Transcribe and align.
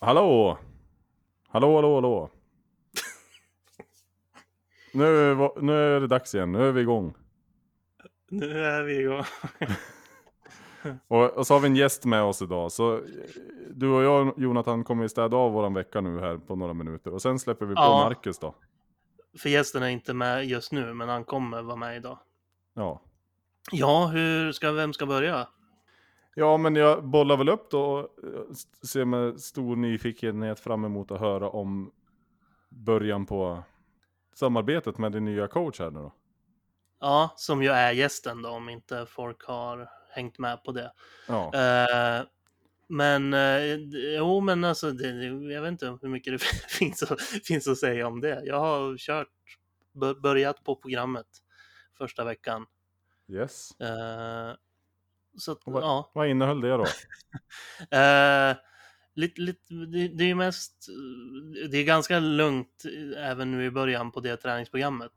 Hallå! 0.00 0.58
Hallå, 1.48 1.74
hallå, 1.74 1.94
hallå. 1.94 2.30
nu, 4.92 5.34
nu 5.60 5.72
är 5.96 6.00
det 6.00 6.06
dags 6.06 6.34
igen, 6.34 6.52
nu 6.52 6.68
är 6.68 6.72
vi 6.72 6.80
igång. 6.80 7.14
Nu 8.30 8.64
är 8.64 8.82
vi 8.82 9.00
igång. 9.00 9.24
Och, 11.08 11.30
och 11.30 11.46
så 11.46 11.54
har 11.54 11.60
vi 11.60 11.66
en 11.66 11.76
gäst 11.76 12.04
med 12.04 12.22
oss 12.22 12.42
idag. 12.42 12.72
Så 12.72 13.00
du 13.74 13.88
och 13.88 14.02
jag, 14.02 14.34
Jonathan, 14.36 14.84
kommer 14.84 15.02
ju 15.02 15.08
städa 15.08 15.36
av 15.36 15.52
våran 15.52 15.74
vecka 15.74 16.00
nu 16.00 16.20
här 16.20 16.38
på 16.38 16.56
några 16.56 16.74
minuter. 16.74 17.12
Och 17.12 17.22
sen 17.22 17.38
släpper 17.38 17.66
vi 17.66 17.74
på 17.74 17.80
Ja. 17.80 18.04
Marcus 18.08 18.38
då. 18.38 18.54
För 19.38 19.48
gästen 19.48 19.82
är 19.82 19.88
inte 19.88 20.14
med 20.14 20.46
just 20.46 20.72
nu, 20.72 20.94
men 20.94 21.08
han 21.08 21.24
kommer 21.24 21.62
vara 21.62 21.76
med 21.76 21.96
idag. 21.96 22.18
Ja. 22.74 23.02
Ja, 23.72 24.06
hur 24.06 24.52
ska, 24.52 24.72
vem 24.72 24.92
ska 24.92 25.06
börja? 25.06 25.48
Ja, 26.38 26.56
men 26.56 26.76
jag 26.76 27.04
bollar 27.04 27.36
väl 27.36 27.48
upp 27.48 27.70
då 27.70 27.82
och 27.84 28.24
eh, 28.24 28.52
ser 28.86 29.04
med 29.04 29.40
stor 29.40 29.76
nyfikenhet 29.76 30.60
fram 30.60 30.84
emot 30.84 31.10
att 31.10 31.20
höra 31.20 31.50
om 31.50 31.92
början 32.68 33.26
på 33.26 33.62
samarbetet 34.34 34.98
med 34.98 35.12
din 35.12 35.24
nya 35.24 35.48
coach 35.48 35.80
här 35.80 35.90
nu 35.90 35.98
då. 36.00 36.12
Ja, 37.00 37.34
som 37.36 37.62
ju 37.62 37.68
är 37.68 37.92
gästen 37.92 38.42
då, 38.42 38.48
om 38.50 38.68
inte 38.68 39.06
folk 39.06 39.42
har 39.44 39.88
hängt 40.10 40.38
med 40.38 40.64
på 40.64 40.72
det. 40.72 40.92
Ja, 41.28 41.52
Eh, 41.54 42.24
men, 42.88 43.34
eh, 43.34 43.74
jo 44.18 44.40
men 44.40 44.64
alltså, 44.64 44.90
det, 44.90 45.24
jag 45.52 45.62
vet 45.62 45.70
inte 45.70 45.98
hur 46.02 46.08
mycket 46.08 46.32
det 46.32 46.38
finns 46.68 47.02
att, 47.02 47.20
finns 47.22 47.68
att 47.68 47.78
säga 47.78 48.06
om 48.06 48.20
det. 48.20 48.42
Jag 48.44 48.60
har 48.60 48.96
kört, 48.96 49.28
bör- 49.92 50.14
börjat 50.20 50.64
på 50.64 50.76
programmet 50.76 51.26
första 51.98 52.24
veckan. 52.24 52.66
yes. 53.28 53.80
Eh, 53.80 54.54
så 55.38 55.52
att, 55.52 55.58
vad- 55.64 55.82
ja. 55.82 56.10
Vad 56.14 56.28
innehöll 56.28 56.60
det 56.60 56.70
då? 56.76 56.84
Eh, 57.96 58.56
lite, 59.14 59.40
lite, 59.40 59.74
det, 59.74 60.08
det 60.08 60.30
är 60.30 60.34
mest, 60.34 60.86
det 61.70 61.76
är 61.78 61.84
ganska 61.84 62.18
lugnt 62.18 62.82
eh, 63.14 63.30
även 63.30 63.50
nu 63.50 63.64
i 63.64 63.70
början 63.70 64.12
på 64.12 64.20
det 64.20 64.36
träningsprogrammet. 64.36 65.12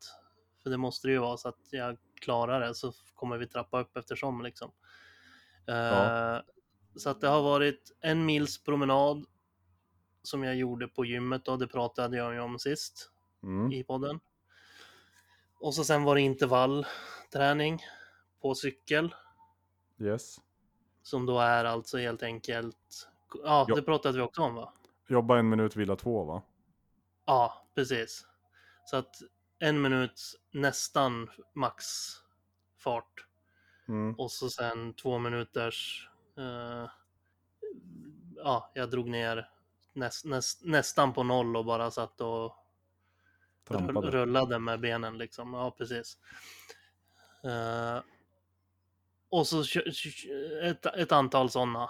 För 0.64 0.70
det 0.70 0.78
måste 0.78 1.08
det 1.08 1.12
ju 1.12 1.18
vara 1.20 1.38
så 1.38 1.50
att 1.50 1.60
jag 1.72 1.98
klarar 2.22 2.60
det 2.60 2.76
så 2.76 2.94
kommer 3.16 3.38
vi 3.38 3.48
trappa 3.48 3.80
upp 3.82 3.98
eftersom 3.98 4.42
liksom. 4.42 4.72
Eh, 5.68 5.76
Ja. 5.76 6.44
Så 6.96 7.10
att 7.10 7.22
det 7.22 7.28
har 7.28 7.42
varit 7.42 7.98
en 8.02 8.26
mils 8.26 8.64
promenad 8.64 9.26
som 10.24 10.44
jag 10.44 10.56
gjorde 10.56 10.88
på 10.88 11.06
gymmet 11.06 11.48
och 11.48 11.60
det 11.60 11.68
pratade 11.68 12.18
jag 12.18 12.34
ju 12.34 12.40
om 12.40 12.60
sist 12.60 13.12
Mm. 13.44 13.72
i 13.72 13.84
podden. 13.84 14.20
Och 15.60 15.76
så 15.76 15.84
sen 15.84 16.04
var 16.04 16.16
det 16.16 16.22
intervallträning 16.22 17.80
på 18.42 18.56
cykel. 18.56 19.16
Yes. 20.00 20.40
Som 21.02 21.26
då 21.26 21.40
är 21.40 21.66
alltså 21.66 21.98
helt 21.98 22.24
enkelt, 22.24 23.08
ja 23.44 23.66
Ja. 23.68 23.76
det 23.76 23.82
pratade 23.82 24.18
vi 24.18 24.24
också 24.24 24.42
om 24.42 24.56
va? 24.56 24.74
Jobba 25.08 25.38
en 25.40 25.50
minut, 25.50 25.76
vila 25.76 25.96
två 25.96 26.24
va? 26.24 26.42
Ja, 27.26 27.66
precis. 27.76 28.26
Så 28.86 28.98
att 28.98 29.16
en 29.60 29.82
minut 29.82 30.22
nästan 30.52 31.30
max 31.54 31.86
fart 32.78 33.26
Mm. 33.88 34.16
och 34.16 34.32
så 34.32 34.50
sen 34.50 34.94
två 34.94 35.18
minuters, 35.20 36.10
eh, 36.38 36.90
ja, 38.36 38.72
jag 38.74 38.90
drog 38.92 39.10
ner 39.10 39.50
näst, 39.94 40.26
näst, 40.26 40.66
nästan 40.66 41.14
på 41.14 41.24
noll 41.24 41.56
och 41.58 41.66
bara 41.66 41.92
satt 41.92 42.22
och 42.22 42.56
Trampade. 43.68 44.12
rullade 44.12 44.60
med 44.60 44.80
benen 44.80 45.18
liksom. 45.18 45.54
Ja, 45.54 45.72
precis. 45.78 46.18
Eh, 47.44 48.00
och 49.30 49.48
så 49.48 49.64
ett, 50.64 50.86
ett 50.86 51.12
antal 51.12 51.50
sådana. 51.50 51.90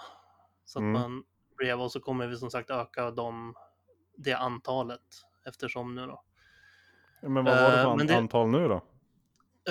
Så 0.64 0.78
att 0.78 0.82
Mm. 0.82 0.92
man 0.92 1.24
blev 1.56 1.80
och 1.80 1.92
så 1.92 2.00
kommer 2.00 2.26
vi 2.26 2.36
som 2.36 2.50
sagt 2.50 2.70
öka 2.70 3.10
dem, 3.10 3.54
det 4.16 4.32
antalet 4.32 5.00
eftersom 5.46 5.94
nu 5.94 6.06
då. 6.06 6.24
Men 7.22 7.34
vad 7.34 7.44
var 7.44 7.70
det 7.70 7.76
Eh, 7.78 7.82
för 7.84 7.96
men 7.96 8.06
det- 8.06 8.16
antal 8.16 8.48
nu 8.48 8.68
då? 8.68 8.74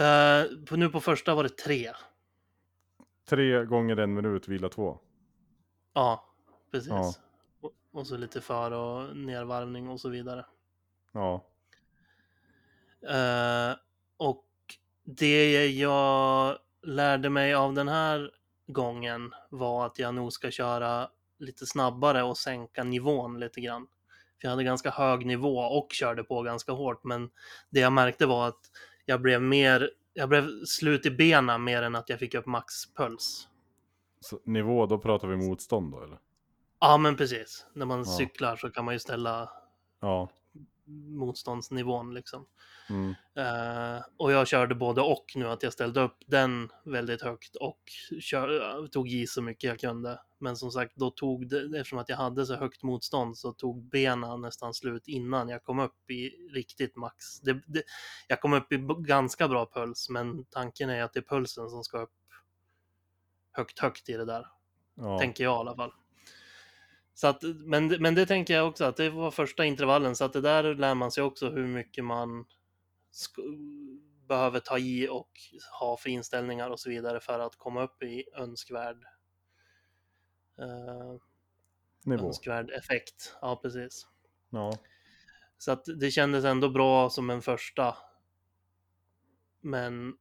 Eh, 0.03 0.65
på, 0.65 0.75
nu 0.75 0.89
på 0.89 0.99
första 0.99 1.35
var 1.35 1.43
det 1.43 1.49
tre. 1.57 1.91
Tre 3.29 3.65
gånger 3.65 3.97
en 3.97 4.13
minut, 4.13 4.47
vila 4.47 4.69
två. 4.69 4.99
Ja, 5.93 6.25
precis. 6.71 6.89
Ja. 6.89 7.13
Och, 7.61 7.71
och 7.91 8.07
så 8.07 8.17
lite 8.17 8.41
för 8.41 8.71
och 8.71 9.17
nervarvning 9.17 9.89
och 9.89 9.99
så 9.99 10.09
vidare. 10.09 10.45
Ja. 11.11 11.45
Eh, 13.09 13.75
och 14.17 14.45
det 15.03 15.67
jag 15.67 16.57
lärde 16.81 17.29
mig 17.29 17.53
av 17.53 17.73
den 17.73 17.87
här 17.87 18.31
gången 18.67 19.33
var 19.49 19.85
att 19.85 19.99
jag 19.99 20.15
nog 20.15 20.33
ska 20.33 20.51
köra 20.51 21.09
lite 21.39 21.65
snabbare 21.65 22.23
och 22.23 22.37
sänka 22.37 22.83
nivån 22.83 23.39
lite 23.39 23.61
grann. 23.61 23.87
För 24.41 24.47
jag 24.47 24.49
hade 24.49 24.63
ganska 24.63 24.89
hög 24.91 25.25
nivå 25.25 25.57
och 25.59 25.87
körde 25.91 26.23
på 26.23 26.41
ganska 26.41 26.71
hårt, 26.71 27.03
men 27.03 27.29
det 27.69 27.79
jag 27.79 27.93
märkte 27.93 28.25
var 28.25 28.47
att 28.47 28.59
jag 29.05 29.21
blev 29.21 29.41
mer, 29.41 29.91
jag 30.13 30.29
blev 30.29 30.65
slut 30.65 31.05
i 31.05 31.11
benen 31.11 31.63
mer 31.63 31.81
än 31.81 31.95
att 31.95 32.09
jag 32.09 32.19
fick 32.19 32.33
upp 32.35 32.45
maxpuls. 32.45 33.47
Så, 34.21 34.39
nivå, 34.45 34.85
då 34.85 34.97
pratar 34.97 35.27
vi 35.27 35.35
motstånd 35.37 35.91
då 35.91 36.03
eller? 36.03 36.19
Ja, 36.79 36.97
men 36.97 37.15
precis. 37.15 37.65
När 37.73 37.85
man 37.85 37.99
Ja. 37.99 38.05
cyklar 38.05 38.55
så 38.55 38.69
kan 38.69 38.85
man 38.85 38.93
ju 38.95 38.99
ställa 38.99 39.49
Ja. 40.01 40.29
Motståndsnivån 40.89 42.13
liksom. 42.13 42.45
Mm. 42.89 43.15
Eh, 43.35 44.03
och 44.17 44.31
jag 44.31 44.47
körde 44.47 44.75
både 44.75 45.01
och 45.01 45.25
nu, 45.35 45.47
att 45.47 45.63
jag 45.63 45.73
ställde 45.73 46.01
upp 46.01 46.17
den 46.27 46.69
väldigt 46.85 47.21
högt 47.21 47.55
och 47.55 47.79
kör, 48.21 48.87
tog 48.87 49.09
i 49.09 49.27
så 49.27 49.41
mycket 49.41 49.67
jag 49.67 49.79
kunde. 49.79 50.19
Men 50.39 50.55
som 50.55 50.71
sagt, 50.71 50.95
då 50.95 51.11
tog 51.11 51.49
det, 51.49 51.79
eftersom 51.79 51.99
att 51.99 52.09
jag 52.09 52.17
hade 52.17 52.45
så 52.45 52.55
högt 52.55 52.83
motstånd 52.83 53.37
så 53.37 53.53
tog 53.53 53.83
benen 53.83 54.41
nästan 54.41 54.73
slut 54.73 55.07
innan 55.07 55.49
jag 55.49 55.63
kom 55.63 55.79
upp 55.79 56.09
i 56.11 56.29
riktigt 56.53 56.95
max. 56.95 57.39
Det, 57.39 57.53
det, 57.53 57.83
jag 58.27 58.41
kom 58.41 58.53
upp 58.53 58.71
i 58.71 58.77
ganska 58.99 59.47
bra 59.47 59.71
puls, 59.73 60.09
men 60.09 60.45
tanken 60.45 60.89
är 60.89 61.03
att 61.03 61.13
det 61.13 61.19
är 61.19 61.35
pulsen 61.35 61.69
som 61.69 61.83
ska 61.83 61.97
upp 61.97 62.13
högt, 63.51 63.79
högt 63.79 64.09
i 64.09 64.13
det 64.13 64.25
där. 64.25 64.45
Ja. 64.95 65.19
Tänker 65.19 65.43
jag 65.43 65.57
i 65.57 65.59
alla 65.59 65.75
fall. 65.75 65.91
Så 67.19 67.27
att, 67.27 67.43
men, 67.43 67.87
men 67.87 68.15
det 68.15 68.25
tänker 68.25 68.53
jag 68.53 68.67
också 68.67 68.85
att 68.85 68.97
det 68.97 69.09
var 69.09 69.31
första 69.31 69.65
intervallen 69.65 70.15
så 70.15 70.25
att 70.25 70.33
det 70.33 70.41
där 70.41 70.75
lär 70.75 70.95
man 70.95 71.11
sig 71.11 71.23
också 71.23 71.49
hur 71.49 71.67
mycket 71.67 72.05
man 72.05 72.45
behöver 74.27 74.59
ta 74.59 74.77
i 74.77 75.07
och 75.09 75.29
ha 75.79 75.97
för 75.97 76.09
inställningar 76.09 76.69
och 76.69 76.79
så 76.79 76.89
vidare 76.89 77.19
för 77.19 77.39
att 77.39 77.55
komma 77.55 77.83
upp 77.83 78.03
i 78.03 78.23
önskvärd 78.35 79.03
eh, 80.59 81.15
Nivå. 82.05 82.27
önskvärd 82.27 82.69
effekt. 82.71 83.35
Ja, 83.41 83.59
precis. 83.61 84.07
Ja. 84.49 84.77
Så 85.57 85.71
att 85.71 85.85
det 85.99 86.11
kändes 86.11 86.45
ändå 86.45 86.69
bra 86.69 87.09
som 87.09 87.29
en 87.29 87.41
första. 87.41 87.97
Men 89.61 90.13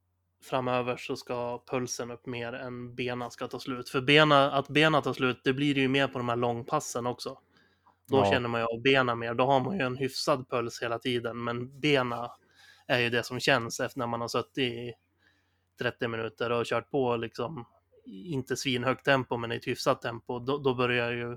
framöver 0.42 0.96
så 0.96 1.16
ska 1.16 1.62
pulsen 1.66 2.10
upp 2.10 2.26
mer 2.26 2.52
än 2.52 2.94
bena 2.94 3.30
ska 3.30 3.48
ta 3.48 3.58
slut. 3.60 3.88
För 3.88 4.00
bena, 4.00 4.52
att 4.52 4.68
bena 4.68 5.00
tar 5.02 5.12
slut, 5.12 5.40
det 5.44 5.52
blir 5.52 5.74
det 5.74 5.80
ju 5.80 5.88
mer 5.88 6.08
på 6.08 6.18
de 6.18 6.28
här 6.28 6.36
långpassen 6.36 7.06
också. 7.06 7.38
Då 8.08 8.16
Ja. 8.16 8.30
känner 8.30 8.48
man 8.48 8.60
ju 8.60 8.66
av 8.66 8.82
bena 8.82 9.14
mer. 9.14 9.34
Då 9.34 9.44
har 9.46 9.60
man 9.60 9.78
ju 9.78 9.84
en 9.86 9.96
hyfsad 9.96 10.48
puls 10.50 10.82
hela 10.82 10.98
tiden. 10.98 11.44
Men 11.44 11.80
bena 11.80 12.30
är 12.86 12.98
ju 12.98 13.10
det 13.10 13.22
som 13.22 13.40
känns 13.40 13.80
efter 13.80 13.98
när 13.98 14.06
man 14.06 14.20
har 14.20 14.28
suttit 14.28 14.58
i 14.58 14.92
30 15.78 16.08
minuter 16.08 16.50
och 16.52 16.64
kört 16.66 16.90
på 16.90 17.16
liksom 17.16 17.64
inte 18.06 18.56
svinhögt 18.56 19.04
tempo 19.04 19.36
men 19.36 19.52
i 19.52 19.56
ett 19.56 19.66
hyfsat 19.66 20.02
tempo. 20.02 20.38
Då, 20.38 20.58
då 20.58 20.74
börjar 20.74 21.12
ju 21.12 21.36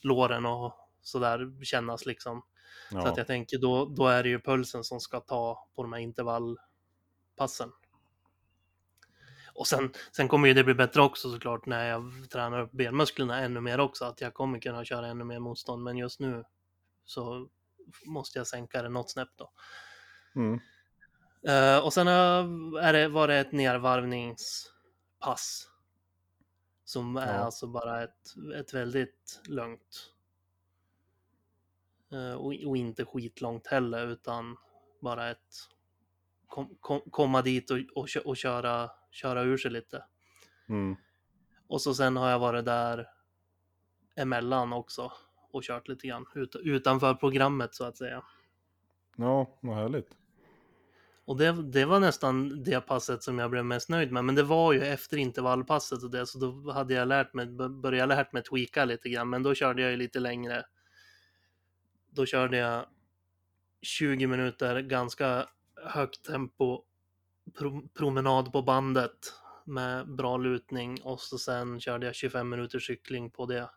låren 0.00 0.46
och 0.46 0.74
sådär 1.02 1.64
kännas 1.64 2.06
liksom. 2.06 2.42
Så 2.90 2.96
Ja. 2.98 3.08
att 3.08 3.16
jag 3.16 3.26
tänker 3.26 3.58
då, 3.58 3.84
då 3.84 4.06
är 4.06 4.22
det 4.22 4.28
ju 4.28 4.40
pulsen 4.40 4.84
som 4.84 5.00
ska 5.00 5.20
ta 5.20 5.68
på 5.76 5.82
de 5.82 5.92
här 5.92 6.00
intervallpassen. 6.00 7.72
Och 9.56 9.66
sen, 9.66 9.92
sen 10.12 10.28
kommer 10.28 10.48
ju 10.48 10.54
det 10.54 10.64
bli 10.64 10.74
bättre 10.74 11.02
också 11.02 11.32
såklart 11.32 11.66
när 11.66 11.88
jag 11.88 12.12
tränar 12.30 12.60
upp 12.60 12.72
benmusklerna 12.72 13.40
ännu 13.40 13.60
mer 13.60 13.80
också. 13.80 14.04
Att 14.04 14.20
jag 14.20 14.34
kommer 14.34 14.60
kunna 14.60 14.84
köra 14.84 15.06
ännu 15.06 15.24
mer 15.24 15.38
motstånd. 15.38 15.82
Men 15.82 15.96
just 15.96 16.20
nu 16.20 16.44
så 17.04 17.48
måste 18.06 18.38
jag 18.38 18.46
sänka 18.46 18.82
det 18.82 18.88
något 18.88 19.10
snäpp 19.10 19.28
då. 19.36 19.50
Mm. 20.36 20.60
Eh, 21.48 21.78
och 21.84 21.92
sen 21.92 22.08
är 22.08 22.92
det, 22.92 23.08
var 23.08 23.28
det 23.28 23.34
ett 23.34 23.52
nervarvningspass. 23.52 25.70
Som 26.84 27.16
är 27.16 27.34
Ja. 27.34 27.44
alltså 27.44 27.66
bara 27.66 28.02
ett, 28.02 28.34
ett 28.56 28.74
väldigt 28.74 29.40
lugnt. 29.48 30.12
Eh, 32.12 32.34
och, 32.34 32.54
och 32.66 32.76
inte 32.76 33.04
skitlångt 33.04 33.66
heller 33.66 34.06
utan 34.06 34.56
bara 35.00 35.30
ett 35.30 35.54
kom, 36.46 36.76
kom, 36.80 37.00
komma 37.10 37.42
dit 37.42 37.70
och, 37.70 37.78
och, 37.94 38.08
och 38.24 38.36
köra, 38.36 38.90
köra 39.16 39.42
ur 39.42 39.56
sig 39.56 39.70
lite. 39.70 40.04
Mm. 40.68 40.96
Och 41.68 41.82
så 41.82 41.94
sen 41.94 42.16
har 42.16 42.30
jag 42.30 42.38
varit 42.38 42.64
där 42.64 43.06
emellan 44.16 44.72
också 44.72 45.12
och 45.52 45.62
kört 45.62 45.88
lite 45.88 46.06
grann 46.06 46.26
ut, 46.34 46.56
utanför 46.56 47.14
programmet 47.14 47.74
så 47.74 47.84
att 47.84 47.96
säga. 47.96 48.22
Ja, 49.16 49.58
vad 49.60 49.76
härligt. 49.76 50.16
Och 51.24 51.36
det, 51.36 51.52
det 51.52 51.84
var 51.84 52.00
nästan 52.00 52.62
det 52.62 52.80
passet 52.80 53.22
som 53.22 53.38
jag 53.38 53.50
blev 53.50 53.64
mest 53.64 53.88
nöjd 53.88 54.12
med. 54.12 54.24
Men 54.24 54.34
det 54.34 54.42
var 54.42 54.72
ju 54.72 54.80
efter 54.80 55.16
intervallpasset 55.16 56.02
och 56.02 56.10
det, 56.10 56.26
så 56.26 56.38
då 56.38 56.72
hade 56.72 56.94
jag 56.94 57.08
lärt 57.08 57.34
mig, 57.34 57.46
börjat 57.82 58.08
lärt 58.08 58.32
mig 58.32 58.42
tweaka 58.42 58.84
lite 58.84 59.08
grann. 59.08 59.30
Men 59.30 59.42
då 59.42 59.54
körde 59.54 59.82
jag 59.82 59.90
ju 59.90 59.96
lite 59.96 60.20
längre 60.20 60.64
då 62.16 62.26
körde 62.26 62.56
jag 62.56 62.86
20 63.82 64.26
minuter 64.26 64.80
ganska 64.80 65.48
högt 65.84 66.24
tempo 66.24 66.82
pro 67.58 67.88
promenad 67.88 68.52
på 68.52 68.62
bandet 68.62 69.32
med 69.64 70.08
bra 70.14 70.36
lutning 70.36 70.98
och 71.02 71.20
så 71.20 71.38
sen 71.38 71.80
körde 71.80 72.06
jag 72.06 72.14
25 72.14 72.48
minuter 72.48 72.78
cykling 72.78 73.30
på 73.30 73.46
det 73.46 73.70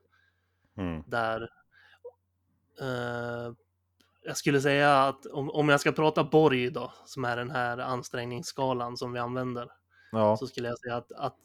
Mm. 0.78 1.04
där 1.08 1.42
eh, 2.82 3.54
jag 4.24 4.38
skulle 4.38 4.62
säga 4.62 5.04
att 5.04 5.26
om, 5.26 5.50
om 5.50 5.70
jag 5.70 5.80
ska 5.82 5.92
prata 5.92 6.24
Borg 6.24 6.70
då, 6.72 6.94
som 7.06 7.26
är 7.26 7.38
den 7.38 7.52
här 7.52 7.78
ansträngningsskalan 7.78 8.98
som 8.98 9.12
vi 9.14 9.20
använder, 9.20 9.72
Ja, 10.12 10.38
så 10.38 10.48
skulle 10.48 10.68
jag 10.68 10.80
säga 10.80 10.96
att, 10.98 11.12
att 11.12 11.38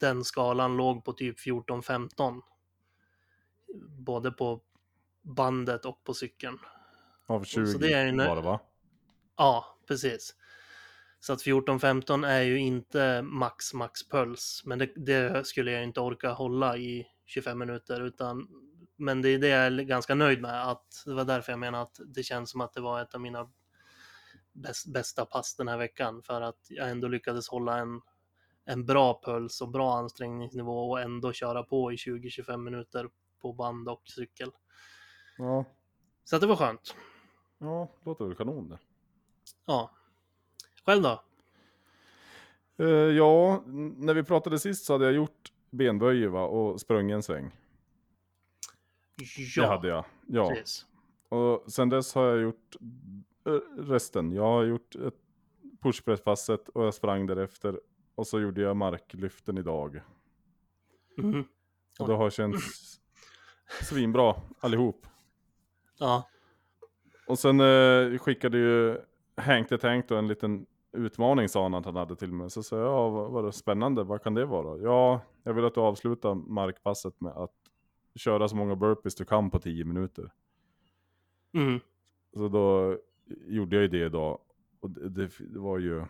den 0.00 0.24
skalan 0.24 0.76
låg 0.76 1.04
på 1.04 1.12
typ 1.12 1.38
14-15. 1.38 2.40
Både 3.98 4.30
på 4.32 4.60
bandet 5.22 5.84
och 5.84 6.04
på 6.04 6.14
cykeln. 6.14 6.58
av 7.26 7.44
20 7.44 7.66
så 7.66 7.78
det 7.78 7.92
är 7.92 8.06
en- 8.06 8.16
var 8.16 8.36
det 8.36 8.42
va? 8.42 8.60
Ja, 9.36 9.78
precis. 9.88 10.34
Så 11.26 11.32
att 11.32 11.42
14-15 11.42 12.26
är 12.26 12.42
ju 12.42 12.58
inte 12.58 13.22
max 13.22 13.74
max 13.74 14.08
puls, 14.08 14.62
men 14.64 14.78
det, 14.78 14.92
det 14.96 15.46
skulle 15.46 15.70
jag 15.70 15.84
inte 15.84 16.00
orka 16.00 16.32
hålla 16.32 16.76
i 16.76 17.06
25 17.24 17.58
minuter, 17.58 18.00
utan 18.00 18.48
men 18.96 19.22
det 19.22 19.28
är 19.28 19.38
det 19.38 19.48
jag 19.48 19.66
är 19.66 19.70
ganska 19.70 20.14
nöjd 20.14 20.42
med, 20.42 20.70
att 20.70 21.02
det 21.06 21.14
var 21.14 21.24
därför 21.24 21.52
jag 21.52 21.58
menar 21.58 21.82
att 21.82 22.00
det 22.06 22.22
känns 22.22 22.50
som 22.50 22.60
att 22.60 22.72
det 22.72 22.80
var 22.80 23.02
ett 23.02 23.14
av 23.14 23.20
mina 23.20 23.50
bäst, 24.52 24.92
bästa 24.92 25.26
pass 25.26 25.56
den 25.56 25.68
här 25.68 25.78
veckan, 25.78 26.22
för 26.22 26.40
att 26.40 26.66
jag 26.68 26.90
ändå 26.90 27.08
lyckades 27.08 27.48
hålla 27.48 27.78
en, 27.78 28.00
en 28.64 28.86
bra 28.86 29.20
puls 29.24 29.60
och 29.60 29.68
bra 29.68 29.98
ansträngningsnivå 29.98 30.90
och 30.90 31.00
ändå 31.00 31.32
köra 31.32 31.62
på 31.62 31.92
i 31.92 31.96
20-25 31.96 32.56
minuter 32.56 33.08
på 33.42 33.52
band 33.52 33.88
och 33.88 34.02
cykel. 34.04 34.50
Ja, 35.38 35.64
Så 36.24 36.36
att 36.36 36.42
det 36.42 36.48
var 36.48 36.56
skönt. 36.56 36.94
ja 37.58 37.88
låter 38.04 38.24
väl 38.24 38.34
kanon 38.34 38.68
det. 38.68 38.78
Ja. 39.66 39.95
Själv 40.86 41.02
då? 41.02 41.22
Eh, 42.78 42.86
ja, 42.88 43.62
när 43.96 44.14
vi 44.14 44.22
pratade 44.22 44.58
sist 44.58 44.84
så 44.84 44.92
hade 44.92 45.04
jag 45.04 45.14
gjort 45.14 45.52
benböjer 45.70 46.28
va, 46.28 46.44
och 46.46 46.80
sprungit 46.80 47.14
en 47.14 47.22
sväng. 47.22 47.50
Ja, 49.56 49.62
Det 49.62 49.68
hade 49.68 49.88
jag. 49.88 50.04
Ja. 50.26 50.48
precis. 50.48 50.86
Och 51.28 51.72
sen 51.72 51.88
dess 51.88 52.14
har 52.14 52.24
jag 52.24 52.40
gjort 52.40 52.76
eh, 53.46 53.52
resten. 53.78 54.32
Jag 54.32 54.42
har 54.42 54.64
gjort 54.64 54.94
ett 54.94 55.14
pushpresspasset 55.82 56.68
och 56.68 56.84
jag 56.84 56.94
sprang 56.94 57.26
därefter. 57.26 57.80
Och 58.14 58.26
så 58.26 58.40
gjorde 58.40 58.60
jag 58.60 58.76
marklyften 58.76 59.58
idag. 59.58 60.00
Mhm. 61.16 61.44
Och 61.98 62.08
det 62.08 62.14
har 62.14 62.30
känts 62.30 63.00
svinbra 63.82 64.34
allihop. 64.60 65.06
Ja. 65.98 66.28
Och 67.26 67.38
sen 67.38 67.60
eh, 67.60 68.18
skickade 68.18 68.58
ju 68.58 68.98
Hank 69.36 69.68
the 69.68 69.78
Tank 69.78 70.08
då 70.08 70.16
en 70.16 70.28
liten 70.28 70.66
utmaning 70.96 71.48
sa 71.48 71.62
han 71.62 71.74
att 71.74 71.84
han 71.84 71.96
hade 71.96 72.16
till 72.16 72.32
mig. 72.32 72.50
Så 72.50 72.62
sa 72.62 72.76
jag, 72.76 72.86
ja 72.86 73.08
vad, 73.08 73.30
vad 73.30 73.54
spännande, 73.54 74.04
vad 74.04 74.22
kan 74.22 74.34
det 74.34 74.44
vara? 74.44 74.78
Ja, 74.78 75.20
jag 75.42 75.54
vill 75.54 75.64
att 75.64 75.74
du 75.74 75.80
avslutar 75.80 76.34
markpasset 76.34 77.20
med 77.20 77.32
att 77.32 77.54
köra 78.14 78.48
så 78.48 78.56
många 78.56 78.76
burpees 78.76 79.14
du 79.14 79.24
kan 79.24 79.50
på 79.50 79.58
10 79.58 79.84
minuter. 79.84 80.32
Mm. 81.54 81.80
Så 82.34 82.48
då 82.48 82.98
gjorde 83.46 83.76
jag 83.76 83.82
ju 83.82 83.88
det 83.88 84.06
idag. 84.06 84.38
Och 84.80 84.90
det, 84.90 85.30
det, 85.38 85.58
var 85.58 85.78
ju 85.78 86.04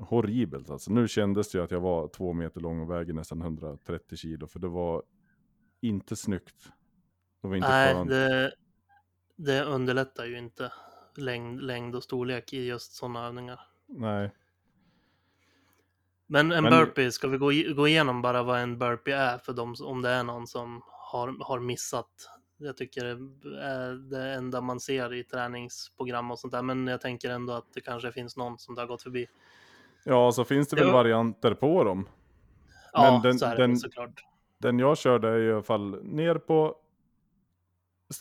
horribelt 0.00 0.70
alltså. 0.70 0.92
Nu 0.92 1.08
kändes 1.08 1.50
det 1.50 1.58
ju 1.58 1.64
att 1.64 1.70
jag 1.70 1.80
var 1.80 2.08
två 2.08 2.32
meter 2.32 2.60
lång 2.60 2.80
och 2.80 2.90
väger 2.90 3.12
nästan 3.12 3.40
130 3.40 4.16
kilo. 4.16 4.46
För 4.46 4.58
det 4.58 4.68
var 4.68 5.02
inte 5.80 6.16
snyggt. 6.16 6.72
Det 7.42 7.48
var 7.48 7.56
inte 7.56 7.68
Nej, 7.68 7.94
skönt. 7.94 8.10
det, 8.10 8.52
det 9.36 9.64
underlättar 9.64 10.26
ju 10.26 10.38
inte 10.38 10.72
längd, 11.16 11.62
längd 11.62 11.96
och 11.96 12.02
storlek 12.02 12.52
i 12.52 12.66
just 12.66 12.92
sådana 12.92 13.26
övningar. 13.26 13.60
Nej. 13.88 14.30
Men 16.26 16.52
en 16.52 16.64
Men- 16.64 16.72
burpee, 16.72 17.12
ska 17.12 17.28
vi 17.28 17.38
gå, 17.38 17.46
gå 17.76 17.88
igenom 17.88 18.22
bara 18.22 18.42
vad 18.42 18.60
en 18.60 18.78
burpee 18.78 19.12
är 19.16 19.38
för 19.38 19.52
dem, 19.52 19.74
om 19.82 20.02
det 20.02 20.10
är 20.10 20.24
någon 20.24 20.46
som 20.46 20.82
har, 20.86 21.44
har 21.44 21.60
missat. 21.60 22.10
Jag 22.56 22.76
tycker 22.76 23.04
det 23.04 23.60
är 23.64 23.92
det 24.10 24.34
enda 24.34 24.60
man 24.60 24.80
ser 24.80 25.14
i 25.14 25.24
träningsprogram 25.24 26.30
och 26.30 26.38
sånt 26.38 26.52
där, 26.52 26.62
men 26.62 26.86
jag 26.86 27.00
tänker 27.00 27.30
ändå 27.30 27.52
att 27.52 27.72
det 27.74 27.80
kanske 27.80 28.12
finns 28.12 28.36
någon 28.36 28.58
som 28.58 28.74
det 28.74 28.80
har 28.80 28.86
gått 28.86 29.02
förbi. 29.02 29.26
Ja, 30.04 30.32
så 30.32 30.44
finns 30.44 30.68
det 30.68 30.76
väl 30.76 30.86
Ja. 30.86 30.92
varianter 30.92 31.54
på 31.54 31.84
dem. 31.84 32.08
Ja, 32.92 33.10
Men 33.12 33.22
den- 33.22 33.38
så 33.38 33.46
är 33.46 33.56
det 33.56 33.62
den- 33.62 33.76
såklart. 33.76 34.24
Den 34.58 34.78
jag 34.78 34.98
körde 34.98 35.28
är 35.28 35.38
i 35.40 35.52
alla 35.52 35.62
fall 35.62 36.04
ner 36.04 36.34
på 36.34 36.76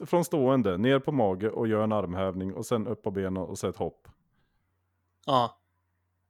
från 0.06 0.26
stående, 0.26 0.78
ner 0.78 1.00
på 1.00 1.12
mage 1.12 1.50
och 1.50 1.68
gör 1.68 1.84
en 1.84 1.92
armhävning 1.92 2.54
och 2.54 2.66
sen 2.66 2.88
upp 2.88 3.04
på 3.04 3.12
benen 3.12 3.38
och 3.38 3.58
så 3.58 3.68
ett 3.68 3.78
hopp. 3.78 4.08
Ja, 5.28 5.60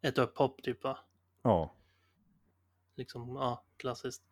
ett 0.02 0.18
upphopp 0.18 0.64
typ 0.64 0.84
va? 0.84 0.98
Ja, 1.44 1.74
Liksom, 2.96 3.36
ja, 3.36 3.64
klassiskt. 3.78 4.24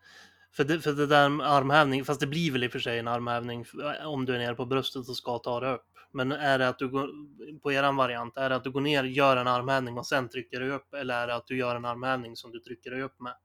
För 0.51 0.63
det, 0.63 0.79
för 0.79 0.91
det 0.91 1.07
där 1.07 1.29
med 1.29 1.47
armhävning, 1.47 2.05
fast 2.05 2.19
det 2.19 2.27
blir 2.27 2.51
väl 2.51 2.63
i 2.63 2.67
och 2.67 2.71
för 2.71 2.79
sig 2.79 2.99
en 2.99 3.07
armhävning 3.07 3.65
om 4.05 4.25
du 4.25 4.35
är 4.35 4.39
nere 4.39 4.55
på 4.55 4.65
bröstet 4.65 5.09
och 5.09 5.17
ska 5.17 5.37
ta 5.37 5.59
det 5.59 5.73
upp. 5.73 5.85
Men 6.11 6.31
är 6.31 6.59
det 6.59 6.67
att 6.67 6.79
du 6.79 6.89
går, 6.89 7.09
på 7.59 7.71
eran 7.71 7.95
variant, 7.95 8.37
är 8.37 8.49
det 8.49 8.55
att 8.55 8.63
du 8.63 8.71
går 8.71 8.81
ner, 8.81 9.03
gör 9.03 9.37
en 9.37 9.47
armhävning 9.47 9.97
och 9.97 10.07
sen 10.07 10.29
trycker 10.29 10.59
dig 10.59 10.69
upp? 10.69 10.93
Eller 10.93 11.23
är 11.23 11.27
det 11.27 11.35
att 11.35 11.47
du 11.47 11.57
gör 11.57 11.75
en 11.75 11.85
armhävning 11.85 12.35
som 12.35 12.51
du 12.51 12.59
trycker 12.59 12.91
dig 12.91 13.01
upp 13.01 13.19
med? 13.19 13.35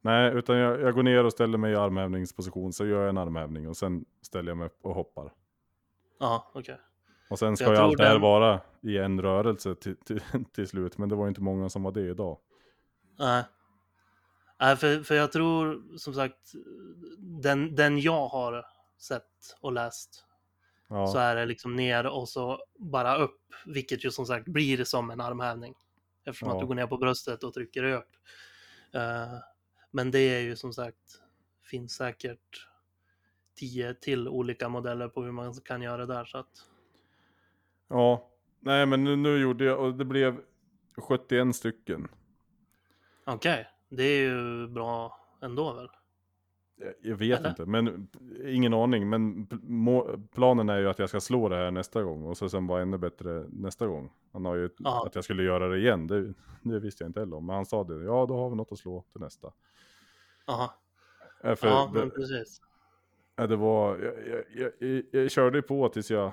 nej, 0.00 0.32
utan 0.34 0.56
jag, 0.56 0.80
jag 0.80 0.94
går 0.94 1.02
ner 1.02 1.24
och 1.24 1.32
ställer 1.32 1.58
mig 1.58 1.72
i 1.72 1.76
armhävningsposition, 1.76 2.72
så 2.72 2.86
gör 2.86 3.00
jag 3.00 3.08
en 3.08 3.18
armhävning 3.18 3.68
och 3.68 3.76
sen 3.76 4.04
ställer 4.22 4.50
jag 4.50 4.56
mig 4.56 4.66
upp 4.66 4.78
och 4.82 4.94
hoppar. 4.94 5.32
Ja, 6.18 6.50
okej. 6.54 6.78
Och 7.34 7.38
sen 7.38 7.56
ska 7.56 7.64
Jag 7.64 7.74
ju 7.74 7.78
allt 7.80 7.96
det 7.98 8.04
här 8.04 8.12
den- 8.12 8.22
vara 8.22 8.60
i 8.82 8.98
en 8.98 9.22
rörelse 9.22 9.74
till, 9.74 9.96
till, 10.04 10.20
till 10.52 10.68
slut, 10.68 10.98
men 10.98 11.08
det 11.08 11.14
var 11.14 11.24
ju 11.24 11.28
inte 11.28 11.40
många 11.40 11.68
som 11.68 11.82
var 11.82 11.92
det 11.92 12.00
idag. 12.10 12.38
Nej. 13.18 13.44
Nej, 14.60 14.76
för, 14.76 15.02
för 15.02 15.14
jag 15.14 15.32
tror 15.32 15.82
som 15.98 16.14
sagt, 16.14 16.52
den, 17.42 17.74
den 17.74 17.98
jag 18.00 18.28
har 18.28 18.64
sett 18.98 19.56
och 19.60 19.72
läst 19.72 20.24
Ja, 20.88 21.06
så 21.06 21.18
är 21.18 21.36
det 21.36 21.46
liksom 21.46 21.76
ner 21.76 22.06
och 22.06 22.28
så 22.28 22.58
bara 22.78 23.16
upp, 23.16 23.40
vilket 23.66 24.04
ju 24.04 24.10
som 24.10 24.26
sagt 24.26 24.48
blir 24.48 24.84
som 24.84 25.10
en 25.10 25.20
armhävning. 25.20 25.74
Eftersom 26.24 26.48
Ja. 26.48 26.54
att 26.54 26.60
du 26.60 26.66
går 26.66 26.74
ner 26.74 26.86
på 26.86 26.96
bröstet 26.96 27.44
och 27.44 27.54
trycker 27.54 27.84
upp. 27.84 28.08
Eh, 28.92 29.34
men 29.90 30.10
det 30.10 30.18
är 30.18 30.40
ju 30.40 30.56
som 30.56 30.72
sagt, 30.72 31.20
finns 31.62 31.92
säkert 31.94 32.68
tio 33.56 33.94
till 33.94 34.28
olika 34.28 34.68
modeller 34.68 35.08
på 35.08 35.22
hur 35.22 35.32
man 35.32 35.54
kan 35.54 35.82
göra 35.82 36.06
det 36.06 36.14
där. 36.14 36.24
Så 36.24 36.38
att, 36.38 36.48
ja. 37.88 38.30
nej 38.60 38.86
men 38.86 39.04
nu, 39.04 39.16
nu 39.16 39.38
gjorde 39.38 39.64
jag, 39.64 39.80
och 39.80 39.94
det 39.94 40.04
blev 40.04 40.40
71 40.96 41.56
stycken. 41.56 42.08
Okej, 43.26 43.66
det 43.88 44.02
är 44.02 44.20
ju 44.22 44.68
bra 44.68 45.18
ändå 45.42 45.72
väl? 45.72 45.88
Jag- 47.00 47.16
vet 47.16 47.38
Eller? 47.38 47.48
inte, 47.48 47.66
men 47.66 48.08
ingen 48.44 48.74
aning. 48.74 49.08
Men 49.08 49.46
planen 50.34 50.68
är 50.68 50.78
ju 50.78 50.88
att 50.88 50.98
jag 50.98 51.08
ska 51.08 51.20
slå 51.20 51.48
det 51.48 51.56
här 51.56 51.70
nästa 51.70 52.02
gång 52.02 52.24
och 52.24 52.36
så 52.36 52.48
sen 52.48 52.66
vara 52.66 52.82
ännu 52.82 52.98
bättre 52.98 53.46
nästa 53.52 53.86
gång. 53.86 54.12
Han 54.32 54.44
har 54.44 54.54
ju 54.54 54.70
Ja. 54.78 55.06
att 55.06 55.14
jag 55.14 55.24
skulle 55.24 55.42
göra 55.42 55.68
det 55.68 55.78
igen, 55.78 56.06
det, 56.06 56.34
det 56.62 56.80
visste 56.80 57.04
jag 57.04 57.08
inte 57.08 57.20
heller 57.20 57.36
om. 57.36 57.46
Men 57.46 57.56
han 57.56 57.66
sa 57.66 57.84
det, 57.84 58.04
ja 58.04 58.26
då 58.26 58.36
har 58.36 58.50
vi 58.50 58.56
något 58.56 58.72
att 58.72 58.78
slå 58.78 59.04
till 59.12 59.20
nästa. 59.20 59.52
Aha. 60.46 60.74
Äh, 61.44 61.54
Ja, 61.62 61.90
det, 61.94 61.98
men 61.98 62.10
precis. 62.10 62.60
ja, 63.36 63.46
det 63.46 63.56
var, 63.56 63.98
jag, 63.98 64.14
jag, 64.54 64.72
jag, 64.80 65.02
jag, 65.10 65.30
körde 65.30 65.62
på 65.62 65.88
tills 65.88 66.10
jag 66.10 66.32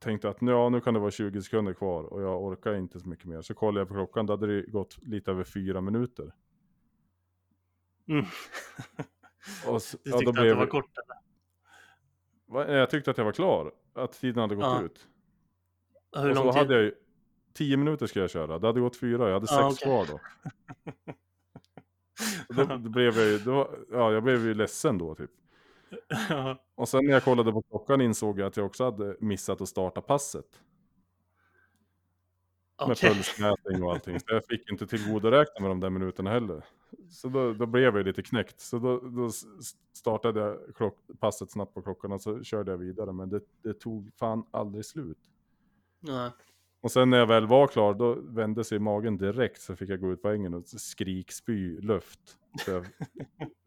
tänkte 0.00 0.28
att 0.28 0.36
ja, 0.40 0.68
nu 0.68 0.80
kan 0.80 0.94
det 0.94 1.00
vara 1.00 1.10
20 1.10 1.42
sekunder 1.42 1.72
kvar 1.72 2.04
och 2.04 2.22
jag 2.22 2.42
orkar 2.44 2.74
inte 2.74 3.00
så 3.00 3.08
mycket 3.08 3.24
mer. 3.24 3.42
Så 3.42 3.54
kollade 3.54 3.80
jag 3.80 3.88
på 3.88 3.94
klockan, 3.94 4.26
då 4.26 4.32
hade 4.32 4.46
det 4.60 4.70
gått 4.70 4.98
lite 5.02 5.30
över 5.30 5.44
fyra 5.44 5.80
minuter. 5.80 6.32
Mm. 8.08 8.24
Och, 9.66 9.76
s- 9.76 9.96
Du 10.04 10.10
ja, 10.10 10.18
tyckte 10.18 10.32
då 10.32 10.40
att 10.40 10.46
det 10.46 10.54
var 10.54 10.66
kort 10.66 10.90
eller? 12.52 12.74
Jag 12.78 12.90
tyckte 12.90 13.10
att 13.10 13.18
jag 13.18 13.24
var 13.24 13.32
klar, 13.32 13.72
att 13.94 14.12
tiden 14.12 14.40
hade 14.40 14.54
gått 14.54 14.64
Ja. 14.64 14.82
ut. 14.82 15.08
Hur 16.16 16.30
och 16.30 16.36
så 16.36 16.44
lång 16.44 16.52
tid? 16.52 16.58
hade 16.62 16.74
jag 16.74 16.82
ju, 16.82 16.94
tio 17.52 17.76
minuter 17.76 18.06
ska 18.06 18.20
jag 18.20 18.30
köra, 18.30 18.58
det 18.58 18.66
hade 18.66 18.80
gått 18.80 18.96
fyra, 18.96 19.26
jag 19.26 19.34
hade 19.34 19.46
sex 19.46 19.58
Ja, 19.60 19.68
okej. 19.68 19.84
kvar 19.84 20.20
då, 22.66 22.76
då 22.76 22.88
blev 22.90 23.18
jag 23.18 23.26
ju, 23.28 23.38
då, 23.38 23.74
ja 23.90 24.12
jag 24.12 24.22
blev 24.22 24.44
ju 24.46 24.54
ledsen 24.54 24.98
då 24.98 25.14
typ. 25.14 25.30
Och 26.74 26.88
sen 26.88 27.04
när 27.04 27.12
jag 27.12 27.24
kollade 27.24 27.52
på 27.52 27.62
klockan 27.62 28.00
insåg 28.00 28.38
jag 28.38 28.46
att 28.46 28.56
jag 28.56 28.66
också 28.66 28.84
hade 28.84 29.16
missat 29.20 29.60
att 29.60 29.68
starta 29.68 30.00
passet. 30.00 30.46
Med 32.80 32.90
Okej. 32.90 33.14
pulsmätning 33.14 33.82
och 33.82 33.92
allting. 33.92 34.20
Så 34.20 34.26
jag 34.26 34.44
fick 34.44 34.70
inte 34.70 34.86
tillgodoräkna 34.86 35.60
med 35.60 35.70
de 35.70 35.80
där 35.80 35.90
minuterna 35.90 36.30
heller. 36.30 36.64
Så 37.10 37.28
då, 37.28 37.52
då 37.52 37.66
blev 37.66 37.96
jag 37.96 38.06
lite 38.06 38.22
knäckt. 38.22 38.60
Så 38.60 38.78
då, 38.78 39.00
då 39.00 39.30
startade 39.92 40.40
jag 40.40 40.58
klock, 40.76 40.98
passet 41.20 41.50
snabbt 41.50 41.74
på 41.74 41.82
klockan 41.82 42.12
och 42.12 42.22
så 42.22 42.42
körde 42.42 42.70
jag 42.70 42.78
vidare. 42.78 43.12
Men 43.12 43.28
det, 43.28 43.40
det 43.62 43.74
tog 43.74 44.10
fan 44.18 44.44
aldrig 44.50 44.84
slut. 44.84 45.18
Nej. 46.00 46.30
Och 46.80 46.92
sen 46.92 47.10
när 47.10 47.18
jag 47.18 47.26
väl 47.26 47.46
var 47.46 47.66
klar, 47.66 47.94
då 47.94 48.14
vände 48.14 48.64
sig 48.64 48.78
magen 48.78 49.16
direkt. 49.16 49.60
Så 49.60 49.76
fick 49.76 49.90
jag 49.90 50.00
gå 50.00 50.12
ut 50.12 50.22
på 50.22 50.28
ängen 50.28 50.54
och 50.54 50.64
skrik 50.66 51.32
spy 51.32 51.80
luft. 51.80 52.20
Så 52.64 52.70
jag 52.70 52.86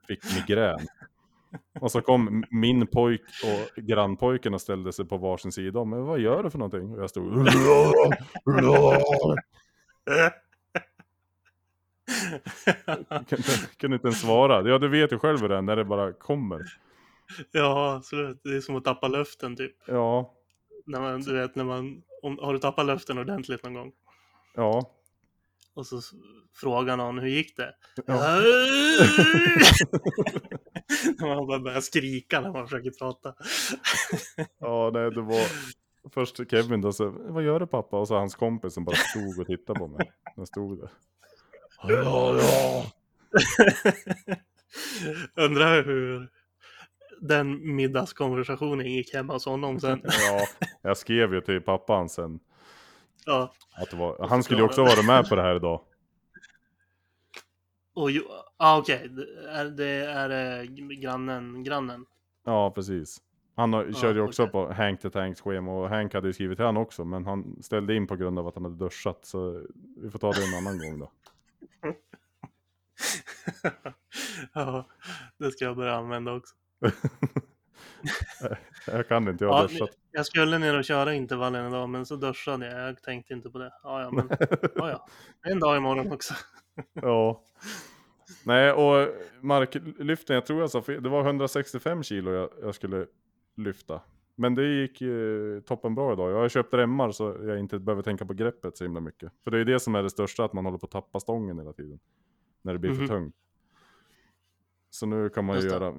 fick 0.08 0.20
migrän. 0.36 0.88
Och 1.80 1.92
så 1.92 2.02
kom 2.02 2.44
min 2.52 2.88
pojk 2.88 3.22
och 3.44 3.84
grannpojken 3.84 4.54
och 4.54 4.62
ställde 4.62 4.94
sig 4.94 5.06
på 5.06 5.18
varsin 5.18 5.52
sida. 5.52 5.84
Men 5.84 6.06
vad 6.06 6.20
gör 6.20 6.44
du 6.44 6.50
för 6.50 6.58
någonting? 6.58 6.92
Och 6.92 7.04
jag 7.04 7.10
stod... 7.10 7.48
kunde, 13.30 13.44
kunde 13.78 13.96
inte 13.96 14.08
ens 14.08 14.22
svara. 14.22 14.70
Ja, 14.70 14.78
du 14.78 14.88
vet 14.88 15.12
ju 15.12 15.20
själv 15.20 15.42
hur 15.42 15.50
det 15.50 15.58
är 15.58 15.62
när 15.62 15.76
det 15.76 15.86
bara 15.86 16.14
kommer. 16.14 16.62
ja, 17.52 17.96
absolut. 17.96 18.42
Det 18.44 18.56
är 18.56 18.62
som 18.62 18.76
att 18.76 18.84
tappa 18.84 19.08
luften 19.08 19.56
typ. 19.56 19.76
Ja, 19.88 20.34
När 20.86 21.02
man, 21.02 21.22
du 21.22 21.34
vet, 21.34 21.56
när 21.56 21.64
man, 21.64 22.02
om, 22.22 22.40
har 22.42 22.54
du 22.54 22.60
tappat 22.60 22.86
luften 22.86 23.18
ordentligt 23.18 23.64
någon 23.64 23.74
gång? 23.74 23.92
ja. 24.56 24.92
Och 25.76 25.86
så 25.86 26.02
frågar 26.56 26.98
någon, 26.98 27.20
hur 27.20 27.28
gick 27.28 27.58
det? 27.58 27.76
Ja. 28.06 28.14
när 31.18 31.28
man 31.36 31.48
bara 31.48 31.60
börjar 31.60 31.82
skrika 31.82 32.42
när 32.42 32.52
man 32.52 32.68
försöker 32.68 32.92
prata. 32.92 33.36
Ja, 34.60 34.92
nej, 34.94 35.12
det 35.12 35.22
var 35.22 35.48
först 36.14 36.52
Kevin 36.52 36.82
då, 36.82 36.94
så 36.94 37.10
vad 37.10 37.44
gör 37.44 37.60
du 37.60 37.68
pappa? 37.68 38.00
Och 38.00 38.08
så 38.08 38.16
hans 38.16 38.36
kompis 38.36 38.74
som 38.74 38.86
bara 38.86 38.96
stod 38.96 39.40
och 39.40 39.48
tittade 39.48 39.80
på 39.80 39.88
mig. 39.88 40.12
Jag 40.36 40.48
stod 40.48 40.80
där. 40.80 40.90
Ja, 41.88 42.38
ja. 42.42 42.86
Undrar 45.36 45.84
hur 45.84 46.30
den 47.22 47.76
middagskonversationen 47.76 48.92
gick 48.92 49.14
hemma 49.14 49.34
hos 49.34 49.46
honom 49.46 49.80
sen. 49.80 50.02
Ja, 50.04 50.48
jag 50.82 50.98
skrev 50.98 51.34
ju 51.34 51.42
till 51.42 51.62
pappan 51.62 52.10
sen 52.10 52.40
Ja, 53.26 53.54
att 53.76 53.90
det 53.90 53.98
var, 53.98 54.28
han 54.30 54.44
skulle 54.44 54.60
ju 54.60 54.66
också 54.66 54.84
vara 54.84 55.02
med 55.04 55.30
på 55.30 55.36
det 55.36 55.42
här 55.42 55.56
idag. 55.56 55.82
och 57.96 58.12
ju, 58.12 58.22
ah, 58.58 58.78
okej, 58.78 59.10
det 59.10 59.50
är, 59.50 59.66
det 59.66 59.86
är 60.06 60.60
eh, 60.62 60.66
grannen, 61.00 61.64
grannen. 61.64 62.06
Ja, 62.46 62.72
precis. 62.72 63.18
Han 63.56 63.74
har, 63.74 63.86
Ja, 63.86 63.94
körde 63.94 64.20
ju 64.20 64.26
också 64.26 64.44
okej. 64.44 64.52
på 64.52 64.74
Hank 64.74 65.02
the 65.02 65.10
Tanks 65.10 65.42
schema 65.42 65.72
och 65.72 65.90
Hank 65.90 66.14
hade 66.14 66.28
ju 66.28 66.34
skrivit 66.34 66.58
till 66.58 66.66
han 66.66 66.78
också, 66.78 67.06
men 67.06 67.26
han 67.26 67.64
ställde 67.64 67.96
in 67.96 68.08
på 68.08 68.16
grund 68.16 68.40
av 68.40 68.48
att 68.48 68.56
han 68.56 68.64
hade 68.64 68.76
duschat, 68.78 69.26
så 69.26 69.66
vi 69.98 70.10
får 70.12 70.20
ta 70.20 70.32
det 70.32 70.44
en 70.44 70.54
annan 70.58 70.80
gång 70.80 71.00
då. 71.00 71.12
ja, 74.54 74.88
det 75.38 75.52
ska 75.52 75.66
jag 75.66 75.76
börja 75.76 75.96
använda 75.96 76.34
också. 76.34 76.56
Jag 78.88 79.08
kan 79.08 79.28
inte, 79.28 79.44
jag 79.46 79.52
har 79.52 79.62
Ja, 79.62 79.68
duschat. 79.68 79.90
Jag 80.12 80.26
skulle 80.26 80.58
ner 80.58 80.78
och 80.78 80.84
köra 80.86 81.14
intervallen 81.14 81.68
idag, 81.68 81.90
men 81.90 82.06
så 82.06 82.16
duschade 82.16 82.72
jag. 82.72 82.88
Jag 82.90 83.02
tänkte 83.04 83.34
inte 83.34 83.50
på 83.50 83.58
det. 83.58 83.74
Ja, 83.84 84.02
ja, 84.02 84.12
men 84.12 84.28
ja, 84.76 84.90
ja. 84.90 85.08
En 85.52 85.60
dag 85.60 85.78
imorgon 85.78 86.12
också. 86.12 86.34
Ja. 86.94 87.44
Nej, 88.46 88.72
och 88.72 89.10
marklyften, 89.42 90.34
jag 90.34 90.46
tror 90.46 90.60
jag 90.60 90.70
sa. 90.70 90.82
Det 90.88 91.10
var 91.10 91.26
165 91.26 92.04
kilo 92.04 92.32
jag, 92.32 92.50
jag 92.62 92.76
skulle 92.76 93.06
lyfta. 93.58 94.02
Men 94.36 94.56
det 94.56 94.68
gick 94.68 95.02
eh, 95.02 95.60
toppen 95.66 95.96
bra 95.96 96.14
idag. 96.14 96.32
Jag 96.32 96.38
har 96.38 96.50
köpt 96.50 96.74
remmar 96.74 97.12
så 97.12 97.38
jag 97.42 97.60
inte 97.60 97.80
behöver 97.80 98.04
tänka 98.04 98.26
på 98.26 98.34
greppet 98.34 98.78
så 98.78 98.84
himla 98.84 99.00
mycket. 99.00 99.32
För 99.44 99.52
det 99.52 99.60
är 99.60 99.66
det 99.66 99.80
som 99.80 99.96
är 99.96 100.04
det 100.04 100.10
största, 100.10 100.46
att 100.46 100.54
man 100.54 100.66
håller 100.66 100.78
på 100.78 100.86
att 100.86 100.92
tappa 100.92 101.20
stången 101.20 101.58
hela 101.60 101.74
tiden. 101.74 102.00
När 102.62 102.74
det 102.74 102.80
blir 102.80 102.92
Mhm. 102.92 103.00
för 103.00 103.08
tungt. 103.16 103.36
Så 104.90 105.06
nu 105.06 105.30
kan 105.30 105.46
man 105.46 105.56
ju 105.56 105.62
det. 105.62 105.68
göra 105.74 105.94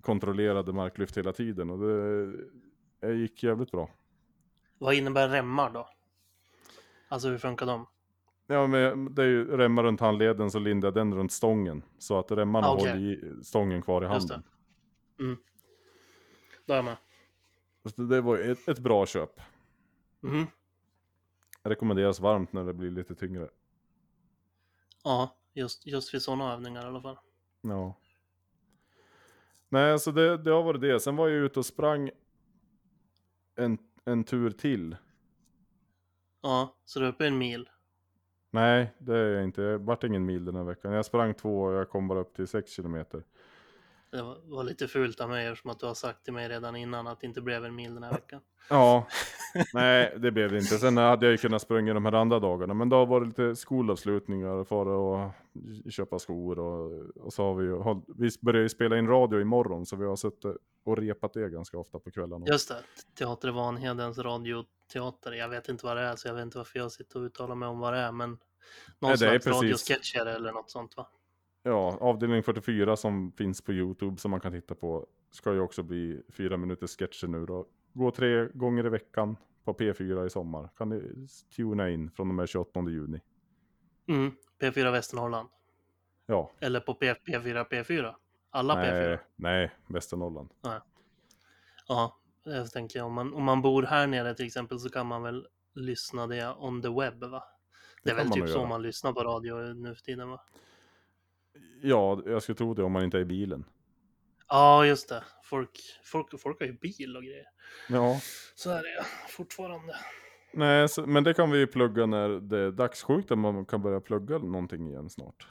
kontrollerade 0.00 0.72
marklyft 0.72 1.18
hela 1.18 1.32
tiden 1.32 1.70
och 1.70 1.78
det, 3.00 3.14
gick 3.14 3.42
jävligt 3.42 3.70
bra. 3.70 3.90
Vad 4.78 4.94
innebär 4.94 5.28
remmar 5.28 5.70
då? 5.70 5.88
Alltså 7.08 7.28
hur 7.28 7.38
funkar 7.38 7.66
de? 7.66 7.86
Ja, 8.46 8.66
men 8.66 9.14
det 9.14 9.22
är 9.22 9.26
ju 9.26 9.56
remmar 9.56 9.82
runt 9.82 10.00
handleden 10.00 10.50
så 10.50 10.58
lindar 10.58 10.86
jag 10.86 10.94
den 10.94 11.14
runt 11.14 11.32
stången. 11.32 11.82
Så 11.98 12.18
att 12.18 12.30
remmarna 12.32 12.66
Ah, 12.66 12.74
okej. 12.74 12.90
håller 12.90 13.00
i 13.40 13.44
stången 13.44 13.82
kvar 13.82 14.02
i 14.02 14.14
Just 14.14 14.30
handen. 14.30 14.50
Mm. 15.20 15.36
Då 16.66 16.72
är 16.72 16.76
jag 16.78 16.84
med. 16.84 16.96
Så 17.84 18.02
det 18.02 18.20
var 18.20 18.36
ju 18.36 18.52
ett, 18.52 18.68
ett 18.68 18.78
bra 18.78 19.06
köp. 19.06 19.40
Mhm. 20.20 20.46
Rekommenderas 21.62 22.20
varmt 22.20 22.52
när 22.52 22.64
det 22.64 22.72
blir 22.74 22.90
lite 22.90 23.14
tyngre. 23.14 23.48
Ja, 25.04 25.36
just, 25.54 25.86
just 25.86 26.14
vid 26.14 26.22
sådana 26.22 26.52
övningar 26.52 26.82
i 26.82 26.86
alla 26.86 27.02
fall. 27.02 27.18
Ja. 27.60 27.96
Nej, 29.72 29.98
så 29.98 30.10
det, 30.10 30.36
det 30.36 30.50
har 30.50 30.62
varit 30.62 30.80
det. 30.80 31.00
Sen 31.00 31.16
var 31.16 31.28
jag 31.28 31.44
ute 31.44 31.58
och 31.58 31.66
sprang 31.66 32.10
en, 33.56 33.78
en 34.04 34.24
tur 34.24 34.50
till. 34.50 34.96
Ja, 36.42 36.76
så 36.84 37.00
du 37.00 37.06
är 37.06 37.10
uppe 37.10 37.26
en 37.26 37.38
mil. 37.38 37.68
Nej, 38.50 38.94
det 38.98 39.16
är 39.16 39.34
jag 39.34 39.44
inte. 39.44 39.62
Det 39.62 39.78
vart 39.78 40.04
ingen 40.04 40.26
mil 40.26 40.44
den 40.44 40.56
här 40.56 40.64
veckan. 40.64 40.92
Jag 40.92 41.04
sprang 41.04 41.34
två 41.34 41.62
och 41.62 41.72
jag 41.72 41.88
kom 41.88 42.08
bara 42.08 42.20
upp 42.20 42.34
till 42.34 42.48
6 42.48 42.70
kilometer. 42.70 43.22
Det 44.10 44.22
var, 44.44 44.64
lite 44.64 44.88
fult 44.88 45.20
av 45.20 45.28
mig 45.28 45.46
eftersom 45.46 45.70
att 45.70 45.80
du 45.80 45.86
har 45.86 45.94
sagt 45.94 46.24
till 46.24 46.32
mig 46.32 46.48
redan 46.48 46.76
innan 46.76 47.06
att 47.06 47.20
det 47.20 47.26
inte 47.26 47.40
blev 47.40 47.64
en 47.64 47.74
mil 47.74 47.94
den 47.94 48.02
här 48.02 48.12
veckan. 48.12 48.40
Ja, 48.68 49.06
nej 49.74 50.14
det 50.18 50.30
blev 50.30 50.50
det 50.50 50.58
inte. 50.58 50.78
Sen 50.78 50.96
hade 50.96 51.26
jag 51.26 51.30
ju 51.30 51.38
kunnat 51.38 51.62
springa 51.62 51.94
de 51.94 52.04
här 52.04 52.12
andra 52.12 52.40
dagarna. 52.40 52.74
Men 52.74 52.88
då 52.88 53.04
var 53.04 53.20
det 53.20 53.26
lite 53.26 53.56
skolavslutningar, 53.56 54.64
fara 54.64 54.96
och 54.96 55.30
köpa 55.90 56.18
skor 56.18 56.58
och, 56.58 57.06
och 57.16 57.32
så 57.32 57.42
har 57.42 57.54
vi 57.54 57.64
ju, 57.64 58.02
vi 58.16 58.30
börjar 58.40 58.62
ju 58.62 58.68
spela 58.68 58.98
in 58.98 59.08
radio 59.08 59.40
imorgon 59.40 59.86
så 59.86 59.96
vi 59.96 60.04
har 60.04 60.16
suttit 60.16 60.56
och 60.84 60.96
repat 60.98 61.32
det 61.32 61.48
ganska 61.48 61.78
ofta 61.78 61.98
på 61.98 62.10
kvällarna. 62.10 62.46
Just 62.46 62.68
det, 62.68 62.82
Teater 63.18 63.50
Vanhedens 63.50 64.18
radioteater. 64.18 65.32
Jag 65.32 65.48
vet 65.48 65.68
inte 65.68 65.86
vad 65.86 65.96
det 65.96 66.02
är 66.02 66.16
så 66.16 66.28
jag 66.28 66.34
vet 66.34 66.42
inte 66.44 66.58
varför 66.58 66.78
jag 66.78 66.92
sitter 66.92 67.18
och 67.18 67.24
uttalar 67.24 67.54
mig 67.54 67.68
om 67.68 67.78
vad 67.78 67.92
det 67.92 67.98
är. 67.98 68.12
Men 68.12 68.30
någon 68.98 69.08
Nej, 69.08 69.18
slags 69.18 69.46
radiosketcher 69.46 70.26
eller 70.26 70.52
något 70.52 70.70
sånt 70.70 70.96
va? 70.96 71.08
Ja, 71.62 71.98
avdelning 72.00 72.42
44 72.42 72.96
som 72.96 73.32
finns 73.32 73.62
på 73.62 73.72
Youtube 73.72 74.16
som 74.16 74.30
man 74.30 74.40
kan 74.40 74.52
titta 74.52 74.74
på 74.74 75.06
ska 75.30 75.52
ju 75.52 75.60
också 75.60 75.82
bli 75.82 76.22
fyra 76.28 76.56
minuters 76.56 76.96
sketcher 76.96 77.26
nu 77.26 77.46
då. 77.46 77.66
Gå 77.92 78.10
tre 78.10 78.48
gånger 78.54 78.86
i 78.86 78.88
veckan 78.88 79.36
på 79.64 79.72
P4 79.74 80.26
i 80.26 80.30
sommar. 80.30 80.68
Kan 80.76 80.88
ni 80.88 81.26
tuna 81.56 81.90
in 81.90 82.10
från 82.10 82.28
och 82.28 82.34
med 82.34 82.48
28 82.48 82.80
juni. 82.80 83.20
Mm, 84.08 84.32
P4 84.60 84.90
Västernorrland. 84.90 85.48
Ja, 86.26 86.50
Eller 86.60 86.80
på 86.80 86.94
P, 86.94 87.12
P4 87.12 87.68
P4. 87.68 88.14
Alla 88.50 88.74
P4. 88.74 89.08
nej, 89.08 89.18
nej, 89.36 89.70
Västernorrland. 89.86 90.50
Ja, 91.88 92.16
jag 92.44 92.70
tänker 92.70 93.02
om 93.02 93.12
man, 93.12 93.34
om 93.34 93.44
man 93.44 93.62
bor 93.62 93.82
här 93.82 94.06
nere 94.06 94.34
till 94.34 94.46
exempel 94.46 94.78
så 94.78 94.90
kan 94.90 95.06
man 95.06 95.22
väl 95.22 95.46
lyssna 95.74 96.26
det 96.26 96.54
on 96.58 96.82
the 96.82 96.88
web 96.88 97.24
va? 97.24 97.44
Det 98.02 98.10
är 98.10 98.16
kan 98.16 98.28
väl 98.28 98.32
typ 98.32 98.48
så 98.48 98.66
man 98.66 98.82
lyssnar 98.82 99.12
på 99.12 99.24
radio 99.24 99.74
nu 99.74 99.94
för 99.94 100.02
tiden 100.02 100.30
va? 100.30 100.40
Ja, 101.82 102.22
jag 102.26 102.42
skulle 102.42 102.56
tro 102.56 102.74
det 102.74 102.82
om 102.82 102.92
man 102.92 103.04
inte 103.04 103.16
är 103.18 103.20
i 103.22 103.24
bilen. 103.24 103.64
Ja, 104.48 104.86
just 104.86 105.08
det. 105.08 105.24
Folk, 105.44 105.70
folk, 106.04 106.40
folk 106.40 106.60
har 106.60 106.66
ju 106.66 106.72
bil 106.78 107.16
och 107.16 107.22
grejer. 107.22 107.46
Ja, 107.88 108.20
Så 108.54 108.70
är 108.70 108.82
det 108.82 109.04
fortfarande. 109.28 109.94
nej, 110.52 110.88
så, 110.88 111.06
men 111.06 111.24
det 111.24 111.34
kan 111.34 111.50
vi 111.50 111.58
ju 111.58 111.66
plugga 111.66 112.06
när 112.06 112.28
det 112.28 112.58
är 112.58 112.70
dagssjukt, 112.70 113.30
man 113.30 113.66
kan 113.66 113.82
börja 113.82 114.00
plugga 114.00 114.38
någonting 114.38 114.86
igen 114.88 115.10
snart. 115.10 115.48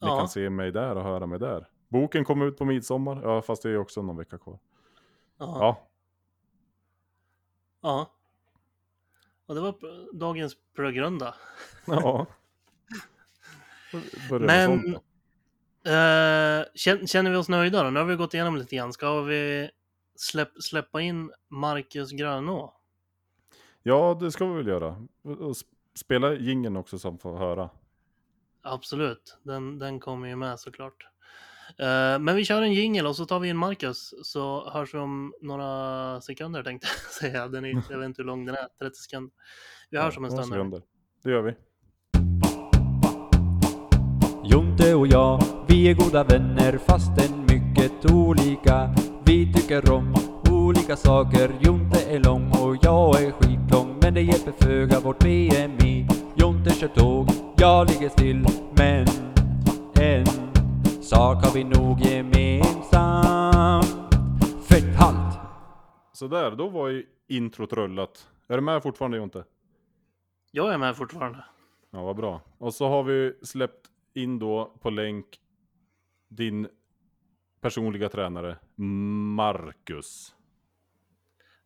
Ni 0.00 0.06
Ja. 0.08 0.18
kan 0.18 0.28
se 0.28 0.50
mig 0.50 0.72
där 0.72 0.96
och 0.96 1.02
höra 1.02 1.26
mig 1.26 1.38
där. 1.38 1.68
Boken 1.88 2.24
kommer 2.24 2.46
ut 2.46 2.56
på 2.56 2.64
midsommar, 2.64 3.20
ja 3.22 3.42
fast 3.42 3.62
det 3.62 3.68
är 3.68 3.72
ju 3.72 3.78
också 3.78 4.02
någon 4.02 4.16
vecka 4.16 4.38
kvar. 4.38 4.58
Ja. 5.38 5.58
Ja, 5.60 5.88
ja. 7.82 8.14
Och 9.46 9.54
det 9.54 9.60
var 9.60 9.74
dagens 10.18 10.56
progrunda. 10.76 11.34
ja. 11.86 12.26
Men 14.46 14.94
eh, 15.86 16.64
kän- 16.74 17.06
känner 17.06 17.30
vi 17.30 17.36
oss 17.36 17.48
nöjda 17.48 17.82
då? 17.82 17.90
Nu 17.90 18.00
har 18.00 18.06
vi 18.06 18.16
gått 18.16 18.34
igenom 18.34 18.56
lite 18.56 18.76
grann. 18.76 18.92
Ska 18.92 19.20
vi 19.20 19.70
släpp, 20.16 20.62
släppa 20.62 21.00
in 21.00 21.30
Marcus 21.50 22.10
Grönå? 22.12 22.74
Ja, 23.82 24.18
det 24.20 24.32
ska 24.32 24.46
vi 24.46 24.56
väl 24.56 24.66
göra. 24.66 24.88
Och 25.22 25.34
sp- 25.52 25.64
spela 25.94 26.34
jingeln 26.34 26.76
också 26.76 26.98
som 26.98 27.18
får 27.18 27.36
höra. 27.38 27.70
Absolut, 28.62 29.38
den, 29.42 29.78
den 29.78 30.00
kommer 30.00 30.28
ju 30.28 30.36
med 30.36 30.60
såklart. 30.60 31.06
Eh, 31.78 32.18
men 32.18 32.36
vi 32.36 32.44
kör 32.44 32.62
en 32.62 32.72
jingel 32.72 33.06
och 33.06 33.16
så 33.16 33.26
tar 33.26 33.38
vi 33.40 33.48
in 33.48 33.56
Marcus 33.56 34.14
så 34.22 34.70
hörs 34.70 34.94
vi 34.94 34.98
om 34.98 35.34
några 35.40 36.20
sekunder 36.20 36.62
tänkte 36.62 36.86
jag 37.04 37.12
säga. 37.30 37.48
Den 37.48 37.64
är, 37.64 37.82
jag 37.90 37.98
vet 37.98 38.06
inte 38.06 38.22
hur 38.22 38.26
lång 38.26 38.44
den 38.46 38.54
är, 38.54 38.68
30 38.78 38.94
sekunder. 38.96 39.32
Vi 39.90 39.98
hörs 39.98 40.16
om 40.18 40.24
en 40.24 40.30
stund. 40.30 40.82
Det 41.22 41.30
gör 41.30 41.42
vi. 41.42 41.54
Och 44.94 45.06
jag, 45.06 45.42
vi 45.66 45.90
är 45.90 45.94
goda 45.94 46.24
vänner 46.24 46.78
fastän 46.78 47.46
mycket 47.48 48.12
olika. 48.12 48.94
Vi 49.24 49.52
tycker 49.52 49.92
om 49.92 50.14
olika 50.50 50.96
saker. 50.96 51.50
Jonte 51.60 52.00
är 52.10 52.18
lång 52.18 52.50
och 52.50 52.76
jag 52.82 53.22
är 53.22 53.30
skitlång. 53.30 53.98
Men 54.02 54.14
det 54.14 54.20
hjälper 54.20 54.52
föga 54.64 55.00
vårt 55.00 55.18
BMI. 55.18 56.08
Jonte 56.36 56.70
kör 56.70 56.88
tåg, 56.88 57.28
jag 57.56 57.90
ligger 57.90 58.08
still. 58.08 58.46
Men 58.76 59.06
en 60.00 60.26
sak 61.02 61.44
har 61.44 61.54
vi 61.54 61.64
nog 61.64 62.00
gemensamt. 62.00 63.86
Fett 64.68 64.96
halt! 64.96 65.38
Så 66.12 66.28
där, 66.28 66.50
då 66.50 66.68
var 66.68 66.88
ju 66.88 67.06
introt 67.28 67.72
rullat. 67.72 68.28
Är 68.48 68.56
du 68.56 68.60
med 68.62 68.82
fortfarande 68.82 69.16
Jonte? 69.16 69.44
Jag 70.50 70.74
är 70.74 70.78
med 70.78 70.96
fortfarande. 70.96 71.44
Ja, 71.90 72.02
vad 72.02 72.16
bra. 72.16 72.40
Och 72.58 72.74
så 72.74 72.88
har 72.88 73.02
vi 73.02 73.34
släppt 73.42 73.87
in 74.18 74.38
då 74.38 74.78
på 74.80 74.90
länk 74.90 75.26
din 76.28 76.68
personliga 77.60 78.08
tränare, 78.08 78.56
Marcus. 79.36 80.34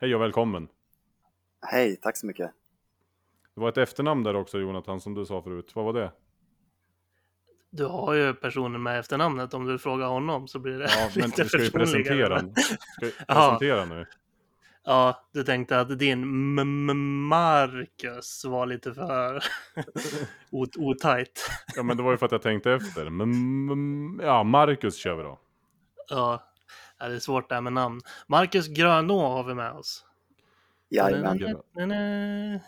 Hej 0.00 0.14
och 0.14 0.20
välkommen. 0.20 0.68
Hej, 1.66 1.96
tack 1.96 2.16
så 2.16 2.26
mycket. 2.26 2.50
Det 3.54 3.60
var 3.60 3.68
ett 3.68 3.78
efternamn 3.78 4.22
där 4.22 4.36
också 4.36 4.58
Jonathan, 4.58 5.00
som 5.00 5.14
du 5.14 5.26
sa 5.26 5.42
förut. 5.42 5.72
Vad 5.74 5.84
var 5.84 5.92
det? 5.92 6.12
Du 7.70 7.84
har 7.84 8.14
ju 8.14 8.34
personen 8.34 8.82
med 8.82 8.98
efternamnet. 8.98 9.54
Om 9.54 9.66
du 9.66 9.78
frågar 9.78 10.06
honom 10.06 10.48
så 10.48 10.58
blir 10.58 10.78
det 10.78 10.88
Ja, 10.96 11.10
men 11.16 11.24
lite 11.24 11.42
vi 11.42 11.48
ska 11.48 11.62
ju 11.62 11.70
personligare. 11.70 12.28
presentera. 12.98 13.14
Ska 13.14 13.34
presentera 13.34 13.84
nu? 13.84 14.06
Ja, 14.84 15.28
du 15.32 15.44
tänkte 15.44 15.80
att 15.80 15.98
din 15.98 16.22
M- 16.22 16.58
M- 16.90 17.22
Marcus 17.26 18.44
var 18.44 18.66
lite 18.66 18.94
för 18.94 19.44
ot- 20.50 20.76
otajt. 20.78 21.50
Ja, 21.76 21.82
men 21.82 21.96
det 21.96 22.02
var 22.02 22.10
ju 22.10 22.16
för 22.16 22.26
att 22.26 22.32
jag 22.32 22.42
tänkte 22.42 22.72
efter. 22.72 23.10
Men, 23.10 24.20
ja, 24.26 24.42
Marcus 24.42 24.96
kör 24.96 25.14
vi 25.14 25.22
då. 25.22 25.38
Ja, 26.08 26.42
ja, 26.98 27.08
det 27.08 27.14
är 27.14 27.18
svårt 27.18 27.48
det 27.48 27.54
här 27.54 27.62
med 27.62 27.72
namn. 27.72 28.00
Marcus 28.26 28.68
Grönå 28.68 29.28
har 29.28 29.44
vi 29.44 29.54
med 29.54 29.72
oss. 29.72 30.06
Jajamän. 30.88 31.38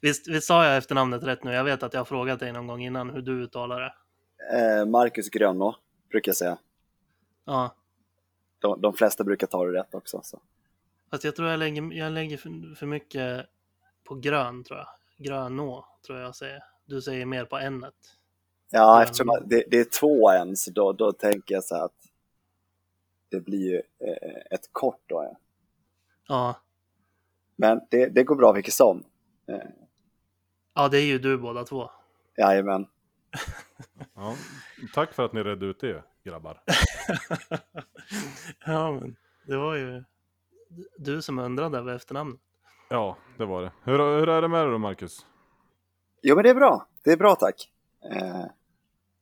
Visst, 0.00 0.28
visst 0.28 0.46
sa 0.46 0.64
jag 0.64 0.76
efternamnet 0.76 1.22
rätt 1.22 1.44
nu? 1.44 1.52
Jag 1.52 1.64
vet 1.64 1.82
att 1.82 1.92
jag 1.92 2.00
har 2.00 2.04
frågat 2.04 2.40
dig 2.40 2.52
någon 2.52 2.66
gång 2.66 2.82
innan 2.82 3.10
hur 3.10 3.22
du 3.22 3.32
uttalar 3.42 3.80
det. 3.80 3.94
Eh, 4.58 4.86
Marcus 4.86 5.28
Grönå 5.30 5.76
brukar 6.10 6.30
jag 6.30 6.36
säga. 6.36 6.58
Ja, 7.44 7.76
De, 8.64 8.80
de 8.80 8.94
flesta 8.94 9.24
brukar 9.24 9.46
ta 9.46 9.64
det 9.64 9.78
rätt 9.78 9.94
också. 9.94 10.20
Så. 10.22 10.40
fast 11.10 11.24
jag 11.24 11.36
tror 11.36 11.48
jag 11.48 11.58
lägger, 11.58 11.92
jag 11.92 12.12
lägger 12.12 12.36
för, 12.36 12.74
för 12.74 12.86
mycket 12.86 13.46
på 14.04 14.14
grön 14.14 14.64
tror 14.64 14.78
jag. 14.78 14.88
Grönå 15.18 15.86
tror 16.06 16.18
jag 16.18 16.36
säger. 16.36 16.64
Du 16.84 17.02
säger 17.02 17.26
mer 17.26 17.44
på 17.44 17.58
n-et. 17.58 17.94
Ja, 18.70 19.02
eftersom 19.02 19.28
det, 19.46 19.64
det 19.70 19.78
är 19.80 19.84
två 19.84 20.30
än, 20.30 20.56
så 20.56 20.70
då, 20.70 20.92
då 20.92 21.12
tänker 21.12 21.54
jag 21.54 21.64
så 21.64 21.74
här 21.74 21.84
att 21.84 22.10
det 23.28 23.40
blir 23.40 23.70
ju 23.70 23.76
eh, 23.76 24.40
ett 24.50 24.68
kort 24.72 25.02
då. 25.06 25.22
Ja. 25.22 25.36
Ja. 26.28 26.60
Men 27.56 27.80
det, 27.90 28.06
det 28.06 28.24
går 28.24 28.36
bra 28.36 28.52
vilket 28.52 28.74
som. 28.74 29.04
Ja, 30.74 30.88
det 30.88 30.98
är 30.98 31.04
ju 31.04 31.18
du 31.18 31.38
båda 31.38 31.64
två. 31.64 31.90
jajamän. 32.36 32.86
Ja, 34.14 34.36
tack 34.94 35.12
för 35.14 35.24
att 35.24 35.32
ni 35.32 35.42
redde 35.42 35.66
ut 35.66 35.80
det, 35.80 36.02
grabbar. 36.24 36.62
ja, 38.66 38.92
men 38.92 39.16
det 39.46 39.56
var 39.56 39.74
ju 39.74 40.04
du 40.98 41.22
som 41.22 41.38
undrade 41.38 41.78
över 41.78 41.94
efternamnet. 41.94 42.40
Ja, 42.88 43.16
det 43.38 43.44
var 43.44 43.62
det. 43.62 43.72
Hur, 43.82 43.98
hur 43.98 44.28
är 44.28 44.42
det 44.42 44.48
med 44.48 44.64
dig 44.64 44.72
då, 44.72 44.78
Marcus? 44.78 45.26
Jo, 46.22 46.34
men 46.34 46.44
det 46.44 46.50
är 46.50 46.54
bra. 46.54 46.86
Det 47.04 47.12
är 47.12 47.16
bra, 47.16 47.34
tack. 47.34 47.70
Eh, 48.12 48.44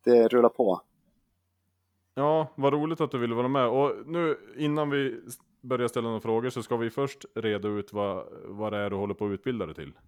det 0.05 0.29
rullar 0.29 0.49
på. 0.49 0.81
Ja, 2.15 2.53
vad 2.55 2.73
roligt 2.73 3.01
att 3.01 3.11
du 3.11 3.19
ville 3.19 3.35
vara 3.35 3.49
med. 3.49 3.67
Och 3.67 3.93
nu 4.07 4.37
innan 4.57 4.91
vi 4.91 5.21
börjar 5.61 5.89
ställa 5.89 6.09
några 6.09 6.21
frågor 6.21 6.51
så 6.51 6.63
ska 6.63 6.77
vi 6.77 6.91
först 6.91 7.25
reda 7.35 7.69
ut 7.69 7.93
vad, 7.93 8.27
vad 8.45 8.73
det 8.73 8.79
är 8.79 8.91
du 8.91 8.97
håller 8.97 9.15
på 9.15 9.27
att 9.27 9.33
utbilda 9.33 9.67
dig 9.67 9.75
till. 9.75 9.93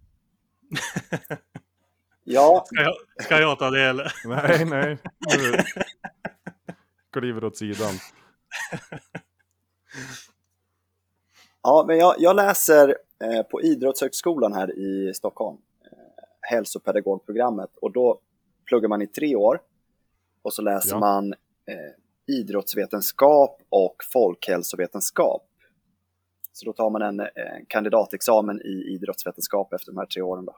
Ja, 2.27 2.63
Ska 2.65 2.81
jag, 2.81 2.95
ska 3.23 3.39
jag 3.39 3.59
ta 3.59 3.69
det 3.69 3.81
eller? 3.81 4.13
Nej, 4.25 4.65
nej. 4.65 4.97
Nu 5.37 5.51
kliver 7.19 7.43
åt 7.43 7.57
sidan. 7.57 7.93
ja 11.63 11.85
men 11.87 11.97
jag, 11.97 12.15
jag 12.17 12.35
läser 12.35 12.97
eh, 13.23 13.43
på 13.43 13.61
Idrottshögskolan 13.61 14.53
här 14.53 14.79
i 14.79 15.13
Stockholm. 15.13 15.57
Eh, 15.91 15.97
hälsopedagogprogrammet. 16.41 17.69
Och 17.81 17.91
då 17.91 18.19
pluggar 18.65 18.89
man 18.89 19.01
i 19.01 19.07
tre 19.07 19.35
år. 19.35 19.61
Och 20.41 20.53
så 20.53 20.61
läser 20.61 20.89
Ja. 20.95 20.99
man 20.99 21.33
eh, 21.65 22.35
idrottsvetenskap 22.35 23.61
och 23.69 23.95
folkhälsovetenskap. 24.13 25.47
Så 26.51 26.65
då 26.65 26.73
tar 26.73 26.89
man 26.89 27.01
en 27.01 27.19
eh, 27.19 27.27
kandidatexamen 27.67 28.61
i 28.61 28.93
idrottsvetenskap 28.93 29.73
efter 29.73 29.91
de 29.91 29.97
här 29.97 30.05
tre 30.05 30.21
åren. 30.21 30.45
Då. 30.45 30.55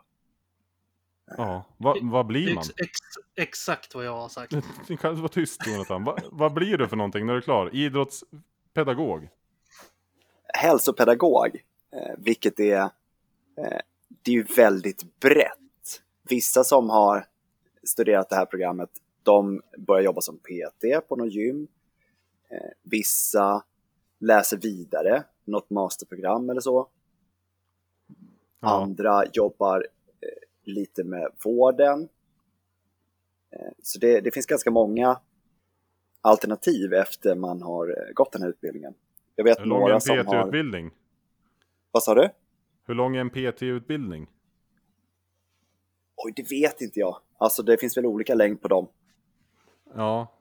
Ja, 1.28 1.64
vad, 1.78 1.98
vad 2.02 2.26
blir 2.26 2.56
man? 2.56 2.64
Ex, 2.64 2.70
ex, 2.78 3.00
exakt 3.36 3.96
vad 3.96 4.06
jag 4.06 4.18
har 4.18 4.30
sagt. 4.30 4.54
Du 4.88 4.98
kan 4.98 5.16
vara 5.16 5.28
tyst 5.28 5.68
Jonathan. 5.68 6.04
Va, 6.04 6.18
vad 6.32 6.54
blir 6.54 6.78
du 6.78 6.88
för 6.88 6.96
någonting 6.96 7.26
när 7.26 7.34
du 7.34 7.40
är 7.40 7.44
klar? 7.44 7.76
Idrottspedagog? 7.76 9.30
Hälsopedagog, 10.54 11.64
eh, 11.92 12.16
vilket 12.18 12.60
är, 12.60 12.82
eh, 13.58 13.80
det 14.22 14.32
är 14.32 14.36
ju 14.36 14.44
väldigt 14.44 15.20
brett. 15.20 16.02
Vissa 16.30 16.64
som 16.64 16.90
har 16.90 17.26
studerat 17.84 18.30
det 18.30 18.36
här 18.36 18.46
programmet, 18.46 18.90
de 19.24 19.62
börjar 19.78 20.04
jobba 20.04 20.22
som 20.22 20.38
PT 20.38 21.08
på 21.08 21.16
något 21.16 21.34
gym. 21.34 21.68
Eh, 22.50 22.72
vissa 22.84 23.64
läser 24.20 24.58
vidare, 24.58 25.24
något 25.46 25.70
masterprogram 25.70 26.50
eller 26.50 26.62
så. 26.62 26.88
Ja, 28.60 28.82
Andra 28.84 29.24
jobbar 29.34 29.88
lite 30.68 31.04
med 31.04 31.28
vården. 31.44 32.10
Eh, 33.52 33.72
så 33.84 34.00
det, 34.00 34.22
det 34.22 34.32
finns 34.32 34.46
ganska 34.46 34.72
många 34.72 35.20
alternativ 36.22 36.94
efter 36.94 37.36
man 37.36 37.62
har 37.62 37.88
eh, 37.88 38.14
gått 38.14 38.32
den 38.32 38.42
här 38.42 38.50
utbildningen. 38.50 38.94
Jag 39.36 39.44
vet 39.44 39.60
hur 39.60 39.66
lång 39.66 39.78
är 39.78 39.82
några 39.82 39.94
en 39.94 40.02
som 40.02 40.18
har... 40.18 40.24
PT-utbildning? 40.24 40.92
Vad 41.92 42.04
sa 42.04 42.16
du? 42.16 42.30
Hur 42.86 42.96
lång 42.96 43.16
är 43.16 43.22
en 43.22 43.30
PT-utbildning? 43.30 44.28
Oj, 46.16 46.34
det 46.36 46.52
vet 46.52 46.82
inte 46.82 47.00
jag. 47.00 47.18
Alltså 47.38 47.64
det 47.64 47.78
finns 47.78 47.98
väl 47.98 48.06
olika 48.06 48.36
längd 48.36 48.62
på 48.62 48.68
dem. 48.68 48.88
Ja. 49.96 50.34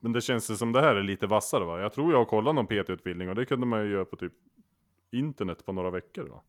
Men 0.00 0.12
det 0.12 0.20
känns 0.20 0.58
som 0.58 0.72
det 0.72 0.80
här 0.80 0.94
är 0.94 1.02
lite 1.02 1.26
vassare 1.26 1.64
va? 1.64 1.80
Jag 1.80 1.92
tror 1.92 2.12
jag 2.12 2.18
har 2.18 2.24
kollat 2.24 2.54
någon 2.54 2.66
PT-utbildning 2.66 3.28
och 3.28 3.34
det 3.34 3.44
kunde 3.44 3.66
man 3.66 3.84
ju 3.84 3.92
göra 3.92 4.04
på 4.04 4.16
typ 4.16 4.32
internet 5.12 5.64
på 5.66 5.72
några 5.72 5.90
veckor 5.90 6.24
va? 6.24 6.42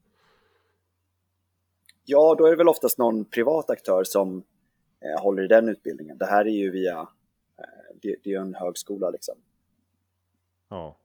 Ja, 2.05 2.35
då 2.37 2.45
är 2.45 2.51
det 2.51 2.57
väl 2.57 2.69
oftast 2.69 2.97
någon 2.97 3.25
privat 3.25 3.69
aktör 3.69 4.03
som 4.03 4.43
eh, 5.01 5.23
håller 5.23 5.43
i 5.43 5.47
den 5.47 5.69
utbildningen. 5.69 6.17
Det 6.17 6.25
här 6.25 6.45
är 6.45 6.51
ju 6.51 6.71
via, 6.71 6.99
eh, 7.57 7.95
det, 8.01 8.15
det 8.23 8.29
är 8.29 8.33
ju 8.33 8.41
en 8.41 8.55
högskola 8.55 9.09
liksom. 9.09 9.35
Ja. 10.69 10.97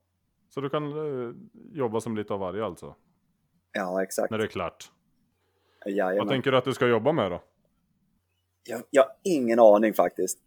Så 0.48 0.60
du 0.60 0.70
kan 0.70 0.84
eh, 0.84 1.34
jobba 1.72 2.00
som 2.00 2.16
lite 2.16 2.34
av 2.34 2.40
varje 2.40 2.64
alltså? 2.64 2.94
Ja, 3.72 4.02
exakt. 4.02 4.30
När 4.30 4.38
det 4.38 4.44
är 4.44 4.48
klart. 4.48 4.90
Vad 5.84 5.94
Jajamän. 5.94 6.28
tänker 6.28 6.50
du 6.50 6.56
att 6.56 6.64
du 6.64 6.74
ska 6.74 6.86
jobba 6.86 7.12
med 7.12 7.30
då? 7.30 7.42
Jag, 8.64 8.82
jag 8.90 9.02
har 9.02 9.12
ingen 9.22 9.60
aning 9.60 9.94
faktiskt. 9.94 10.38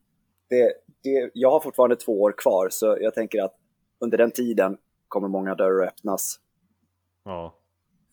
Det, 0.49 0.73
det, 1.03 1.31
jag 1.33 1.51
har 1.51 1.59
fortfarande 1.59 1.95
två 1.95 2.21
år 2.21 2.33
kvar, 2.37 2.67
så 2.71 2.97
jag 3.01 3.13
tänker 3.13 3.43
att 3.43 3.55
under 3.99 4.17
den 4.17 4.31
tiden 4.31 4.77
kommer 5.07 5.27
många 5.27 5.55
dörrar 5.55 5.87
öppnas. 5.87 6.39
Ja. 7.23 7.55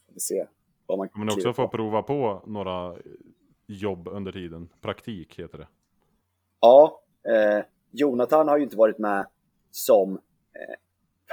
Får 0.06 0.14
vi 0.14 0.20
se 0.20 0.46
vad 0.86 0.98
man 0.98 1.08
Men 1.14 1.28
också 1.28 1.52
få 1.52 1.68
prova 1.68 2.02
på 2.02 2.42
några 2.46 2.96
jobb 3.66 4.08
under 4.08 4.32
tiden. 4.32 4.68
Praktik 4.80 5.38
heter 5.38 5.58
det. 5.58 5.68
Ja, 6.60 7.00
eh, 7.28 7.64
Jonathan 7.90 8.48
har 8.48 8.56
ju 8.56 8.64
inte 8.64 8.76
varit 8.76 8.98
med 8.98 9.26
som 9.70 10.12
eh, 10.12 10.74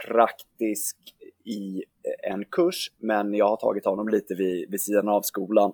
praktisk 0.08 0.98
i 1.44 1.84
eh, 2.04 2.32
en 2.32 2.46
kurs, 2.46 2.92
men 2.98 3.34
jag 3.34 3.48
har 3.48 3.58
tagit 3.58 3.86
honom 3.86 4.10
lite 4.10 4.36
vid, 4.36 4.72
vid 4.72 4.82
sidan 4.82 5.10
av 5.10 5.22
skolan 5.22 5.74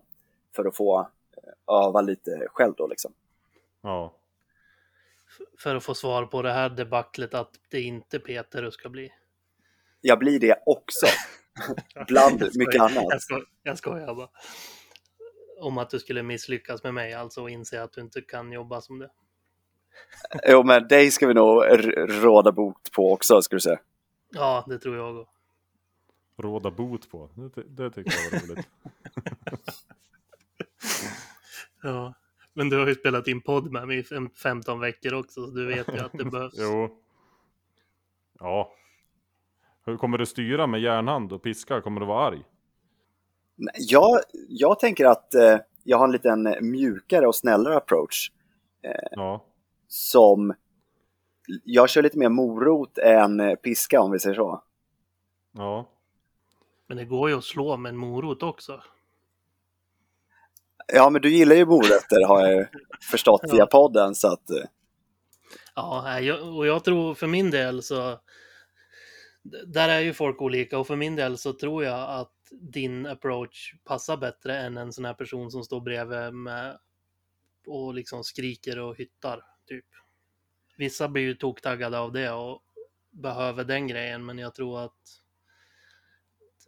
för 0.56 0.66
att 0.66 0.76
få 0.76 1.00
eh, 1.00 1.76
öva 1.76 2.02
lite 2.02 2.48
själv 2.50 2.74
då 2.78 2.88
liksom. 2.88 3.14
Ja. 3.82 4.14
För 5.60 5.76
att 5.76 5.84
få 5.84 5.94
svar 5.94 6.26
på 6.26 6.42
det 6.42 6.52
här 6.52 6.70
debaclet 6.70 7.34
att 7.34 7.60
det 7.70 7.82
inte 7.82 8.20
Peter 8.20 8.62
du 8.62 8.72
ska 8.72 8.90
bli. 8.90 9.12
Jag 10.02 10.20
blir 10.20 10.40
det 10.40 10.64
också, 10.66 11.06
bland 12.08 12.42
mycket 12.56 12.82
annat. 12.82 13.06
Jag, 13.10 13.22
sko 13.22 13.42
jag 13.64 13.78
skojar 13.78 14.16
bara. 14.16 14.30
Om 15.60 15.78
att 15.78 15.90
du 15.90 16.00
skulle 16.00 16.24
misslyckas 16.24 16.84
med 16.84 16.94
mig 16.94 17.14
alltså 17.14 17.42
och 17.42 17.50
inse 17.50 17.84
att 17.84 17.94
du 17.94 18.02
inte 18.02 18.22
kan 18.22 18.52
jobba 18.52 18.82
som 18.82 19.00
det. 19.00 19.10
Jo, 20.48 20.64
men 20.64 20.88
dig 20.88 21.12
ska 21.12 21.28
vi 21.28 21.34
nog 21.34 21.64
råda 22.24 22.52
bot 22.52 22.92
på 22.92 23.14
också, 23.14 23.42
skulle 23.42 23.58
du 23.58 23.62
säga. 23.62 23.80
Ja, 24.30 24.66
det 24.68 24.80
tror 24.80 24.96
jag 24.96 25.18
också. 25.18 25.32
Råda 26.38 26.72
bot 26.72 27.12
på. 27.12 27.30
Det, 27.36 27.64
det 27.68 27.92
tycker 27.92 28.14
jag 28.32 28.32
var 28.32 28.48
roligt. 28.48 28.68
Ja. 31.84 32.14
Men 32.54 32.70
du 32.70 32.80
har 32.80 32.88
ju 32.88 32.96
spelat 32.96 33.28
in 33.28 33.42
podd 33.42 33.72
med 33.72 33.88
mig 33.88 33.98
i 33.98 34.04
fem- 34.04 34.30
15 34.30 34.80
veckor 34.80 35.14
också, 35.14 35.46
så 35.46 35.52
du 35.52 35.66
vet 35.66 35.88
ju 35.88 36.00
att 36.00 36.12
det 36.12 36.26
behövs. 36.26 36.54
jo. 36.58 36.98
Ja. 38.40 38.74
Hur 39.88 39.98
kommer 39.98 40.18
du 40.18 40.26
styra 40.26 40.68
med 40.68 40.82
järnhand 40.82 41.34
och 41.34 41.42
piska? 41.44 41.82
Kommer 41.82 42.00
du 42.02 42.06
vara 42.08 42.28
arg? 42.28 42.44
Nej, 43.56 43.74
Jag, 43.78 44.20
jag 44.50 44.80
tänker 44.80 45.06
att 45.06 45.34
eh, 45.34 45.58
jag 45.84 45.98
har 45.98 46.06
en 46.06 46.12
liten 46.12 46.56
mjukare 46.62 47.28
och 47.28 47.36
snällare 47.36 47.78
approach 47.78 48.32
Ja. 49.12 49.46
som 49.88 50.54
jag 51.64 51.90
kör 51.90 52.02
lite 52.02 52.18
mer 52.18 52.30
morot 52.30 52.98
än 52.98 53.40
eh, 53.40 53.56
piska 53.56 54.02
om 54.02 54.12
vi 54.12 54.20
säger 54.20 54.36
så. 54.36 54.64
Ja. 55.54 55.90
Men 56.88 56.98
det 56.98 57.06
går 57.06 57.30
ju 57.30 57.38
att 57.38 57.44
slå 57.44 57.78
med 57.78 57.90
en 57.90 57.98
morot 57.98 58.44
också. 58.44 58.82
Ja, 60.94 61.10
men 61.10 61.22
du 61.22 61.30
gillar 61.30 61.56
ju 61.56 61.66
morötter 61.66 62.28
har 62.28 62.48
jag 62.48 62.68
förstått 63.12 63.42
Ja. 63.44 63.54
via 63.54 63.66
podden 63.66 64.16
så 64.16 64.28
att 64.28 64.50
eh, 64.50 64.64
Ja, 65.76 66.20
och 66.58 66.68
jag 66.68 66.84
tror 66.84 67.14
för 67.14 67.28
min 67.28 67.52
del 67.52 67.84
så... 67.84 68.20
Där 69.66 69.90
är 69.90 70.00
ju 70.00 70.14
folk 70.14 70.42
olika 70.42 70.80
och 70.80 70.88
för 70.88 70.96
min 70.96 71.16
del 71.16 71.38
så 71.38 71.54
tror 71.54 71.84
jag 71.84 72.20
att 72.20 72.34
din 72.52 73.06
approach 73.06 73.74
passar 73.84 74.18
bättre 74.18 74.58
än 74.58 74.78
en 74.78 74.94
sån 74.94 75.06
här 75.06 75.14
person 75.14 75.52
som 75.52 75.64
står 75.64 75.82
bredvid 75.82 76.34
med 76.34 76.80
och 77.68 77.94
liksom 77.94 78.24
skriker 78.24 78.80
och 78.80 78.98
hyttar, 78.98 79.46
typ. 79.68 79.86
Vissa 80.78 81.10
blir 81.10 81.24
ju 81.24 81.34
toktaggade 81.34 82.00
av 82.00 82.12
det 82.12 82.32
och 82.32 82.64
behöver 83.10 83.64
den 83.64 83.88
grejen, 83.88 84.26
men 84.26 84.38
jag 84.38 84.56
tror 84.56 84.80
att 84.80 85.22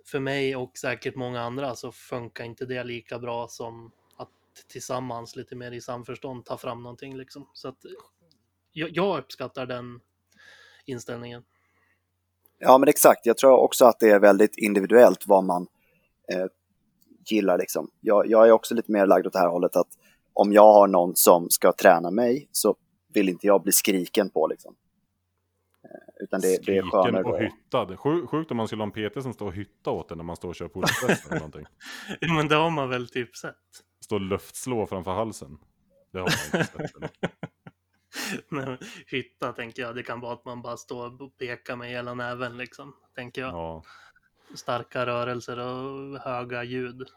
för 0.05 0.19
mig 0.19 0.55
och 0.55 0.77
säkert 0.77 1.15
många 1.15 1.41
andra 1.41 1.75
så 1.75 1.91
funkar 1.91 2.43
inte 2.43 2.65
det 2.65 2.83
lika 2.83 3.19
bra 3.19 3.47
som 3.47 3.91
att 4.17 4.29
tillsammans 4.67 5.35
lite 5.35 5.55
mer 5.55 5.71
i 5.71 5.81
samförstånd 5.81 6.45
ta 6.45 6.57
fram 6.57 6.83
någonting 6.83 7.17
liksom. 7.17 7.49
Så 7.53 7.67
att 7.67 7.85
jag, 8.71 8.89
jag 8.93 9.19
uppskattar 9.19 9.65
den 9.65 10.01
inställningen. 10.85 11.43
Ja, 12.59 12.77
men 12.77 12.89
exakt. 12.89 13.25
Jag 13.25 13.37
tror 13.37 13.51
också 13.57 13.85
att 13.85 13.99
det 13.99 14.09
är 14.09 14.19
väldigt 14.19 14.57
individuellt 14.57 15.27
vad 15.27 15.43
man 15.43 15.67
eh, 16.33 16.45
gillar. 17.29 17.57
Liksom. 17.57 17.89
Jag, 18.01 18.27
jag 18.27 18.47
är 18.47 18.51
också 18.51 18.75
lite 18.75 18.91
mer 18.91 19.05
lagd 19.05 19.27
åt 19.27 19.33
det 19.33 19.39
här 19.39 19.47
hållet 19.49 19.75
att 19.75 19.87
om 20.33 20.53
jag 20.53 20.73
har 20.73 20.87
någon 20.87 21.15
som 21.15 21.49
ska 21.49 21.71
träna 21.73 22.11
mig 22.11 22.47
så 22.51 22.75
vill 23.13 23.29
inte 23.29 23.47
jag 23.47 23.63
bli 23.63 23.71
skriken 23.71 24.29
på. 24.29 24.47
Liksom. 24.47 24.75
Eh, 25.83 26.23
utan 26.23 26.41
det, 26.41 26.47
det 26.47 26.53
är 26.53 26.61
Skriken 26.63 26.89
skönare 26.91 27.23
och 27.23 27.31
då. 27.31 27.37
hyttad. 27.37 27.99
Sju- 27.99 28.27
Sjukt 28.27 28.51
om 28.51 28.57
man 28.57 28.67
skulle 28.67 28.83
ha 28.83 28.91
en 28.95 29.09
PT 29.11 29.23
som 29.23 29.33
står 29.33 29.45
och 29.45 29.53
hyttar 29.53 29.91
åt 29.91 30.11
en 30.11 30.17
när 30.17 30.25
man 30.25 30.35
står 30.35 30.49
och 30.49 30.55
kör 30.55 30.67
pullpress 30.73 31.25
eller 31.25 31.35
någonting. 31.35 31.65
Ja, 32.19 32.33
Men 32.33 32.47
det 32.47 32.55
har 32.55 32.69
man 32.69 32.89
väl 32.89 33.09
typ 33.09 33.35
sett. 33.35 33.55
Står 34.05 34.15
och 34.15 34.21
luftslå 34.21 34.85
framför 34.87 35.11
halsen. 35.11 35.57
Det 36.13 36.19
har 36.19 36.25
man 36.53 36.61
inte 36.61 36.87
sett. 36.87 37.31
Nej, 38.49 38.77
Hytta 39.07 39.53
tänker 39.53 39.81
jag, 39.81 39.95
det 39.95 40.03
kan 40.03 40.19
vara 40.19 40.33
att 40.33 40.45
man 40.45 40.61
bara 40.61 40.77
står 40.77 41.21
och 41.21 41.37
pekar 41.37 41.75
med 41.75 41.89
hela 41.89 42.13
näven 42.13 42.57
liksom. 42.57 42.95
Tänker 43.15 43.41
jag. 43.41 43.53
Ja. 43.53 43.83
Starka 44.55 45.05
rörelser 45.05 45.59
och 45.59 46.19
höga 46.19 46.63
ljud. 46.63 47.07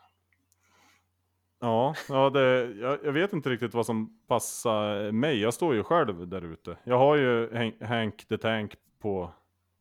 Ja, 1.60 1.94
ja 2.08 2.30
det, 2.30 2.72
jag, 2.72 2.98
jag 3.04 3.12
vet 3.12 3.32
inte 3.32 3.50
riktigt 3.50 3.74
vad 3.74 3.86
som 3.86 4.20
passar 4.26 5.12
mig. 5.12 5.40
Jag 5.40 5.54
står 5.54 5.74
ju 5.74 5.82
själv 5.82 6.28
där 6.28 6.42
ute. 6.42 6.76
Jag 6.84 6.98
har 6.98 7.16
ju 7.16 7.54
Hank, 7.54 7.82
Hank 7.82 8.28
the 8.28 8.38
Tank 8.38 8.74
på 8.98 9.32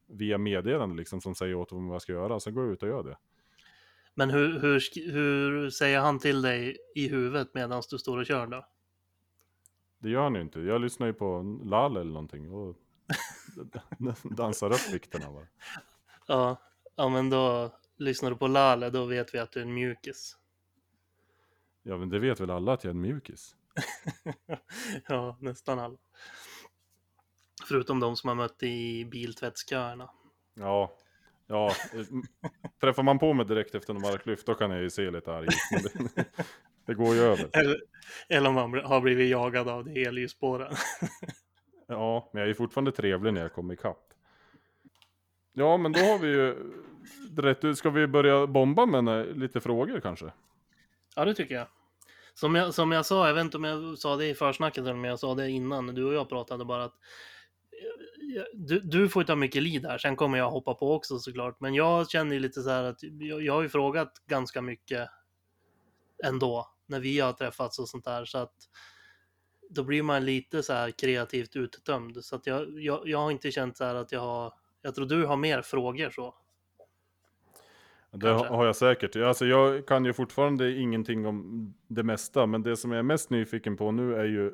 via 0.07 0.37
meddelande 0.37 0.95
liksom 0.95 1.21
som 1.21 1.35
säger 1.35 1.55
åt 1.55 1.71
mig 1.71 1.81
vad 1.81 1.93
jag 1.93 2.01
ska 2.01 2.11
göra. 2.11 2.39
Så 2.39 2.51
går 2.51 2.63
jag 2.63 2.73
ut 2.73 2.83
och 2.83 2.89
gör 2.89 3.03
det. 3.03 3.17
Men 4.13 4.29
hur, 4.29 4.59
hur, 4.59 5.11
hur 5.11 5.69
säger 5.69 5.99
han 5.99 6.19
till 6.19 6.41
dig 6.41 6.77
i 6.95 7.07
huvudet 7.07 7.53
medan 7.53 7.81
du 7.89 7.97
står 7.97 8.17
och 8.17 8.25
kör 8.25 8.47
då? 8.47 8.65
Det 10.01 10.09
gör 10.09 10.23
han 10.23 10.35
ju 10.35 10.41
inte. 10.41 10.59
Jag 10.59 10.81
lyssnar 10.81 11.07
ju 11.07 11.13
på 11.13 11.59
Lal 11.63 11.97
eller 11.97 12.11
någonting 12.11 12.51
och 12.51 12.75
dansar 14.23 14.73
upp 14.73 14.93
vikterna. 14.93 15.31
Va? 15.31 15.47
Ja, 16.27 16.61
ja 16.95 17.09
men 17.09 17.29
då 17.29 17.71
lyssnar 17.97 18.29
du 18.29 18.35
på 18.37 18.47
Lale, 18.47 18.89
då 18.89 19.05
vet 19.05 19.33
vi 19.33 19.39
att 19.39 19.51
du 19.51 19.59
är 19.59 19.63
en 19.65 19.73
mjukis. 19.73 20.37
Ja 21.83 21.97
men 21.97 22.09
det 22.09 22.19
vet 22.19 22.39
väl 22.39 22.49
alla 22.51 22.73
att 22.73 22.83
jag 22.83 22.91
är 22.91 22.95
en 22.95 23.01
mjukis. 23.01 23.55
ja, 25.07 25.37
nästan 25.39 25.79
alla. 25.79 25.97
Förutom 27.67 27.99
de 27.99 28.15
som 28.15 28.27
har 28.27 28.35
mött 28.35 28.63
i 28.63 29.05
biltvättsköerna. 29.05 30.09
Ja, 30.53 30.91
ja. 31.47 31.67
eh, 31.67 32.05
Träffar 32.81 33.03
man 33.03 33.19
på 33.19 33.33
mig 33.33 33.45
direkt 33.45 33.75
efter 33.75 33.93
en 33.93 34.01
marklyft 34.01 34.45
då 34.45 34.55
kan 34.55 34.71
jag 34.71 34.81
ju 34.81 34.89
se 34.89 35.11
lite 35.11 35.33
arg 35.33 35.47
ut. 35.47 35.93
Det, 36.85 36.91
det 36.91 36.93
går 36.93 37.15
ju 37.15 37.21
över. 37.21 37.49
Eller, 37.53 37.81
eller 38.29 38.49
om 38.49 38.55
man 38.55 38.73
har 38.85 39.01
blivit 39.01 39.29
jagad 39.31 39.69
av 39.69 39.85
de 39.85 40.05
elljusspåren. 40.05 40.73
Ja, 41.87 42.29
men 42.33 42.41
jag 42.41 42.49
är 42.49 42.53
fortfarande 42.53 42.91
trevlig 42.91 43.33
när 43.33 43.41
jag 43.41 43.53
kommer 43.53 43.73
ikapp. 43.73 44.13
Ja, 45.53 45.77
men 45.77 45.91
då 45.91 45.99
har 45.99 46.19
vi 46.19 46.27
ju 46.27 46.55
rätt 47.37 47.63
ut. 47.63 47.77
Ska 47.77 47.89
vi 47.89 48.07
börja 48.07 48.47
bomba 48.47 48.85
med 48.85 49.07
en- 49.07 49.39
lite 49.39 49.59
frågor 49.59 49.99
kanske? 49.99 50.31
ja, 51.15 51.25
det 51.25 51.33
tycker 51.33 51.55
jag. 51.55 51.67
Som 52.33 52.55
jag, 52.55 52.73
som 52.73 52.91
jag 52.91 53.05
sa, 53.05 53.27
jag 53.27 53.33
vet 53.33 53.41
inte 53.45 53.57
om 53.57 53.63
jag 53.63 53.97
sa 53.97 54.15
det 54.15 54.27
i 54.27 54.33
försnacket 54.33 54.77
eller 54.77 54.93
om 54.93 55.03
jag 55.03 55.19
sa 55.19 55.35
det 55.35 55.49
innan, 55.49 55.87
du 55.87 56.03
och 56.05 56.13
jag 56.13 56.29
pratade 56.29 56.65
bara 56.65 56.83
att 56.83 56.93
eh, 58.35 58.43
du, 58.53 58.79
du 58.79 59.09
får 59.09 59.21
ju 59.21 59.27
ta 59.27 59.35
mycket 59.35 59.63
lid 59.63 59.85
här, 59.85 59.97
sen 59.97 60.15
kommer 60.15 60.37
jag 60.37 60.51
hoppa 60.51 60.73
på 60.73 60.93
också 60.95 61.19
såklart. 61.19 61.59
Men 61.59 61.73
jag 61.73 62.09
känner 62.09 62.33
ju 62.33 62.39
lite 62.39 62.61
så 62.61 62.69
här 62.69 62.83
att 62.83 63.03
jag, 63.03 63.41
jag 63.41 63.53
har 63.53 63.61
ju 63.61 63.69
frågat 63.69 64.13
ganska 64.27 64.61
mycket 64.61 65.09
ändå 66.23 66.67
när 66.85 66.99
vi 66.99 67.19
har 67.19 67.33
träffats 67.33 67.79
och 67.79 67.89
sånt 67.89 68.05
där. 68.05 68.25
Så 68.25 68.37
att 68.37 68.53
då 69.69 69.83
blir 69.83 70.03
man 70.03 70.25
lite 70.25 70.63
så 70.63 70.73
här 70.73 70.91
kreativt 70.91 71.55
uttömd. 71.55 72.25
Så 72.25 72.35
att 72.35 72.47
jag, 72.47 72.79
jag, 72.79 73.01
jag 73.05 73.17
har 73.17 73.31
inte 73.31 73.51
känt 73.51 73.77
så 73.77 73.83
här 73.83 73.95
att 73.95 74.11
jag 74.11 74.19
har, 74.19 74.53
jag 74.81 74.95
tror 74.95 75.05
du 75.05 75.25
har 75.25 75.37
mer 75.37 75.61
frågor 75.61 76.09
så. 76.09 76.35
Det 78.11 78.27
har, 78.27 78.37
Kanske. 78.37 78.55
har 78.55 78.65
jag 78.65 78.75
säkert. 78.75 79.15
Alltså 79.15 79.45
jag 79.45 79.87
kan 79.87 80.05
ju 80.05 80.13
fortfarande 80.13 80.71
ingenting 80.71 81.25
om 81.25 81.73
det 81.87 82.03
mesta, 82.03 82.45
men 82.45 82.63
det 82.63 82.77
som 82.77 82.91
jag 82.91 82.99
är 82.99 83.03
mest 83.03 83.29
nyfiken 83.29 83.77
på 83.77 83.91
nu 83.91 84.15
är 84.15 84.25
ju 84.25 84.53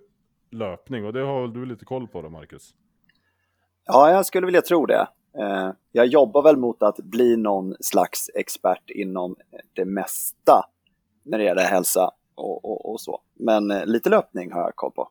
löpning. 0.51 1.05
Och 1.05 1.13
det 1.13 1.21
har 1.21 1.41
väl 1.41 1.53
du 1.53 1.65
lite 1.65 1.85
koll 1.85 2.07
på 2.07 2.21
då, 2.21 2.29
Marcus? 2.29 2.73
Ja, 3.85 4.11
jag 4.11 4.25
skulle 4.25 4.45
vilja 4.45 4.61
tro 4.61 4.85
det. 4.85 5.07
Eh, 5.39 5.71
jag 5.91 6.05
jobbar 6.05 6.43
väl 6.43 6.57
mot 6.57 6.83
att 6.83 6.97
bli 6.97 7.37
någon 7.37 7.75
slags 7.79 8.29
expert 8.35 8.89
inom 8.89 9.35
det 9.73 9.85
mesta 9.85 10.65
när 11.27 11.37
det 11.37 11.43
gäller 11.43 11.63
hälsa 11.63 12.11
och, 12.35 12.65
och, 12.65 12.91
och 12.91 13.01
så. 13.01 13.21
Men 13.33 13.71
eh, 13.71 13.85
lite 13.85 14.09
löpning 14.09 14.51
har 14.51 14.61
jag 14.61 14.75
koll 14.75 14.91
på. 14.91 15.09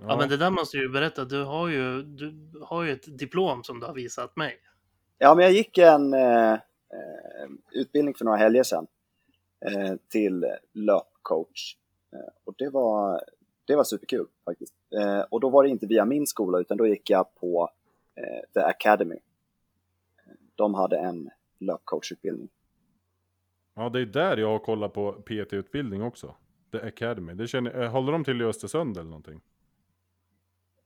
Ja. 0.00 0.16
men 0.16 0.28
det 0.28 0.36
där 0.36 0.50
måste 0.50 0.76
du 0.76 0.82
ju 0.82 0.88
berätta. 0.88 1.24
Du 1.24 1.44
har 1.44 1.68
ju, 1.68 2.02
du 2.02 2.52
har 2.62 2.82
ju 2.82 2.92
ett 2.92 3.18
diplom 3.18 3.64
som 3.64 3.80
du 3.80 3.86
har 3.86 3.94
visat 3.94 4.36
mig. 4.36 4.58
Ja, 5.18 5.34
men 5.34 5.44
jag 5.44 5.52
gick 5.52 5.78
en 5.78 6.14
eh, 6.14 6.52
eh, 6.52 6.58
utbildning 7.72 8.14
för 8.14 8.24
några 8.24 8.38
helger 8.38 8.62
sedan 8.62 8.86
eh, 9.66 9.94
till 10.08 10.46
löpcoach. 10.72 11.76
Eh, 12.12 12.32
och 12.44 12.54
det 12.58 12.68
var, 12.68 13.24
det 13.64 13.76
var 13.76 13.84
superkul 13.84 14.26
faktiskt. 14.44 14.74
Eh, 14.98 15.20
och 15.20 15.40
då 15.40 15.50
var 15.50 15.62
det 15.62 15.68
inte 15.68 15.86
via 15.86 16.04
min 16.04 16.26
skola 16.26 16.58
utan 16.58 16.76
då 16.76 16.86
gick 16.86 17.10
jag 17.10 17.34
på 17.34 17.70
eh, 18.14 18.50
The 18.54 18.60
Academy. 18.60 19.18
De 20.54 20.74
hade 20.74 20.98
en 20.98 21.30
löpcoachutbildning. 21.58 22.48
Ja, 23.74 23.88
det 23.88 24.00
är 24.00 24.06
där 24.06 24.36
jag 24.36 24.48
har 24.48 24.58
kollat 24.58 24.92
på 24.92 25.12
PT-utbildning 25.12 26.02
också. 26.02 26.34
The 26.72 26.80
Academy. 26.80 27.34
Det 27.34 27.48
känner, 27.48 27.82
eh, 27.82 27.90
håller 27.90 28.12
de 28.12 28.24
till 28.24 28.40
i 28.40 28.44
Östersund 28.44 28.96
eller 28.96 29.10
någonting? 29.10 29.40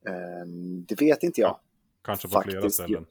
Eh, 0.07 0.46
det 0.88 1.01
vet 1.01 1.22
inte 1.22 1.40
jag. 1.40 1.59
Kanske 2.03 2.29
på 2.29 2.40
flera 2.42 2.61
Faktiskt, 2.61 2.75
ställen. 2.75 3.07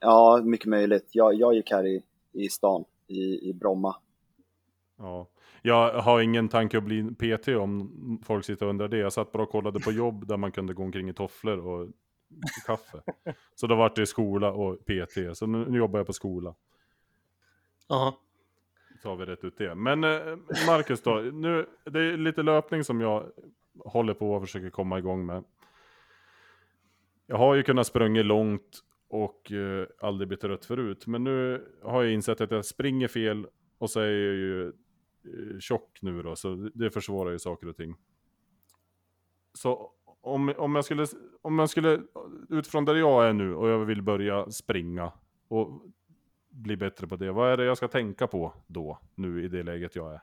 Ja, 0.00 0.40
mycket 0.44 0.66
möjligt. 0.66 1.08
Jag, 1.12 1.34
jag 1.34 1.54
gick 1.54 1.70
här 1.70 1.86
i, 1.86 2.02
i 2.32 2.48
stan, 2.48 2.84
i, 3.06 3.48
i 3.50 3.54
Bromma. 3.54 3.96
Ja. 4.98 5.28
Jag 5.62 6.02
har 6.02 6.20
ingen 6.20 6.48
tanke 6.48 6.78
att 6.78 6.84
bli 6.84 7.02
PT 7.02 7.48
om 7.48 8.22
folk 8.24 8.44
sitter 8.44 8.66
och 8.66 8.70
undrar 8.70 8.88
det. 8.88 8.98
Jag 8.98 9.12
satt 9.12 9.32
bara 9.32 9.42
och 9.42 9.50
kollade 9.50 9.80
på 9.80 9.92
jobb 9.92 10.26
där 10.26 10.36
man 10.36 10.52
kunde 10.52 10.74
gå 10.74 10.82
omkring 10.82 11.08
i 11.08 11.14
tofflor 11.14 11.58
och 11.58 11.88
kaffe. 12.66 13.02
Så 13.54 13.66
då 13.66 13.74
vart 13.74 13.96
det 13.96 14.06
skola 14.06 14.52
och 14.52 14.78
PT. 14.84 15.36
Så 15.38 15.46
nu, 15.46 15.70
nu 15.70 15.78
jobbar 15.78 15.98
jag 15.98 16.06
på 16.06 16.12
skola. 16.12 16.54
Ja, 17.88 18.18
så 19.06 19.10
har 19.10 19.16
vi 19.16 19.24
rätt 19.24 19.44
ut 19.44 19.58
det. 19.58 19.74
Men 19.74 20.04
eh, 20.04 20.36
Marcus 20.66 21.02
då, 21.02 21.14
nu, 21.14 21.66
det 21.84 22.00
är 22.00 22.16
lite 22.16 22.42
löpning 22.42 22.84
som 22.84 23.00
jag 23.00 23.32
håller 23.84 24.14
på 24.14 24.32
och 24.32 24.42
försöker 24.42 24.70
komma 24.70 24.98
igång 24.98 25.26
med. 25.26 25.44
Jag 27.26 27.36
har 27.36 27.54
ju 27.54 27.62
kunnat 27.62 27.86
sprunga 27.86 28.22
långt 28.22 28.80
och 29.08 29.52
eh, 29.52 29.86
aldrig 30.00 30.28
blivit 30.28 30.40
trött 30.40 30.64
förut. 30.64 31.06
Men 31.06 31.24
nu 31.24 31.66
har 31.82 32.02
jag 32.02 32.12
insett 32.12 32.40
att 32.40 32.50
jag 32.50 32.64
springer 32.64 33.08
fel 33.08 33.46
och 33.78 33.90
så 33.90 34.00
är 34.00 34.06
jag 34.06 34.34
ju 34.34 34.66
eh, 34.66 35.58
tjock 35.60 35.98
nu 36.02 36.22
då, 36.22 36.36
så 36.36 36.70
det 36.74 36.90
försvårar 36.90 37.30
ju 37.30 37.38
saker 37.38 37.68
och 37.68 37.76
ting. 37.76 37.94
Så 39.54 39.92
om, 40.20 40.54
om, 40.56 40.74
jag 40.74 40.84
skulle, 40.84 41.06
om 41.42 41.58
jag 41.58 41.70
skulle, 41.70 41.94
eh, 41.94 42.00
utifrån 42.48 42.84
där 42.84 42.94
jag 42.94 43.28
är 43.28 43.32
nu 43.32 43.54
och 43.54 43.68
jag 43.68 43.84
vill 43.84 44.02
börja 44.02 44.50
springa 44.50 45.12
och 45.48 45.82
bli 46.56 46.76
bättre 46.76 47.06
på 47.06 47.16
det. 47.16 47.32
Vad 47.32 47.52
är 47.52 47.56
det 47.56 47.64
jag 47.64 47.76
ska 47.76 47.88
tänka 47.88 48.26
på 48.26 48.52
då, 48.66 48.98
nu 49.14 49.44
i 49.44 49.48
det 49.48 49.62
läget 49.62 49.96
jag 49.96 50.12
är? 50.12 50.20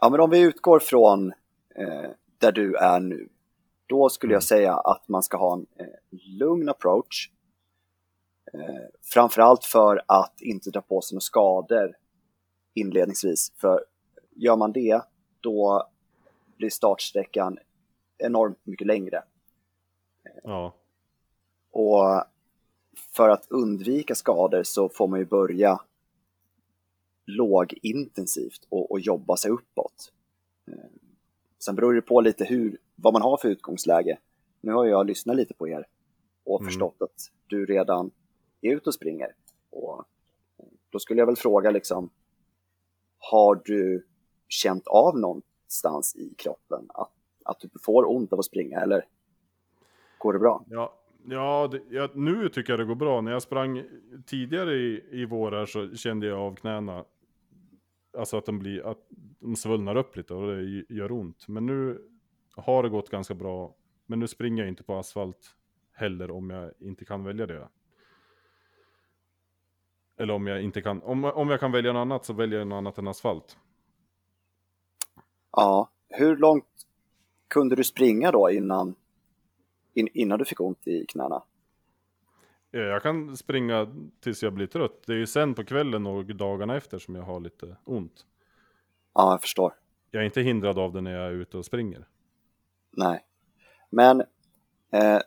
Ja, 0.00 0.08
men 0.10 0.20
om 0.20 0.30
vi 0.30 0.40
utgår 0.40 0.78
från 0.78 1.32
eh, 1.74 2.10
där 2.38 2.52
du 2.52 2.76
är 2.76 3.00
nu, 3.00 3.28
då 3.86 4.08
skulle 4.08 4.32
jag 4.32 4.42
säga 4.42 4.74
att 4.74 5.08
man 5.08 5.22
ska 5.22 5.36
ha 5.36 5.54
en 5.54 5.66
eh, 5.76 5.86
lugn 6.10 6.68
approach. 6.68 7.30
Eh, 8.52 8.84
framförallt 9.02 9.64
för 9.64 10.02
att 10.06 10.40
inte 10.40 10.70
dra 10.70 10.80
på 10.80 11.00
sig 11.00 11.14
några 11.14 11.20
skador 11.20 11.96
inledningsvis. 12.74 13.52
För 13.56 13.84
gör 14.34 14.56
man 14.56 14.72
det, 14.72 15.02
då 15.40 15.88
blir 16.56 16.70
startsträckan 16.70 17.58
enormt 18.18 18.66
mycket 18.66 18.86
längre. 18.86 19.22
Ja, 20.42 20.74
Och 21.70 22.24
för 22.98 23.28
att 23.28 23.46
undvika 23.50 24.14
skador 24.14 24.62
så 24.62 24.88
får 24.88 25.06
man 25.08 25.18
ju 25.18 25.24
börja 25.26 25.80
lågintensivt 27.26 28.66
och, 28.68 28.90
och 28.90 29.00
jobba 29.00 29.36
sig 29.36 29.50
uppåt. 29.50 30.12
Eh, 30.68 30.74
Sen 31.58 31.74
beror 31.74 31.94
det 31.94 32.02
på 32.02 32.20
lite 32.20 32.44
hur, 32.44 32.78
vad 32.94 33.12
man 33.12 33.22
har 33.22 33.36
för 33.36 33.48
utgångsläge. 33.48 34.18
nu 34.60 34.72
har 34.72 34.86
jag 34.86 35.06
lyssnat 35.06 35.36
lite 35.36 35.54
på 35.54 35.68
er 35.68 35.86
och 36.44 36.60
Mm. 36.60 36.68
förstått 36.70 36.96
att 37.02 37.30
du 37.46 37.66
redan 37.66 38.10
är 38.60 38.70
ute 38.76 38.88
och 38.90 38.94
springer. 38.94 39.34
Och 39.70 40.04
då 40.90 40.98
skulle 40.98 41.20
jag 41.20 41.26
väl 41.26 41.36
fråga 41.36 41.70
liksom, 41.70 42.10
har 43.18 43.60
du 43.64 44.06
känt 44.48 44.86
av 44.86 45.18
någonstans 45.18 46.16
i 46.16 46.34
kroppen 46.38 46.86
att, 46.94 47.12
att 47.44 47.60
du 47.60 47.68
får 47.82 48.10
ont 48.10 48.32
av 48.32 48.38
att 48.38 48.44
springa 48.44 48.80
eller 48.80 49.06
går 50.18 50.32
det 50.32 50.38
bra? 50.38 50.64
Ja, 50.70 50.94
ja, 51.28 51.68
det, 51.72 51.82
ja, 51.90 52.08
nu 52.14 52.48
tycker 52.48 52.72
jag 52.72 52.80
det 52.80 52.84
går 52.84 52.94
bra. 52.94 53.20
När 53.20 53.32
jag 53.32 53.42
sprang 53.42 53.84
tidigare 54.26 54.74
i, 54.74 55.04
i 55.10 55.24
vårar 55.24 55.66
så 55.66 55.94
kände 55.94 56.26
jag 56.26 56.38
av 56.38 56.54
knäna. 56.54 57.04
Alltså 58.18 58.36
att 58.36 58.46
de, 58.46 58.58
blir, 58.58 58.86
att 58.90 58.98
de 59.40 59.56
svullnar 59.56 59.96
upp 59.96 60.16
lite 60.16 60.34
och 60.34 60.56
det 60.56 60.84
gör 60.88 61.12
ont. 61.12 61.48
Men 61.48 61.66
nu 61.66 62.08
har 62.56 62.82
det 62.82 62.88
gått 62.88 63.10
ganska 63.10 63.34
bra. 63.34 63.74
Men 64.06 64.18
nu 64.20 64.28
springer 64.28 64.62
jag 64.62 64.68
inte 64.68 64.82
på 64.82 64.94
asfalt 64.94 65.56
heller 65.92 66.30
om 66.30 66.50
jag 66.50 66.72
inte 66.80 67.04
kan 67.04 67.24
välja 67.24 67.46
det. 67.46 67.68
Eller 70.18 70.34
om 70.34 70.46
jag 70.46 70.62
inte 70.62 70.82
kan, 70.82 71.02
om, 71.02 71.24
om 71.24 71.50
jag 71.50 71.60
kan 71.60 71.72
välja 71.72 71.92
något 71.92 72.00
annat 72.00 72.24
så 72.24 72.32
väljer 72.32 72.58
jag 72.58 72.68
något 72.68 72.76
annat 72.76 72.98
än 72.98 73.08
asfalt. 73.08 73.58
Ja, 75.52 75.90
hur 76.08 76.36
långt 76.36 76.64
kunde 77.48 77.76
du 77.76 77.84
springa 77.84 78.30
då 78.30 78.50
innan, 78.50 78.94
in, 79.96 80.08
innan 80.12 80.38
du 80.38 80.44
fick 80.44 80.60
ont 80.60 80.86
i 80.88 81.06
knäna? 81.06 81.42
Ja, 82.70 82.80
Jag 82.80 83.02
kan 83.02 83.36
springa 83.36 83.86
tills 84.20 84.42
jag 84.42 84.52
blir 84.52 84.66
trött. 84.66 85.02
Det 85.06 85.12
är 85.12 85.16
ju 85.16 85.26
sen 85.26 85.54
på 85.54 85.64
kvällen 85.64 86.06
och 86.06 86.24
dagarna 86.24 86.76
efter 86.76 86.98
som 86.98 87.14
jag 87.14 87.22
har 87.22 87.40
lite 87.40 87.76
ont. 87.84 88.26
Ja, 89.14 89.30
jag 89.30 89.40
förstår. 89.40 89.74
Jag 90.10 90.20
är 90.20 90.24
inte 90.26 90.40
hindrad 90.42 90.78
av 90.78 90.92
det 90.92 91.00
när 91.00 91.10
jag 91.12 91.26
är 91.26 91.30
ute 91.32 91.58
och 91.58 91.64
springer. 91.64 92.06
Nej. 92.92 93.24
Men 93.90 94.20
eh, 94.92 95.18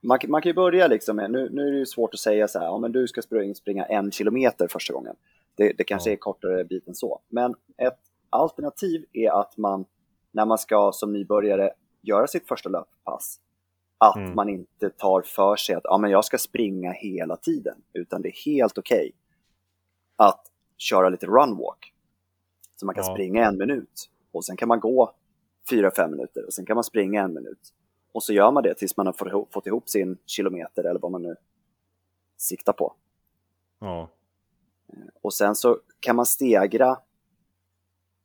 man, 0.00 0.18
man 0.28 0.42
kan 0.42 0.50
ju 0.50 0.54
börja 0.54 0.86
liksom 0.86 1.16
med, 1.16 1.30
nu, 1.30 1.48
nu 1.52 1.68
är 1.68 1.72
det 1.72 1.78
ju 1.78 1.86
svårt 1.86 2.14
att 2.14 2.20
säga 2.20 2.48
så 2.48 2.58
här, 2.58 2.66
ja 2.66 2.78
men 2.78 2.92
du 2.92 3.08
ska 3.08 3.22
springa, 3.22 3.54
springa 3.54 3.84
en 3.84 4.10
kilometer 4.12 4.68
första 4.68 4.92
gången. 4.94 5.16
Det, 5.54 5.72
det 5.78 5.84
kanske 5.84 6.10
Ja. 6.10 6.14
är 6.14 6.16
kortare 6.16 6.64
bit 6.64 6.88
än 6.88 6.94
så. 6.94 7.20
Men 7.28 7.54
ett 7.76 7.98
alternativ 8.30 9.04
är 9.12 9.40
att 9.40 9.56
man, 9.56 9.84
när 10.32 10.46
man 10.46 10.58
ska 10.58 10.92
som 10.92 11.12
nybörjare 11.12 11.72
göra 12.02 12.26
sitt 12.26 12.48
första 12.48 12.68
löppass, 12.68 13.40
att 13.98 14.16
Mm. 14.16 14.34
man 14.34 14.48
inte 14.48 14.90
tar 14.90 15.22
för 15.22 15.56
sig 15.56 15.74
att 15.74 15.84
ja, 15.84 15.98
men 15.98 16.10
jag 16.10 16.24
ska 16.24 16.38
springa 16.38 16.92
hela 16.92 17.36
tiden, 17.36 17.82
utan 17.92 18.22
det 18.22 18.28
är 18.28 18.44
helt 18.44 18.78
okej 18.78 19.12
att 20.16 20.50
köra 20.76 21.08
lite 21.08 21.26
runwalk. 21.26 21.92
Så 22.76 22.86
man 22.86 22.94
kan 22.94 23.04
Ja. 23.06 23.14
springa 23.14 23.46
en 23.46 23.58
minut 23.58 24.10
och 24.32 24.44
sen 24.44 24.56
kan 24.56 24.68
man 24.68 24.80
gå 24.80 25.14
fyra, 25.70 25.90
fem 25.96 26.10
minuter 26.10 26.46
och 26.46 26.52
sen 26.52 26.66
kan 26.66 26.74
man 26.74 26.84
springa 26.84 27.22
en 27.22 27.34
minut. 27.34 27.72
Och 28.12 28.22
så 28.22 28.32
gör 28.32 28.50
man 28.50 28.62
det 28.62 28.74
tills 28.74 28.96
man 28.96 29.06
har 29.06 29.12
fått 29.12 29.28
ihop, 29.28 29.52
fått 29.52 29.66
ihop 29.66 29.88
sin 29.88 30.18
kilometer 30.26 30.84
eller 30.84 31.00
vad 31.00 31.10
man 31.12 31.22
nu 31.22 31.36
siktar 32.36 32.72
på. 32.72 32.94
Ja, 33.78 34.08
Och 35.22 35.34
sen 35.34 35.54
så 35.54 35.80
kan 36.00 36.16
man 36.16 36.26
stegra 36.26 36.98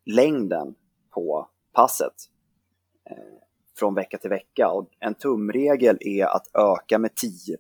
längden 0.06 0.76
på 1.10 1.50
passet 1.72 2.14
eh, 3.04 3.16
från 3.82 3.96
vecka 3.96 4.18
till 4.18 4.30
vecka. 4.30 4.70
Och 4.70 4.90
en 5.00 5.14
tumregel 5.14 5.98
är 6.02 6.26
att 6.26 6.48
öka 6.56 7.00
med 7.00 7.16
10 7.16 7.58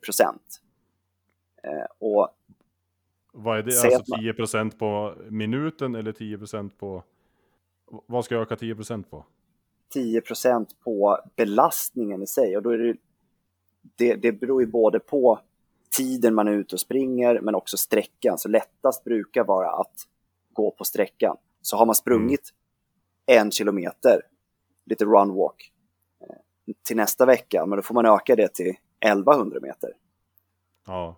Eh, 1.63 1.85
och 1.99 2.29
vad 3.33 3.57
är 3.57 3.63
det? 3.63 3.71
Alltså 3.71 3.87
att 3.87 4.07
man- 4.07 4.19
10% 4.19 4.77
på 4.77 5.15
minuten 5.29 5.95
eller 5.95 6.11
10% 6.11 6.77
på... 6.77 7.03
Vad 8.05 8.25
ska 8.25 8.35
jag 8.35 8.41
öka 8.41 8.55
10% 8.55 9.03
på? 9.09 9.25
10% 9.95 10.65
på 10.83 11.19
belastningen 11.35 12.23
i 12.23 12.27
sig. 12.27 12.57
Och 12.57 12.63
då 12.63 12.69
är 12.69 12.77
det, 12.77 12.95
det, 13.95 14.15
det 14.15 14.31
beror 14.31 14.61
ju 14.61 14.67
både 14.67 14.99
på 14.99 15.39
tiden 15.97 16.35
man 16.35 16.47
är 16.47 16.51
ute 16.51 16.75
och 16.75 16.79
springer, 16.79 17.39
men 17.41 17.55
också 17.55 17.77
sträckan. 17.77 18.37
Så 18.37 18.49
lättast 18.49 19.03
brukar 19.03 19.43
vara 19.43 19.71
att 19.71 20.07
gå 20.53 20.71
på 20.71 20.83
sträckan. 20.83 21.37
Så 21.61 21.77
har 21.77 21.85
man 21.85 21.95
sprungit 21.95 22.49
en 23.25 23.51
kilometer, 23.51 24.21
lite 24.85 25.05
runwalk, 25.05 25.71
till 26.83 26.97
nästa 26.97 27.25
vecka, 27.25 27.65
men 27.65 27.75
då 27.77 27.81
får 27.83 27.95
man 27.95 28.05
öka 28.05 28.35
det 28.35 28.53
till 28.53 28.75
1100 28.99 29.59
meter. 29.61 29.93
Ja, 30.87 31.15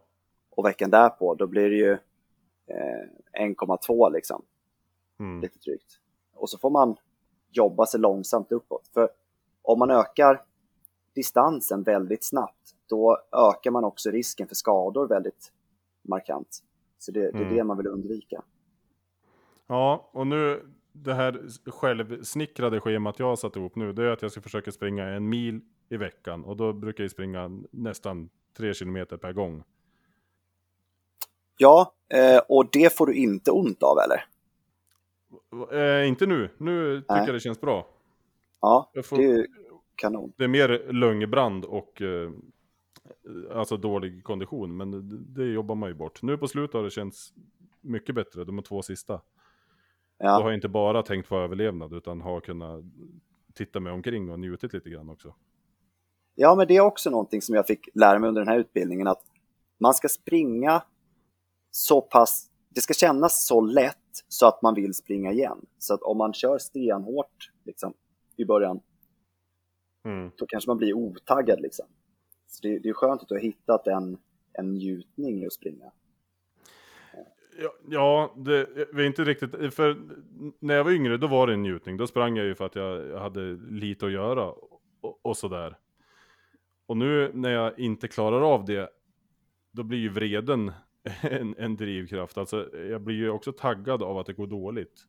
Och 0.49 0.65
veckan 0.65 0.89
därpå, 0.89 1.35
då 1.35 1.47
blir 1.47 1.69
det 1.69 1.75
ju 1.75 1.91
eh, 2.67 3.45
1,2 3.47 4.11
liksom. 4.13 4.41
mm. 5.19 5.41
lite 5.41 5.59
drygt. 5.59 5.99
Och 6.35 6.49
så 6.49 6.57
får 6.57 6.69
man 6.69 6.95
jobba 7.51 7.85
sig 7.85 7.99
långsamt 7.99 8.51
uppåt. 8.51 8.87
För 8.93 9.09
om 9.61 9.79
man 9.79 9.91
ökar 9.91 10.41
distansen 11.15 11.83
väldigt 11.83 12.23
snabbt, 12.23 12.75
då 12.89 13.17
ökar 13.31 13.71
man 13.71 13.83
också 13.83 14.11
risken 14.11 14.47
för 14.47 14.55
skador 14.55 15.07
väldigt 15.07 15.51
markant. 16.01 16.63
Så 16.99 17.11
det, 17.11 17.19
det 17.19 17.37
är 17.37 17.41
Mm. 17.41 17.55
det 17.55 17.63
man 17.63 17.77
vill 17.77 17.87
undvika. 17.87 18.43
ja 19.67 20.09
och 20.11 20.27
nu 20.27 20.69
det 20.93 21.13
här 21.13 21.41
självsnickrade 21.71 22.79
schemat 22.79 23.19
jag 23.19 23.25
har 23.25 23.35
satt 23.35 23.55
ihop 23.55 23.75
nu, 23.75 23.93
det 23.93 24.03
är 24.03 24.07
att 24.07 24.21
jag 24.21 24.31
ska 24.31 24.41
försöka 24.41 24.71
springa 24.71 25.07
en 25.07 25.29
mil 25.29 25.61
i 25.89 25.97
veckan. 25.97 26.43
Och 26.45 26.57
då 26.57 26.73
brukar 26.73 27.03
jag 27.03 27.11
springa 27.11 27.61
nästan 27.71 28.29
3 28.57 28.73
kilometer 28.73 29.17
per 29.17 29.33
gång. 29.33 29.63
Ja, 31.57 31.93
eh, 32.09 32.41
och 32.49 32.69
det 32.71 32.97
får 32.97 33.05
du 33.07 33.13
inte 33.13 33.51
ont 33.51 33.83
av 33.83 33.97
eller? 33.99 34.25
Eh, 36.01 36.07
inte 36.07 36.25
nu, 36.25 36.49
nu 36.57 37.01
tycker 37.01 37.13
Nej. 37.15 37.25
jag 37.25 37.35
det 37.35 37.39
känns 37.39 37.61
bra. 37.61 37.87
Ja, 38.61 38.91
får- 39.03 39.17
det 39.17 39.23
är 39.23 39.37
ju 39.37 39.47
kanon. 39.95 40.33
Det 40.37 40.43
är 40.43 40.47
mer 40.47 40.91
lungbrand 40.93 41.65
och 41.65 42.01
eh, 42.01 42.31
alltså 43.51 43.77
dålig 43.77 44.23
kondition, 44.23 44.77
men 44.77 44.91
det, 45.09 45.41
det 45.43 45.51
jobbar 45.53 45.75
man 45.75 45.89
ju 45.89 45.95
bort. 45.95 46.21
Nu 46.21 46.37
på 46.37 46.47
slutet 46.47 46.73
har 46.73 46.83
det 46.83 46.91
känts 46.91 47.33
mycket 47.81 48.15
bättre, 48.15 48.43
de 48.43 48.63
två 48.63 48.81
sista. 48.81 49.21
Då 50.19 50.25
har 50.27 50.39
Ja, 50.41 50.45
jag 50.47 50.53
inte 50.53 50.69
bara 50.69 51.03
tänkt 51.03 51.29
på 51.29 51.35
överlevnad, 51.37 51.93
utan 51.93 52.21
har 52.21 52.41
kunnat 52.41 52.83
titta 53.53 53.79
mig 53.79 53.93
omkring 53.93 54.29
och 54.31 54.39
njutit 54.39 54.73
lite 54.73 54.89
grann 54.89 55.09
också. 55.09 55.35
ja, 56.35 56.55
men 56.55 56.67
det 56.67 56.75
är 56.77 56.81
också 56.81 57.09
någonting 57.09 57.41
som 57.41 57.55
jag 57.55 57.67
fick 57.67 57.89
lära 57.93 58.19
mig 58.19 58.27
under 58.27 58.41
den 58.41 58.47
här 58.47 58.59
utbildningen, 58.59 59.07
att 59.07 59.23
man 59.79 59.93
ska 59.93 60.07
springa 60.07 60.83
så 61.71 62.01
pass, 62.01 62.49
det 62.69 62.81
ska 62.81 62.93
kännas 62.93 63.45
så 63.47 63.61
lätt 63.61 63.97
så 64.27 64.47
att 64.47 64.61
man 64.61 64.73
vill 64.75 64.93
springa 64.93 65.31
igen. 65.31 65.65
Så 65.77 65.93
att 65.93 66.01
om 66.01 66.17
man 66.17 66.33
kör 66.33 66.57
stenhårt 66.57 67.51
liksom, 67.63 67.93
i 68.37 68.45
början, 68.45 68.79
Mm. 70.05 70.31
då 70.37 70.45
kanske 70.45 70.69
man 70.69 70.77
blir 70.77 70.93
otaggad 70.93 71.61
liksom. 71.61 71.85
Så 72.47 72.59
det, 72.67 72.79
det 72.79 72.89
är 72.89 72.93
skönt 72.93 73.21
att 73.21 73.27
du 73.27 73.35
har 73.35 73.41
hittat 73.41 73.87
en, 73.87 74.17
en 74.53 74.73
njutning 74.73 75.43
i 75.43 75.45
att 75.45 75.53
springa. 75.53 75.91
Ja, 77.89 78.33
det 78.37 78.57
är 78.93 79.01
inte 79.01 79.23
riktigt, 79.23 79.73
för 79.73 79.97
när 80.59 80.75
jag 80.75 80.83
var 80.83 80.91
yngre 80.91 81.17
då 81.17 81.27
var 81.27 81.47
det 81.47 81.53
en 81.53 81.61
njutning. 81.63 81.97
Då 81.97 82.07
sprang 82.07 82.37
jag 82.37 82.45
ju 82.45 82.55
för 82.55 82.65
att 82.65 82.75
jag 82.75 83.19
hade 83.19 83.41
lite 83.69 84.05
att 84.05 84.11
göra 84.11 84.45
och, 85.01 85.19
och 85.25 85.37
sådär. 85.37 85.77
Och 86.85 86.97
nu 86.97 87.31
när 87.33 87.49
jag 87.51 87.79
inte 87.79 88.07
klarar 88.07 88.41
av 88.53 88.65
det, 88.65 88.89
då 89.71 89.83
blir 89.83 89.99
ju 89.99 90.09
vreden 90.09 90.71
en, 91.21 91.55
en 91.57 91.75
drivkraft. 91.75 92.37
Alltså 92.37 92.75
jag 92.77 93.01
blir 93.01 93.15
ju 93.15 93.29
också 93.29 93.51
taggad 93.51 94.03
av 94.03 94.17
att 94.17 94.25
det 94.25 94.33
går 94.33 94.47
dåligt. 94.47 95.01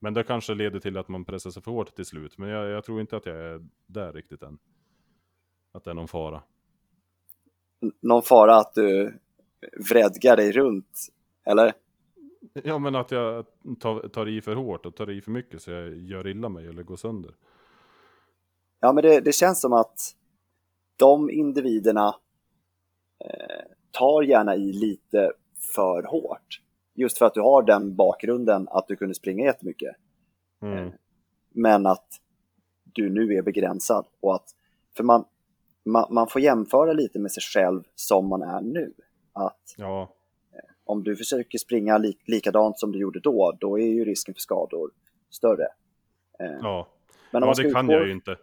Men 0.00 0.14
det 0.14 0.22
kanske 0.24 0.54
leder 0.54 0.80
till 0.80 0.96
att 0.96 1.08
man 1.08 1.24
pressar 1.24 1.50
sig 1.50 1.62
för 1.62 1.70
hårt 1.70 1.94
till 1.94 2.04
slut. 2.04 2.38
Men 2.38 2.48
jag, 2.48 2.68
jag 2.70 2.84
tror 2.84 3.00
inte 3.00 3.16
att 3.16 3.26
jag 3.26 3.36
är 3.36 3.66
där 3.86 4.12
riktigt 4.12 4.42
än. 4.42 4.58
Att 5.72 5.84
det 5.84 5.90
är 5.90 5.94
någon 5.94 6.08
fara. 6.08 6.42
N- 7.82 7.92
Någon 8.00 8.22
fara 8.22 8.56
att 8.56 8.74
du 8.74 9.18
vredgar 9.90 10.36
dig 10.36 10.52
runt, 10.52 11.00
eller? 11.46 11.72
Ja 12.52 12.78
men 12.78 12.94
att 12.94 13.10
jag 13.10 13.46
tar, 13.80 14.08
tar 14.08 14.28
i 14.28 14.40
för 14.40 14.54
hårt 14.54 14.86
och 14.86 14.94
tar 14.94 15.10
i 15.10 15.20
för 15.20 15.30
mycket 15.30 15.62
så 15.62 15.70
jag 15.70 15.96
gör 15.96 16.26
illa 16.26 16.48
mig 16.48 16.66
eller 16.66 16.82
går 16.82 16.96
sönder. 16.96 17.34
Ja, 18.80 18.92
men 18.92 19.02
det, 19.02 19.20
det 19.20 19.32
känns 19.32 19.60
som 19.60 19.72
att 19.72 20.16
de 20.96 21.30
individerna 21.30 22.14
eh, 23.24 23.66
tar 23.90 24.22
gärna 24.22 24.56
i 24.56 24.72
lite 24.72 25.32
för 25.74 26.02
hårt. 26.02 26.62
Just 26.94 27.18
för 27.18 27.26
att 27.26 27.34
du 27.34 27.40
har 27.40 27.62
den 27.62 27.96
bakgrunden 27.96 28.68
att 28.70 28.88
du 28.88 28.96
kunde 28.96 29.14
springa 29.14 29.44
jättemycket. 29.44 29.96
Mm. 30.62 30.92
men 31.50 31.86
att 31.86 32.20
du 32.84 33.10
nu 33.10 33.34
är 33.34 33.42
begränsad. 33.42 34.06
Och 34.20 34.34
att, 34.34 34.54
för 34.96 35.04
man, 35.04 35.24
man, 35.84 36.14
man 36.14 36.28
får 36.28 36.42
jämföra 36.42 36.92
lite 36.92 37.18
med 37.18 37.32
sig 37.32 37.42
själv 37.42 37.82
som 37.94 38.28
man 38.28 38.42
är 38.42 38.60
nu. 38.60 38.92
Att 39.32 39.74
Ja, 39.76 40.14
om 40.86 41.04
du 41.04 41.16
försöker 41.16 41.58
springa 41.58 41.98
li, 41.98 42.18
likadant 42.24 42.78
som 42.78 42.92
du 42.92 42.98
gjorde 42.98 43.20
då, 43.20 43.56
då 43.60 43.78
är 43.78 43.86
ju 43.86 44.04
risken 44.04 44.34
för 44.34 44.40
skador 44.40 44.90
större. 45.30 45.66
Eh, 46.40 46.58
ja. 46.62 46.88
men 47.30 47.42
ja 47.42 47.54
det 47.56 47.72
kan 47.72 47.88
jag 47.88 48.06
ju 48.06 48.12
inte. 48.12 48.36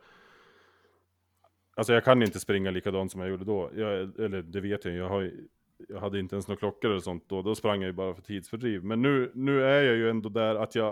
Alltså 1.76 1.94
jag 1.94 2.04
kan 2.04 2.24
inte 2.24 2.40
springa 2.40 2.72
likadant 2.72 3.12
som 3.12 3.22
jag 3.22 3.30
gjorde 3.30 3.46
då. 3.46 3.70
Jag, 3.76 4.20
eller 4.20 4.42
det 4.42 4.62
vet 4.62 4.86
jag, 4.86 4.94
jag, 4.94 5.10
har, 5.10 5.32
jag 5.88 6.00
hade 6.00 6.20
inte 6.20 6.36
ens 6.36 6.48
några 6.48 6.60
klockor 6.60 6.92
eller 6.92 7.00
sånt 7.00 7.24
då. 7.28 7.42
Då 7.42 7.56
sprang 7.56 7.82
jag 7.82 7.88
ju 7.88 7.94
bara 7.94 8.14
för 8.14 8.22
tidsfördriv. 8.22 8.84
Men 8.84 9.02
nu, 9.02 9.32
nu 9.36 9.64
är 9.64 9.84
jag 9.84 9.96
ju 9.96 10.10
ändå 10.10 10.30
där 10.30 10.56
att 10.56 10.76
jag 10.76 10.90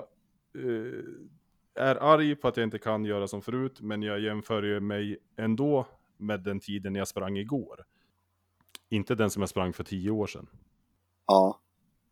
eh, 0.56 1.04
är 1.76 1.96
arg 1.96 2.36
på 2.36 2.48
att 2.48 2.58
jag 2.58 2.64
inte 2.64 2.80
kan 2.80 3.06
göra 3.06 3.28
som 3.28 3.42
förut. 3.42 3.82
Men 3.82 4.04
jag 4.04 4.20
jämför 4.20 4.64
ju 4.64 4.80
mig 4.80 5.18
ändå 5.38 5.88
med 6.18 6.40
den 6.40 6.60
tiden 6.60 6.96
jag 6.96 7.08
sprang 7.08 7.38
igår. 7.38 7.86
Inte 8.90 9.16
den 9.16 9.30
som 9.30 9.42
jag 9.42 9.50
sprang 9.50 9.74
för 9.74 9.84
tio 9.84 10.12
år 10.12 10.28
sedan. 10.28 10.48
Ja. 11.32 11.60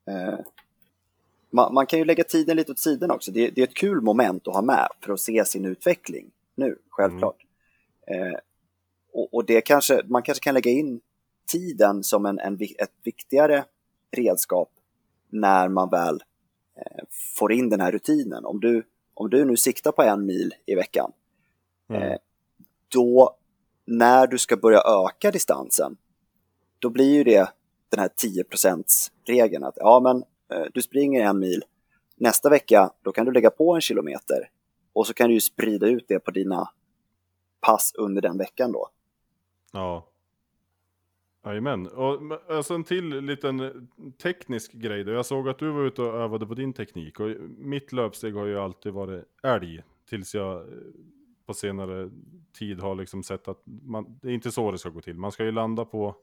Eh, 0.08 0.40
man, 1.50 1.74
man, 1.74 1.86
kan 1.86 2.00
ju 2.00 2.06
lägga 2.06 2.24
tiden 2.24 2.58
lite 2.58 2.72
åt 2.72 2.80
sidan 2.80 3.12
också. 3.12 3.32
Det, 3.32 3.50
det, 3.50 3.62
är 3.62 3.68
ett 3.68 3.74
kul 3.74 4.02
moment 4.02 4.48
att 4.48 4.54
ha 4.54 4.62
med 4.62 4.88
för 5.02 5.14
att 5.14 5.20
se 5.20 5.46
sin 5.46 5.66
utveckling 5.66 6.32
nu, 6.56 6.78
självklart. 6.90 7.46
Mm. 8.08 8.28
Eh, 8.28 8.40
och, 9.14 9.34
och, 9.34 9.46
det 9.46 9.62
kanske, 9.62 10.02
man 10.06 10.24
kanske 10.24 10.44
kan 10.44 10.54
lägga 10.54 10.72
in 10.72 11.02
tiden 11.52 12.04
som 12.04 12.26
en, 12.26 12.40
en, 12.40 12.58
ett 12.62 12.94
viktigare 13.04 13.66
redskap 14.12 14.72
när 15.30 15.68
man 15.68 15.90
väl 15.90 16.24
eh, 16.78 17.04
får 17.38 17.54
in 17.54 17.70
den 17.70 17.82
här 17.82 17.92
rutinen. 17.92 18.46
Om 18.46 18.60
du, 18.60 18.84
om 19.14 19.30
du 19.30 19.46
nu 19.46 19.58
siktar 19.58 19.92
på 19.92 20.02
en 20.02 20.26
mil 20.26 20.54
i 20.66 20.76
veckan, 20.76 21.12
mm. 21.90 22.02
eh, 22.02 22.18
då 22.88 23.36
när 23.86 24.28
du 24.28 24.38
ska 24.38 24.58
börja 24.58 24.80
öka 24.80 25.32
distansen, 25.32 25.98
då 26.80 26.90
blir 26.90 27.14
ju 27.14 27.24
det 27.24 27.54
den 27.90 28.00
här 28.00 28.10
10% 28.10 28.84
regeln 29.26 29.64
att 29.64 29.78
ja 29.78 30.00
men 30.00 30.24
eh, 30.52 30.68
du 30.74 30.82
springer 30.82 31.22
en 31.22 31.40
mil, 31.40 31.64
nästa 32.16 32.50
vecka 32.50 32.92
då 33.02 33.12
kan 33.12 33.26
du 33.26 33.32
lägga 33.32 33.50
på 33.50 33.76
en 33.76 33.82
kilometer 33.82 34.50
och 34.94 35.08
så 35.08 35.14
kan 35.14 35.28
du 35.28 35.34
ju 35.34 35.42
sprida 35.42 35.88
ut 35.88 36.06
det 36.08 36.20
på 36.20 36.32
dina 36.32 36.70
pass 37.62 37.92
under 37.98 38.22
den 38.22 38.38
veckan 38.38 38.72
då. 38.72 38.90
Ja. 39.74 40.06
Jajamän. 41.46 41.88
Och 41.88 42.20
alltså 42.50 42.74
en 42.74 42.84
till 42.84 43.22
liten 43.22 43.60
eh, 43.60 43.72
teknisk 44.22 44.72
grej 44.74 45.04
då. 45.04 45.12
Jag 45.12 45.26
såg 45.26 45.50
att 45.50 45.60
du 45.60 45.72
var 45.72 45.84
ute 45.84 46.02
och 46.02 46.14
övade 46.14 46.48
på 46.48 46.54
din 46.54 46.74
teknik 46.74 47.20
och 47.20 47.30
mitt 47.58 47.94
löpsteg 47.94 48.36
har 48.36 48.46
ju 48.46 48.60
alltid 48.60 48.94
varit 48.94 49.26
älg 49.44 49.84
tills 50.10 50.36
jag 50.36 50.58
eh, 50.58 50.68
på 51.46 51.54
senare 51.54 52.10
tid 52.60 52.80
har 52.80 52.96
liksom 52.96 53.24
sett 53.24 53.48
att 53.48 53.62
man, 53.66 54.20
det 54.22 54.28
är 54.28 54.34
inte 54.34 54.52
så 54.52 54.72
det 54.72 54.78
ska 54.78 54.90
gå 54.90 55.02
till. 55.02 55.18
Man 55.18 55.32
ska 55.32 55.44
ju 55.46 55.52
landa 55.52 55.86
på 55.86 56.16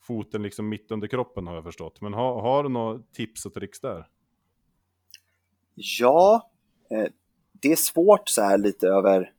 foten 0.00 0.42
liksom 0.42 0.68
mitt 0.68 0.90
under 0.90 1.08
kroppen 1.08 1.46
har 1.46 1.54
jag 1.54 1.64
förstått. 1.64 2.00
Men 2.00 2.14
har, 2.14 2.40
har 2.42 2.62
du 2.62 2.68
några 2.68 3.02
tips 3.12 3.46
och 3.46 3.54
tricks 3.54 3.80
där? 3.80 4.08
Ja, 5.74 6.50
eh, 6.90 7.06
det 7.52 7.72
är 7.72 7.76
svårt 7.76 8.28
så 8.28 8.42
här 8.42 8.58
lite 8.58 8.88
över 8.88 9.32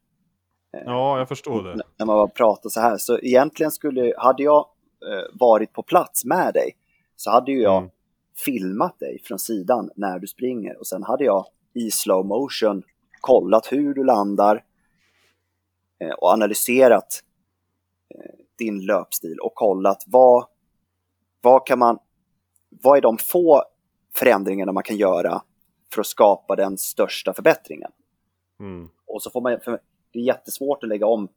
Eh, 0.73 0.83
ja, 0.85 1.17
jag 1.17 1.27
förstår 1.27 1.63
det. 1.63 1.75
När 1.97 2.05
man 2.05 2.15
bara 2.15 2.27
pratar 2.27 2.69
så 2.69 2.79
här. 2.79 2.97
Så 2.97 3.19
egentligen 3.19 3.71
skulle, 3.71 4.13
hade 4.17 4.43
jag 4.43 4.65
eh, 5.11 5.39
varit 5.39 5.73
på 5.73 5.83
plats 5.83 6.25
med 6.25 6.53
dig 6.53 6.75
så 7.15 7.31
hade 7.31 7.51
ju 7.51 7.61
jag 7.61 7.77
mm. 7.77 7.89
filmat 8.45 8.99
dig 8.99 9.21
från 9.23 9.39
sidan 9.39 9.89
när 9.95 10.19
du 10.19 10.27
springer 10.27 10.79
och 10.79 10.87
sen 10.87 11.03
hade 11.03 11.23
jag 11.23 11.45
i 11.73 11.91
slow 11.91 12.25
motion 12.25 12.83
kollat 13.21 13.71
hur 13.71 13.93
du 13.93 14.03
landar 14.03 14.63
och 16.17 16.29
analyserat 16.29 17.23
din 18.57 18.85
löpstil 18.85 19.39
och 19.39 19.55
kollat 19.55 20.03
vad, 20.07 20.45
vad 21.41 21.67
kan 21.67 21.79
man, 21.79 21.99
vad 22.69 22.97
är 22.97 23.01
de 23.01 23.17
få 23.17 23.63
förändringarna 24.15 24.71
man 24.71 24.83
kan 24.83 24.97
göra 24.97 25.41
för 25.93 26.01
att 26.01 26.07
skapa 26.07 26.55
den 26.55 26.77
största 26.77 27.33
förbättringen. 27.33 27.91
Mm. 28.59 28.89
Och 29.05 29.21
så 29.21 29.29
får 29.29 29.41
man, 29.41 29.51
det 30.11 30.19
är 30.19 30.23
jättesvårt 30.23 30.83
att 30.83 30.89
lägga 30.89 31.07
om 31.07 31.27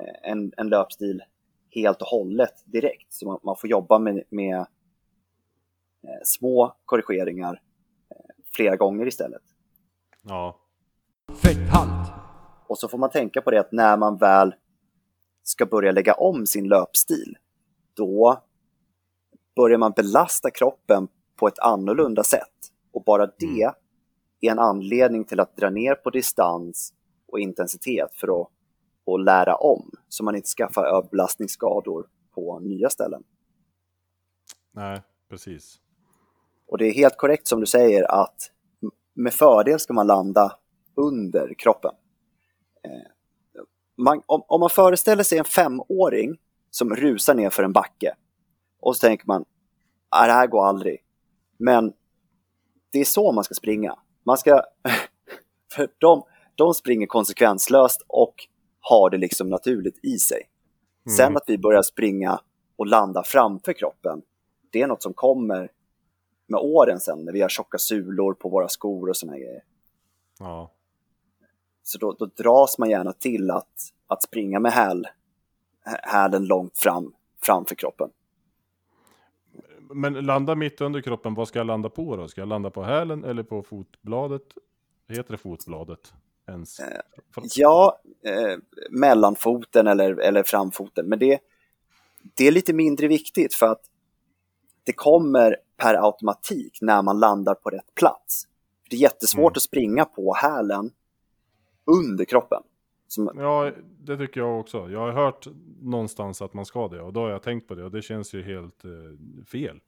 eh, 0.00 0.30
en, 0.30 0.52
en 0.56 0.68
löpstil 0.68 1.22
helt 1.70 2.02
och 2.02 2.08
hållet 2.08 2.62
direkt. 2.64 3.12
Så 3.12 3.26
man, 3.26 3.38
man 3.42 3.56
får 3.56 3.70
jobba 3.70 3.98
med, 3.98 4.22
med 4.30 4.58
eh, 4.58 6.20
små 6.24 6.76
korrigeringar 6.84 7.62
eh, 8.10 8.34
flera 8.54 8.76
gånger 8.76 9.06
istället. 9.06 9.42
Ja. 10.22 10.60
Fetthalt! 11.42 12.12
Och 12.66 12.78
så 12.78 12.88
får 12.88 12.98
man 12.98 13.10
tänka 13.10 13.40
på 13.40 13.50
det 13.50 13.60
att 13.60 13.72
när 13.72 13.96
man 13.96 14.16
väl 14.16 14.54
ska 15.42 15.66
börja 15.66 15.92
lägga 15.92 16.14
om 16.14 16.46
sin 16.46 16.68
löpstil, 16.68 17.36
då 17.94 18.42
börjar 19.60 19.78
man 19.78 19.92
belasta 19.92 20.50
kroppen 20.50 21.08
på 21.36 21.48
ett 21.48 21.58
annorlunda 21.58 22.24
sätt. 22.24 22.72
Och 22.92 23.04
bara 23.04 23.26
det 23.26 23.46
mm. 23.46 23.74
är 24.40 24.50
en 24.50 24.58
anledning 24.58 25.24
till 25.24 25.40
att 25.40 25.56
dra 25.56 25.70
ner 25.70 25.94
på 25.94 26.10
distans 26.10 26.94
och 27.28 27.40
intensitet 27.40 28.14
för 28.14 28.40
att, 28.40 28.48
att 29.06 29.24
lära 29.24 29.54
om 29.54 29.90
så 30.08 30.24
man 30.24 30.36
inte 30.36 30.48
skaffar 30.48 30.84
överbelastningsskador 30.84 32.06
på 32.34 32.58
nya 32.58 32.90
ställen. 32.90 33.22
Nej, 34.72 35.02
precis. 35.28 35.80
Och 36.66 36.78
det 36.78 36.86
är 36.86 36.92
helt 36.92 37.16
korrekt 37.16 37.46
som 37.46 37.60
du 37.60 37.66
säger 37.66 38.22
att 38.22 38.50
med 39.14 39.32
fördel 39.32 39.80
ska 39.80 39.92
man 39.92 40.06
landa 40.06 40.56
under 40.94 41.54
kroppen. 41.58 41.92
Eh, 42.84 42.90
man, 43.96 44.22
om, 44.26 44.42
om, 44.46 44.60
man 44.60 44.70
föreställer 44.70 45.22
sig 45.22 45.38
en 45.38 45.44
femåring 45.44 46.38
som 46.70 46.96
rusar 46.96 47.34
ner 47.34 47.50
för 47.50 47.62
en 47.62 47.72
backe 47.72 48.14
och 48.80 48.96
så 48.96 49.06
tänker 49.06 49.26
man, 49.26 49.44
ah, 50.10 50.26
det 50.26 50.32
här 50.32 50.46
går 50.46 50.66
aldrig. 50.66 51.04
Men 51.56 51.92
det 52.90 53.00
är 53.00 53.04
så 53.04 53.32
man 53.32 53.44
ska 53.44 53.54
springa. 53.54 53.98
Man 54.26 54.38
ska, 54.38 54.62
för 55.72 55.88
de, 55.98 56.22
de 56.54 56.74
springer 56.74 57.06
konsekvenslöst 57.06 58.02
och 58.06 58.34
har 58.80 59.10
det 59.10 59.18
liksom 59.18 59.48
naturligt 59.48 60.04
i 60.04 60.18
sig. 60.18 60.50
Mm. 61.06 61.16
Sen 61.16 61.36
att 61.36 61.44
vi 61.46 61.58
börjar 61.58 61.82
springa 61.82 62.40
och 62.76 62.86
landa 62.86 63.22
framför 63.22 63.72
kroppen, 63.72 64.22
det 64.70 64.82
är 64.82 64.86
något 64.86 65.02
som 65.02 65.14
kommer 65.14 65.70
med 66.46 66.60
åren 66.60 67.00
sen 67.00 67.24
när 67.24 67.32
vi 67.32 67.40
har 67.40 67.48
tjocka 67.48 67.78
sulor 67.78 68.34
på 68.34 68.48
våra 68.48 68.68
skor 68.68 69.08
och 69.08 69.16
såna 69.16 69.38
grejer. 69.38 69.62
Ja. 70.38 70.70
Så 71.82 71.98
då, 71.98 72.12
då, 72.12 72.26
dras 72.26 72.78
man 72.78 72.90
gärna 72.90 73.12
till 73.12 73.50
att, 73.50 73.92
att 74.06 74.22
springa 74.22 74.60
med 74.60 74.72
häl, 74.72 75.06
hälen 75.84 76.44
långt 76.44 76.78
fram 76.78 77.14
framför 77.42 77.74
kroppen. 77.74 78.10
Men 79.92 80.14
landa 80.14 80.54
mitt 80.54 80.80
under 80.80 81.00
kroppen, 81.00 81.34
vad 81.34 81.48
ska 81.48 81.58
jag 81.58 81.66
landa 81.66 81.88
på 81.88 82.16
då? 82.16 82.28
Ska 82.28 82.40
jag 82.40 82.48
landa 82.48 82.70
på 82.70 82.82
hälen 82.82 83.24
eller 83.24 83.42
på 83.42 83.62
fotbladet? 83.62 84.42
Heter 85.08 85.32
det 85.32 85.38
fotbladet? 85.38 86.12
ens? 86.50 86.80
Eh, 86.80 87.00
ja, 87.54 88.00
eh, 88.24 88.58
mellanfoten 88.90 89.86
eller, 89.86 90.20
eller 90.20 90.42
framfoten. 90.42 91.06
Men 91.06 91.18
det, 91.18 91.40
det 92.34 92.46
är 92.46 92.52
lite 92.52 92.72
mindre 92.72 93.08
viktigt 93.08 93.54
för 93.54 93.66
att 93.66 93.82
det 94.84 94.92
kommer 94.92 95.56
per 95.76 95.94
automatik 95.94 96.78
när 96.80 97.02
man 97.02 97.20
landar 97.20 97.54
på 97.54 97.70
rätt 97.70 97.94
plats. 97.94 98.46
Det 98.90 98.96
är 98.96 99.00
jättesvårt 99.00 99.52
mm. 99.52 99.56
att 99.56 99.62
springa 99.62 100.04
på 100.04 100.34
hälen 100.34 100.90
under 101.84 102.24
kroppen. 102.24 102.62
Som... 103.12 103.30
Ja, 103.36 103.72
det 104.00 104.16
tycker 104.16 104.40
jag 104.40 104.60
också. 104.60 104.90
Jag 104.90 105.00
har 105.00 105.12
hört 105.12 105.46
någonstans 105.80 106.42
att 106.42 106.54
man 106.54 106.66
ska 106.66 106.88
det 106.88 107.00
och 107.00 107.12
då 107.12 107.20
har 107.20 107.30
jag 107.30 107.42
tänkt 107.42 107.68
på 107.68 107.74
det 107.74 107.84
och 107.84 107.90
det 107.90 108.02
känns 108.02 108.34
ju 108.34 108.42
helt 108.42 108.84
eh, 108.84 109.44
fel. 109.46 109.80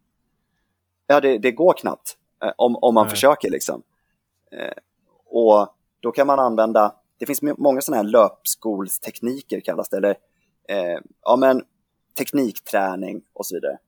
Ja, 1.06 1.20
det, 1.20 1.38
det 1.38 1.52
går 1.52 1.72
knappt 1.72 2.16
eh, 2.44 2.52
om, 2.56 2.76
om 2.76 2.94
man 2.94 3.04
Nej. 3.04 3.10
försöker 3.10 3.50
liksom. 3.50 3.82
Eh, 4.50 4.72
och 5.26 5.68
då 6.00 6.12
kan 6.12 6.26
man 6.26 6.38
använda, 6.38 6.94
det 7.18 7.26
finns 7.26 7.42
många 7.42 7.80
sådana 7.80 8.02
här 8.02 8.10
löpskolstekniker 8.10 9.60
kallas 9.60 9.88
det, 9.88 9.96
eller 9.96 10.16
eh, 10.68 11.00
ja, 11.22 11.36
men, 11.36 11.62
teknikträning 12.18 13.22
och 13.32 13.46
så 13.46 13.56
vidare. 13.56 13.78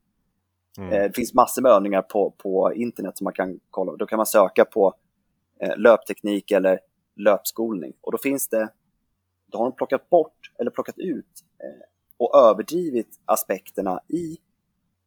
Mm. 0.78 0.92
Eh, 0.92 1.02
det 1.02 1.16
finns 1.16 1.34
massor 1.34 1.62
med 1.62 1.72
övningar 1.72 2.02
på, 2.02 2.30
på 2.30 2.72
internet 2.74 3.18
som 3.18 3.24
man 3.24 3.32
kan 3.32 3.60
kolla. 3.70 3.96
Då 3.96 4.06
kan 4.06 4.16
man 4.16 4.26
söka 4.26 4.64
på 4.64 4.94
eh, 5.60 5.76
löpteknik 5.76 6.50
eller 6.50 6.80
löpskolning 7.16 7.92
och 8.00 8.12
då 8.12 8.18
finns 8.18 8.48
det, 8.48 8.68
då 9.54 9.58
har 9.58 9.64
de 9.64 9.76
plockat 9.76 10.10
bort 10.10 10.52
eller 10.58 10.70
plockat 10.70 10.98
ut 10.98 11.44
eh, 11.62 11.86
och 12.16 12.36
överdrivit 12.36 13.20
aspekterna 13.24 14.00
i 14.08 14.38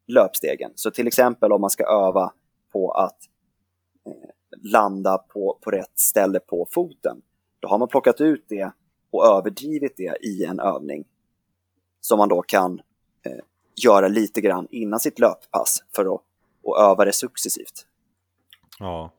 löpstegen. 0.07 0.71
Så 0.75 0.91
till 0.91 1.07
exempel 1.07 1.51
om 1.51 1.62
man 1.62 1.69
ska 1.69 1.83
öva 1.83 2.33
på 2.71 2.91
att 2.91 3.17
eh, 4.05 4.29
landa 4.71 5.17
på, 5.17 5.60
på 5.62 5.71
rätt 5.71 5.99
ställe 5.99 6.39
på 6.39 6.67
foten. 6.71 7.21
Då 7.60 7.67
har 7.67 7.77
man 7.77 7.88
plockat 7.88 8.21
ut 8.21 8.45
det 8.47 8.71
och 9.12 9.25
överdrivit 9.25 9.98
det 9.98 10.17
i 10.25 10.45
en 10.45 10.60
övning 10.60 11.06
som 12.02 12.17
man 12.17 12.29
då 12.29 12.41
kan 12.41 12.81
eh, 13.25 13.43
göra 13.85 14.08
lite 14.08 14.41
grann 14.41 14.67
innan 14.71 15.00
sitt 15.00 15.19
löppass 15.19 15.83
för 15.95 16.15
att 16.15 16.21
och 16.63 16.79
öva 16.79 17.06
det 17.06 17.13
successivt. 17.13 17.85
Ja. 18.79 19.12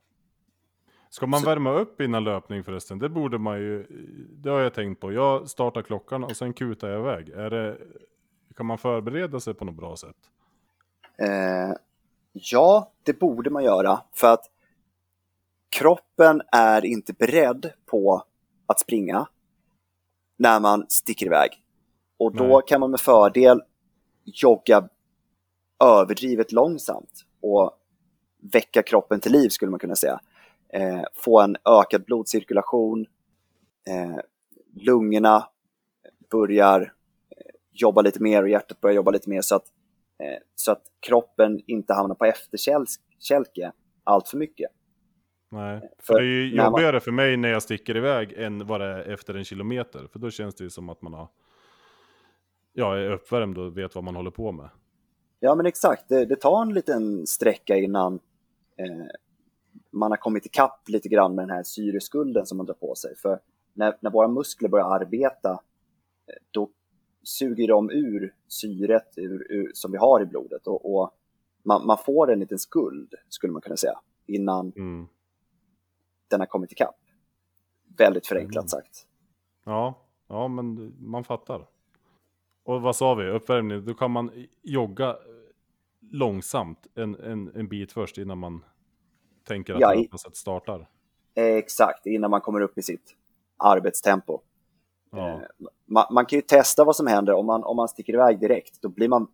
Ska 1.09 1.27
man 1.27 1.39
Så... 1.39 1.45
värma 1.45 1.71
upp 1.71 2.01
innan 2.01 2.23
löpning 2.23 2.63
förresten? 2.63 2.99
Det 2.99 3.09
borde 3.09 3.37
man 3.37 3.59
ju, 3.59 3.85
det 4.29 4.49
har 4.49 4.59
jag 4.59 4.73
tänkt 4.73 5.01
på. 5.01 5.11
Jag 5.11 5.49
startar 5.49 5.81
klockan 5.81 6.23
och 6.23 6.37
sen 6.37 6.53
kutar 6.53 6.89
jag 6.89 6.99
iväg. 6.99 7.29
Är 7.29 7.49
det, 7.49 7.77
kan 8.55 8.65
man 8.65 8.77
förbereda 8.77 9.39
sig 9.39 9.53
på 9.53 9.65
något 9.65 9.75
bra 9.75 9.95
sätt? 9.95 10.15
Eh, 11.17 11.75
ja, 12.33 12.91
det 13.03 13.19
borde 13.19 13.49
man 13.49 13.63
göra. 13.63 13.99
För 14.13 14.33
att 14.33 14.45
kroppen 15.69 16.41
är 16.51 16.85
inte 16.85 17.13
beredd 17.13 17.71
på 17.85 18.23
att 18.65 18.79
springa 18.79 19.27
när 20.37 20.59
man 20.59 20.85
sticker 20.89 21.25
iväg. 21.25 21.49
Och 22.17 22.35
då 22.35 22.47
Nej. 22.47 22.61
kan 22.67 22.79
man 22.79 22.91
med 22.91 22.99
fördel 22.99 23.61
jogga 24.23 24.89
överdrivet 25.83 26.51
långsamt 26.51 27.25
och 27.41 27.71
väcka 28.53 28.83
kroppen 28.83 29.19
till 29.19 29.31
liv 29.31 29.49
skulle 29.49 29.71
man 29.71 29.79
kunna 29.79 29.95
säga. 29.95 30.19
Eh, 30.73 31.03
få 31.13 31.41
en 31.41 31.57
ökad 31.65 32.05
blodcirkulation, 32.05 33.05
eh, 33.87 34.19
lungorna 34.73 35.47
börjar 36.31 36.93
jobba 37.71 38.01
lite 38.01 38.23
mer 38.23 38.43
och 38.43 38.49
hjärtat 38.49 38.81
börjar 38.81 38.95
jobba 38.95 39.11
lite 39.11 39.29
mer 39.29 39.41
så 39.41 39.55
att, 39.55 39.65
eh, 40.23 40.39
så 40.55 40.71
att 40.71 40.83
kroppen 40.99 41.59
inte 41.67 41.93
hamnar 41.93 42.15
på 42.15 42.25
efterkälke 42.25 43.71
allt 44.03 44.27
för 44.27 44.37
mycket. 44.37 44.71
Nej, 45.51 45.79
för, 45.79 46.13
För 46.13 46.19
det 46.21 46.25
är 46.25 46.25
ju 46.25 46.55
när 46.55 46.63
man- 46.63 46.71
jobbigare 46.71 46.99
för 46.99 47.11
mig 47.11 47.37
när 47.37 47.49
jag 47.49 47.63
sticker 47.63 47.97
iväg 47.97 48.33
än 48.33 48.67
vad 48.67 48.81
det 48.81 48.85
är 48.87 48.99
efter 49.13 49.33
en 49.33 49.43
kilometer. 49.43 50.07
För 50.11 50.19
då 50.19 50.29
känns 50.31 50.55
det 50.55 50.63
ju 50.63 50.69
som 50.69 50.89
att 50.89 51.01
man 51.01 51.13
har, 51.13 51.27
ja, 52.73 52.97
är 52.97 53.11
uppvärmd 53.11 53.57
och 53.57 53.77
vet 53.77 53.95
vad 53.95 54.03
man 54.03 54.15
håller 54.15 54.31
på 54.31 54.51
med. 54.51 54.69
Ja 55.39 55.55
men 55.55 55.65
exakt, 55.65 56.09
det, 56.09 56.25
det 56.25 56.35
tar 56.35 56.61
en 56.61 56.73
liten 56.73 57.27
sträcka 57.27 57.75
innan 57.77 58.19
eh, 58.77 59.05
man 59.91 60.11
har 60.11 60.17
kommit 60.17 60.45
ikapp 60.45 60.89
lite 60.89 61.09
grann 61.09 61.35
med 61.35 61.47
den 61.47 61.55
här 61.55 61.63
syreskulden 61.63 62.45
som 62.45 62.57
man 62.57 62.65
drar 62.65 62.73
på 62.73 62.95
sig. 62.95 63.15
För 63.15 63.39
när, 63.73 63.97
när 64.01 64.11
våra 64.11 64.27
muskler 64.27 64.69
börjar 64.69 64.95
arbeta, 64.95 65.51
eh, 65.51 66.35
då 66.51 66.69
suger 67.23 67.67
de 67.67 67.89
ur 67.89 68.35
syret 68.47 69.13
ur, 69.17 69.51
ur, 69.51 69.71
som 69.73 69.91
vi 69.91 69.97
har 69.97 70.21
i 70.21 70.25
blodet 70.25 70.67
och, 70.67 70.95
och 70.95 71.11
man, 71.63 71.85
man 71.85 71.97
får 71.97 72.31
en 72.31 72.39
liten 72.39 72.59
skuld, 72.59 73.13
skulle 73.29 73.53
man 73.53 73.61
kunna 73.61 73.77
säga, 73.77 73.99
innan 74.25 74.71
Mm. 74.75 75.07
den 76.27 76.39
har 76.39 76.47
kommit 76.47 76.71
ikapp. 76.71 76.95
Väldigt 77.97 78.27
förenklat 78.27 78.63
Mm. 78.63 78.67
sagt. 78.67 79.05
Ja, 79.63 80.05
ja, 80.27 80.47
men 80.47 80.95
man 80.99 81.23
fattar. 81.23 81.67
Och 82.63 82.81
vad 82.81 82.95
sa 82.95 83.15
vi, 83.15 83.29
uppvärmning, 83.29 83.85
då 83.85 83.93
kan 83.93 84.11
man 84.11 84.45
jogga 84.61 85.17
långsamt 86.11 86.87
en, 86.95 87.15
en, 87.15 87.51
en 87.55 87.67
bit 87.67 87.91
först 87.91 88.17
innan 88.17 88.37
man 88.37 88.65
tänker 89.49 89.73
att 89.73 89.79
Ja, 89.81 89.95
i- 89.95 90.01
löpasset 90.01 90.35
startar. 90.35 90.89
Exakt, 91.35 92.05
innan 92.05 92.31
man 92.31 92.41
kommer 92.41 92.61
upp 92.61 92.77
i 92.77 92.81
sitt 92.81 93.15
arbetstempo. 93.57 94.41
Ja, 95.11 95.29
Eh, 95.29 95.39
man, 95.85 96.05
man 96.11 96.25
kan 96.25 96.37
ju 96.37 96.41
testa 96.41 96.83
vad 96.83 96.95
som 96.95 97.07
händer 97.07 97.33
om 97.33 97.45
man, 97.45 97.63
om 97.63 97.75
man 97.75 97.87
sticker 97.87 98.13
iväg 98.13 98.39
direkt. 98.39 98.81
Då 98.81 98.89
blir 98.89 99.07
man, 99.07 99.27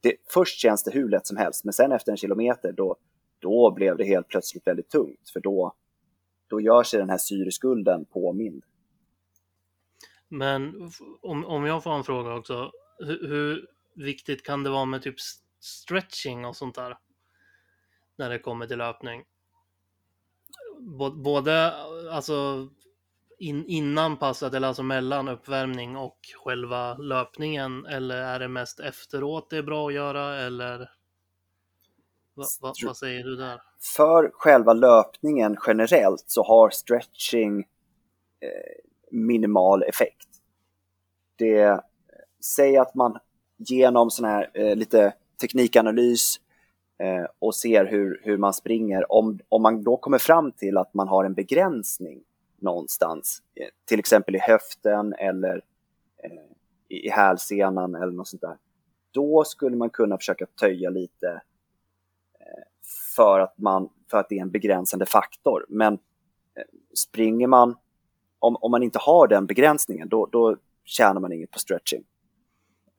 det, 0.00 0.16
först 0.28 0.58
känns 0.60 0.84
det 0.84 0.90
hur 0.90 1.08
lätt 1.08 1.26
som 1.26 1.36
helst, 1.36 1.64
men 1.64 1.72
sen 1.72 1.92
efter 1.92 2.12
en 2.12 2.16
kilometer 2.16 2.72
då, 2.72 2.96
då 3.38 3.70
blev 3.70 3.96
det 3.96 4.04
helt 4.04 4.28
plötsligt 4.28 4.66
väldigt 4.66 4.88
tungt. 4.88 5.30
För 5.32 5.40
då, 5.40 5.72
då 6.46 6.60
gör 6.60 6.82
sig 6.82 7.00
den 7.00 7.10
här 7.10 7.18
syreskulden 7.18 8.04
påmind. 8.04 8.64
Men 10.28 10.90
om, 11.22 11.44
om 11.44 11.66
jag 11.66 11.82
får 11.82 11.90
en 11.92 12.04
fråga 12.04 12.34
också. 12.34 12.70
Hur, 12.98 13.28
hur 13.28 13.66
viktigt 13.94 14.42
kan 14.46 14.62
det 14.62 14.70
vara 14.70 14.84
med 14.84 15.02
typ 15.02 15.14
stretching 15.60 16.44
och 16.44 16.56
sånt 16.56 16.74
där? 16.74 16.98
När 18.16 18.30
det 18.30 18.38
kommer 18.38 18.66
till 18.66 18.78
löpning. 18.78 19.24
Bå- 20.80 21.22
Både 21.22 21.72
alltså 22.10 22.68
in, 23.38 23.64
innan 23.66 24.16
passet 24.16 24.54
eller 24.54 24.68
alltså 24.68 24.82
mellan 24.82 25.28
uppvärmning 25.28 25.96
och 25.96 26.18
själva 26.44 26.94
löpningen 26.96 27.86
eller 27.86 28.16
är 28.16 28.38
det 28.38 28.48
mest 28.48 28.80
efteråt 28.80 29.50
det 29.50 29.56
är 29.56 29.62
bra 29.62 29.88
att 29.88 29.94
göra 29.94 30.36
eller? 30.36 30.78
Va, 32.34 32.44
va, 32.60 32.72
vad 32.86 32.96
säger 32.96 33.24
du 33.24 33.36
där? 33.36 33.62
För 33.96 34.30
själva 34.34 34.72
löpningen 34.72 35.56
generellt 35.66 36.24
så 36.26 36.42
har 36.42 36.70
stretching 36.70 37.58
eh, 38.40 38.80
minimal 39.10 39.82
effekt. 39.82 40.28
Det 41.38 41.80
säger 42.56 42.80
att 42.80 42.94
man 42.94 43.18
genom 43.56 44.10
sån 44.10 44.24
här 44.24 44.50
eh, 44.54 44.76
lite 44.76 45.14
teknikanalys 45.40 46.40
eh, 47.00 47.26
och 47.38 47.54
ser 47.54 47.84
hur, 47.84 48.20
hur 48.24 48.36
man 48.38 48.52
springer, 48.54 49.12
om, 49.12 49.38
om 49.48 49.62
man 49.62 49.82
då 49.82 49.96
kommer 49.96 50.18
fram 50.18 50.52
till 50.52 50.76
att 50.76 50.94
man 50.94 51.08
har 51.08 51.24
en 51.24 51.34
begränsning 51.34 52.22
någonstans, 52.58 53.42
eh, 53.54 53.68
till 53.84 53.98
exempel 53.98 54.36
i 54.36 54.38
höften 54.38 55.14
eller 55.14 55.64
eh, 56.24 56.32
i, 56.88 57.06
i 57.06 57.10
hälsenan 57.10 57.94
eller 57.94 58.12
något 58.12 58.28
sånt 58.28 58.42
där, 58.42 58.56
då 59.10 59.44
skulle 59.44 59.76
man 59.76 59.90
kunna 59.90 60.18
försöka 60.18 60.46
töja 60.46 60.90
lite 60.90 61.42
för 63.16 63.40
att, 63.40 63.58
man, 63.58 63.88
för 64.10 64.18
att 64.18 64.28
det 64.28 64.38
är 64.38 64.42
en 64.42 64.50
begränsande 64.50 65.06
faktor. 65.06 65.66
Men 65.68 65.92
eh, 65.94 66.62
springer 66.94 67.46
man, 67.46 67.76
om, 68.38 68.56
om 68.56 68.70
man 68.70 68.82
inte 68.82 68.98
har 68.98 69.28
den 69.28 69.46
begränsningen, 69.46 70.08
då, 70.08 70.26
då 70.26 70.56
tjänar 70.84 71.20
man 71.20 71.32
inget 71.32 71.50
på 71.50 71.58
stretching. 71.58 72.04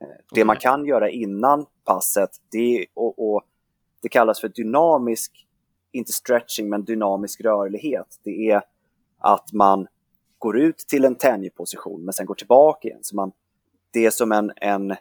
Eh, 0.01 0.07
Det 0.35 0.45
man 0.45 0.55
Okej. 0.55 0.61
kan 0.61 0.85
göra 0.85 1.09
innan 1.09 1.65
passet, 1.85 2.29
det, 2.51 2.77
är, 2.77 2.85
och 2.95 3.43
det 4.01 4.09
kallas 4.09 4.41
för 4.41 4.47
dynamisk, 4.47 5.47
inte 5.91 6.11
stretching, 6.11 6.69
men 6.69 6.83
dynamisk 6.83 7.41
rörlighet. 7.41 8.19
Det 8.23 8.49
är 8.49 8.63
att 9.17 9.53
man 9.53 9.87
går 10.37 10.59
ut 10.59 10.77
till 10.77 11.05
en 11.05 11.15
tänjeposition 11.15 12.05
men 12.05 12.13
sen 12.13 12.25
går 12.25 12.35
tillbaka 12.35 12.87
igen. 12.87 12.99
Så 13.03 13.15
man, 13.15 13.31
det 13.91 14.05
är 14.05 14.11
som 14.11 14.31
en, 14.31 14.51
en 14.55 14.91
eh, 14.91 14.97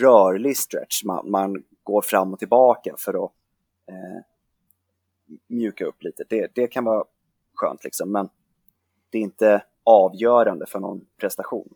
rörlig 0.00 0.56
stretch. 0.56 1.04
Man, 1.04 1.30
man 1.30 1.64
går 1.82 2.02
fram 2.02 2.32
och 2.32 2.38
tillbaka 2.38 2.94
för 2.98 3.24
att 3.24 3.32
eh, 3.88 4.22
mjuka 5.46 5.84
upp 5.84 6.02
lite. 6.02 6.24
Det, 6.28 6.50
det 6.54 6.66
kan 6.66 6.84
vara 6.84 7.04
skönt 7.54 7.84
liksom, 7.84 8.12
men 8.12 8.28
det 9.10 9.18
är 9.18 9.22
inte 9.22 9.62
avgörande 9.84 10.66
för 10.66 10.80
någon 10.80 11.06
prestation. 11.16 11.74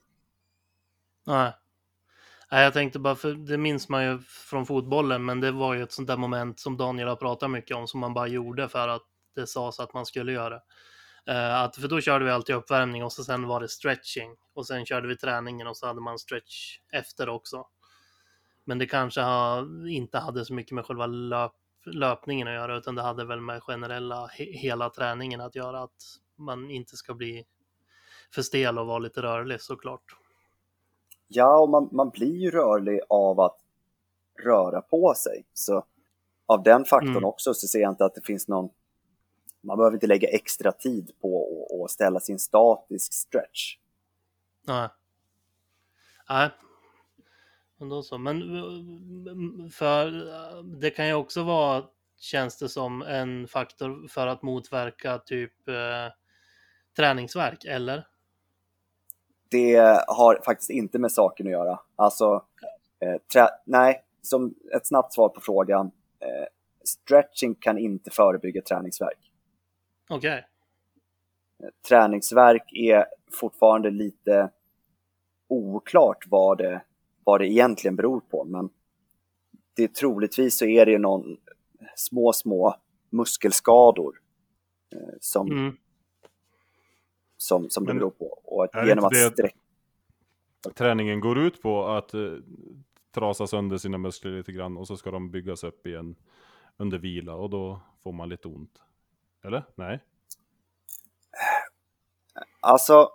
Nej. 1.27 1.53
Nej, 2.53 2.65
jag 2.65 2.73
tänkte 2.73 2.99
bara, 2.99 3.15
för 3.15 3.35
det 3.35 3.59
minns 3.59 3.89
man 3.89 4.05
ju 4.05 4.19
från 4.19 4.67
fotbollen, 4.67 5.25
men 5.25 5.41
det 5.41 5.51
var 5.51 5.75
ju 5.75 5.83
ett 5.83 5.93
sånt 5.93 6.09
där 6.09 6.17
moment 6.17 6.61
som 6.61 6.77
Daniel 6.77 7.09
har 7.09 7.17
pratat 7.17 7.51
mycket 7.51 7.77
om, 7.77 7.89
som 7.89 8.01
man 8.01 8.15
bara 8.15 8.27
gjorde 8.27 8.69
för 8.69 8.89
att 8.89 9.03
det 9.35 9.47
sades 9.47 9.81
att 9.81 9.95
man 9.95 10.07
skulle 10.07 10.33
göra. 10.33 10.61
Eh, 11.27 11.61
att, 11.61 11.77
för 11.77 11.89
då 11.89 12.01
körde 12.01 12.25
vi 12.25 12.31
alltid 12.31 12.57
uppvärmning 12.57 13.05
och 13.05 13.13
så 13.13 13.25
sen 13.25 13.47
var 13.47 13.61
det 13.61 13.69
stretching. 13.69 14.37
Och 14.55 14.67
sen 14.67 14.87
körde 14.87 15.09
vi 15.09 15.17
träningen 15.17 15.67
och 15.67 15.77
så 15.77 15.87
hade 15.87 16.01
man 16.01 16.19
stretch 16.19 16.79
efter 16.93 17.29
också. 17.29 17.67
Men 18.65 18.79
det 18.79 18.87
kanske 18.87 19.21
ha, 19.21 19.67
inte 19.89 20.19
hade 20.19 20.45
så 20.45 20.55
mycket 20.55 20.73
med 20.73 20.87
själva 20.87 21.07
löp, 21.07 21.53
löpningen 21.87 22.49
att 22.49 22.55
göra, 22.55 22.77
utan 22.77 22.95
det 22.95 23.03
hade 23.03 23.25
väl 23.25 23.41
med 23.41 23.63
generella 23.63 24.27
he, 24.27 24.45
hela 24.45 24.91
träningen 24.91 25.41
att 25.41 25.55
göra. 25.55 25.83
Att 25.83 26.03
man 26.39 26.71
inte 26.71 26.97
ska 26.97 27.15
bli 27.15 27.45
för 28.35 28.43
stel 28.43 28.79
och 28.79 28.87
vara 28.87 28.99
lite 28.99 29.23
rörlig 29.23 29.61
såklart. 29.61 30.17
Ja, 31.29 31.59
och 31.61 31.69
man, 31.69 31.89
man 31.93 32.11
blir 32.11 32.37
ju 32.37 32.51
rörlig 32.51 33.01
av 33.09 33.41
att 33.41 33.57
röra 34.45 34.81
på 34.81 35.15
sig. 35.17 35.45
Så 35.53 35.85
av 36.47 36.63
den 36.63 36.85
faktorn 36.85 37.11
Mm. 37.11 37.25
också 37.25 37.55
så 37.55 37.69
ser 37.69 37.79
jag 37.81 37.93
inte 37.93 38.05
att 38.05 38.15
det 38.15 38.27
finns 38.27 38.49
någon... 38.49 38.69
Man 39.61 39.77
behöver 39.79 39.97
inte 39.97 40.07
lägga 40.07 40.29
extra 40.29 40.73
tid 40.73 41.11
på 41.21 41.47
att- 41.85 41.91
ställa 41.91 42.21
sin 42.21 42.39
statisk 42.39 43.13
stretch. 43.13 43.77
Nej. 44.67 44.89
Nej. 46.29 46.51
Men 47.79 47.89
då 47.89 48.03
så. 48.03 48.19
Men 48.19 48.41
för 49.71 50.11
det 50.81 50.91
kan 50.91 51.07
ju 51.07 51.15
också 51.15 51.43
vara, 51.43 51.85
känns 52.19 52.59
det 52.59 52.69
som, 52.69 53.03
en 53.03 53.49
faktor 53.49 54.09
för 54.09 54.27
att 54.27 54.43
motverka 54.43 55.19
typ 55.19 55.69
eh, 55.69 55.75
träningsverk, 56.97 57.65
eller? 57.65 58.07
Det 59.51 59.77
har 60.09 60.41
faktiskt 60.45 60.71
inte 60.71 60.99
med 60.99 61.13
saken 61.13 61.47
att 61.47 61.53
göra. 61.53 61.81
Alltså, 61.97 62.45
eh, 63.01 63.47
nej, 63.65 64.05
som 64.23 64.55
ett 64.77 64.87
snabbt 64.87 65.13
svar 65.13 65.29
på 65.29 65.41
frågan. 65.41 65.91
Eh, 66.21 66.47
stretching 66.85 67.55
kan 67.55 67.79
inte 67.79 68.11
förebygga 68.11 68.63
träningsverk. 68.63 69.33
Okej. 70.11 70.47
träningsverk 71.89 72.73
är 72.73 73.07
fortfarande 73.41 73.91
lite 73.91 74.51
oklart 75.49 76.25
vad 76.27 76.59
det, 76.59 76.81
vad 77.25 77.41
det 77.41 77.47
egentligen 77.47 77.97
beror 77.97 78.21
på. 78.21 78.45
Men 78.45 78.71
det 79.77 79.83
är 79.85 79.89
troligtvis 79.89 80.59
så 80.59 80.65
är 80.65 80.87
det 80.87 80.99
någon 80.99 81.37
små, 81.97 82.33
små 82.33 82.77
muskelskador 83.11 84.21
eh, 84.93 85.15
som, 85.21 85.53
Mm. 85.53 85.77
Som, 87.39 87.71
som 87.71 87.85
det 87.85 87.93
Men 87.93 87.99
beror 87.99 88.11
på. 88.11 88.27
Och 88.45 88.65
att 88.65 88.75
är 88.75 88.83
det 88.83 88.89
genom 88.89 89.05
att 89.05 89.11
det- 89.13 89.31
sträcka 89.33 89.57
Träningen 90.75 91.21
går 91.21 91.39
ut 91.39 91.63
på 91.63 91.87
att 91.87 92.15
eh, 92.15 92.21
trasa 93.15 93.47
sönder 93.47 93.79
sina 93.79 93.99
muskler 93.99 94.31
lite 94.31 94.53
grann 94.53 94.77
och 94.77 94.87
så 94.87 94.97
ska 94.97 95.11
de 95.11 95.31
byggas 95.31 95.65
upp 95.65 95.87
igen 95.87 96.17
under 96.77 96.99
vila 96.99 97.35
och 97.35 97.51
då 97.51 97.81
får 98.03 98.13
man 98.13 98.29
lite 98.29 98.49
ont. 98.49 98.83
Eller? 99.45 99.65
Nej? 99.75 100.01
Alltså, 102.61 103.11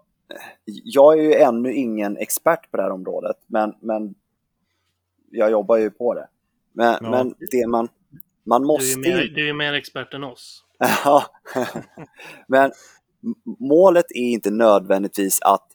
jag 0.65 1.19
är 1.19 1.23
ju 1.23 1.33
ännu 1.33 1.73
ingen 1.73 2.17
expert 2.17 2.71
på 2.71 2.77
det 2.77 2.83
här 2.83 2.91
området, 2.91 3.37
men, 3.47 3.75
men 3.79 4.15
jag 5.31 5.51
jobbar 5.51 5.77
ju 5.77 5.89
på 5.91 6.13
det. 6.13 6.27
Men, 6.71 6.97
Ja. 7.01 7.09
men 7.09 7.35
det 7.51 7.67
man, 7.67 7.87
man 8.43 8.61
Du 8.61 8.65
är 8.65 8.67
måste 8.67 8.99
mer, 8.99 9.31
du 9.35 9.49
är 9.49 9.53
mer 9.53 9.73
expert 9.73 10.13
än 10.13 10.23
oss. 10.23 10.65
Ja, 11.05 11.23
men 12.47 12.71
målet 13.59 14.05
är 14.09 14.31
inte 14.31 14.51
nödvändigtvis 14.51 15.41
att 15.41 15.67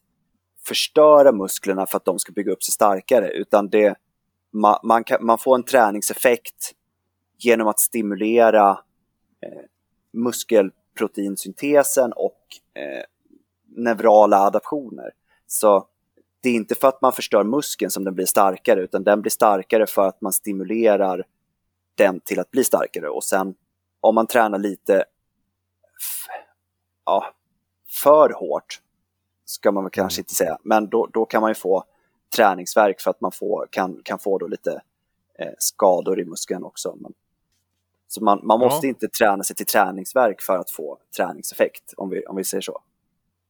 förstöra 0.67 1.33
musklerna 1.33 1.87
för 1.87 1.97
att 1.97 2.05
de 2.05 2.19
ska 2.19 2.33
bygga 2.33 2.53
upp 2.53 2.63
sig 2.63 2.73
starkare, 2.73 3.31
utan 3.31 3.69
det, 3.69 3.97
man, 4.53 4.79
man, 4.83 5.05
kan, 5.05 5.27
man 5.27 5.39
får 5.39 5.55
en 5.55 5.63
träningseffekt 5.63 6.75
genom 7.39 7.69
att 7.69 7.81
stimulera 7.81 8.71
eh, 9.41 9.65
muskelproteinsyntesen 10.13 12.13
och 12.13 12.41
eh, 12.75 13.05
neurala 13.77 14.39
adaptioner. 14.39 15.11
Så 15.47 15.87
det 16.41 16.49
är 16.49 16.55
inte 16.55 16.75
för 16.75 16.89
att 16.89 17.03
man 17.03 17.13
förstör 17.13 17.45
muskeln 17.45 17.91
som 17.91 18.05
den 18.05 18.15
blir 18.15 18.27
starkare, 18.27 18.83
utan 18.83 19.05
den 19.05 19.21
blir 19.21 19.31
starkare 19.31 19.87
för 19.87 20.09
att 20.09 20.21
man 20.21 20.33
stimulerar 20.33 21.25
den 21.95 22.21
till 22.21 22.41
att 22.41 22.51
bli 22.51 22.65
starkare. 22.65 23.09
Och 23.09 23.25
sen 23.25 23.55
om 24.01 24.15
man 24.15 24.27
tränar 24.27 24.59
lite 24.59 25.05
ja, 27.05 27.35
för 27.91 28.31
hårt, 28.33 28.81
ska 29.45 29.73
man 29.73 29.91
kanske 29.91 30.21
inte 30.21 30.35
säga, 30.35 30.59
men 30.63 30.89
då, 30.89 31.07
då 31.13 31.25
kan 31.25 31.41
man 31.41 31.51
ju 31.51 31.55
få 31.55 31.85
träningsverk 32.37 33.01
för 33.01 33.11
att 33.11 33.21
man 33.21 33.33
får, 33.33 33.69
kan, 33.71 34.01
kan 34.05 34.19
få 34.19 34.39
då 34.39 34.47
lite 34.47 34.83
eh, 35.39 35.53
skador 35.59 36.21
i 36.21 36.25
muskeln 36.25 36.65
också. 36.65 36.97
Men, 37.01 37.13
så 38.09 38.25
man, 38.25 38.41
man 38.43 38.61
måste 38.61 38.87
Ja. 38.87 38.89
inte 38.89 39.09
träna 39.09 39.43
sig 39.43 39.57
till 39.57 39.67
träningsverk 39.67 40.41
för 40.41 40.59
att 40.59 40.71
få 40.71 40.99
träningseffekt, 41.17 41.95
om 41.97 42.11
vi, 42.11 42.27
om 42.27 42.37
vi 42.37 42.45
säger 42.45 42.63
så. 42.63 42.79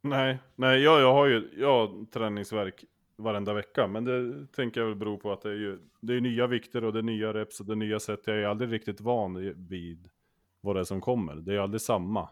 Nej, 0.03 0.39
nej 0.57 0.81
jag, 0.81 1.01
jag 1.01 1.13
har 1.13 1.27
ju 1.27 1.51
jag 1.57 1.69
har 1.69 2.05
träningsverk 2.13 2.85
varenda 3.17 3.55
vecka. 3.55 3.87
Men 3.87 4.05
det 4.05 4.47
tänker 4.57 4.81
jag 4.81 4.87
väl 4.89 4.97
beror 4.97 5.17
på 5.17 5.33
att 5.33 5.43
det 5.43 5.49
är 5.51 5.55
ju 5.55 5.79
det 6.01 6.15
är 6.15 6.21
nya 6.21 6.47
vikter 6.47 6.85
och 6.85 6.93
det 6.93 6.99
är 6.99 7.03
nya 7.03 7.33
reps 7.33 7.61
och 7.61 7.67
det 7.67 7.73
är 7.73 7.77
nya 7.77 8.01
sätt. 8.01 8.21
Jag 8.25 8.37
är 8.37 8.47
aldrig 8.47 8.73
riktigt 8.73 9.01
van 9.01 9.55
vid 9.69 10.09
vad 10.61 10.77
det 10.77 10.81
är 10.81 10.85
som 10.85 11.01
kommer. 11.01 11.35
Det 11.35 11.55
är 11.55 11.59
aldrig 11.59 11.81
samma. 11.81 12.29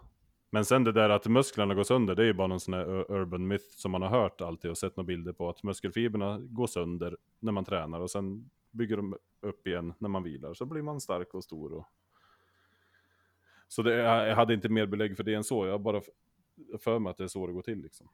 Men 0.50 0.64
sen 0.64 0.84
det 0.84 0.92
där 0.92 1.08
att 1.10 1.26
musklerna 1.26 1.74
går 1.74 1.84
sönder, 1.84 2.14
det 2.14 2.22
är 2.22 2.26
ju 2.26 2.32
bara 2.32 2.46
någon 2.46 2.60
sån 2.60 2.74
här 2.74 2.90
ur- 2.90 3.10
urban 3.12 3.46
myth 3.46 3.64
som 3.76 3.90
man 3.90 4.02
har 4.02 4.08
hört 4.08 4.40
alltid 4.40 4.70
och 4.70 4.78
sett 4.78 4.96
några 4.96 5.06
bilder 5.06 5.32
på. 5.32 5.48
Att 5.48 5.62
muskelfibrerna 5.62 6.38
går 6.38 6.66
sönder 6.66 7.16
när 7.38 7.52
man 7.52 7.64
tränar 7.64 8.00
och 8.00 8.10
sen 8.10 8.50
bygger 8.70 8.96
de 8.96 9.16
upp 9.40 9.66
igen 9.66 9.94
när 9.98 10.08
man 10.08 10.22
vilar. 10.22 10.54
Så 10.54 10.64
blir 10.66 10.82
man 10.82 11.00
stark 11.00 11.34
och 11.34 11.44
stor. 11.44 11.72
Och... 11.72 11.86
Så 13.68 13.82
det, 13.82 13.94
jag 13.94 14.36
hade 14.36 14.54
inte 14.54 14.68
mer 14.68 14.86
belägg 14.86 15.16
för 15.16 15.24
det 15.24 15.34
än 15.34 15.44
så. 15.44 15.66
Jag 15.66 15.80
bara 15.80 16.00
för 16.78 16.98
mig 16.98 17.10
att 17.10 17.16
det 17.16 17.24
är 17.24 17.28
så 17.28 17.46
det 17.46 17.52
går 17.52 17.62
till 17.62 17.78
liksom. 17.82 18.08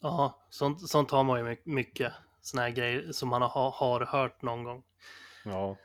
Ja, 0.00 0.46
sånt, 0.50 0.88
sånt 0.88 1.10
har 1.10 1.24
man 1.24 1.38
ju 1.38 1.44
my- 1.44 1.74
mycket. 1.74 2.12
Såna 2.40 2.62
här 2.62 2.70
grejer 2.70 3.12
som 3.12 3.28
man 3.28 3.42
har, 3.42 3.70
har 3.70 4.00
hört 4.06 4.42
någon 4.42 4.64
gång. 4.64 4.82
Ja, 5.44 5.76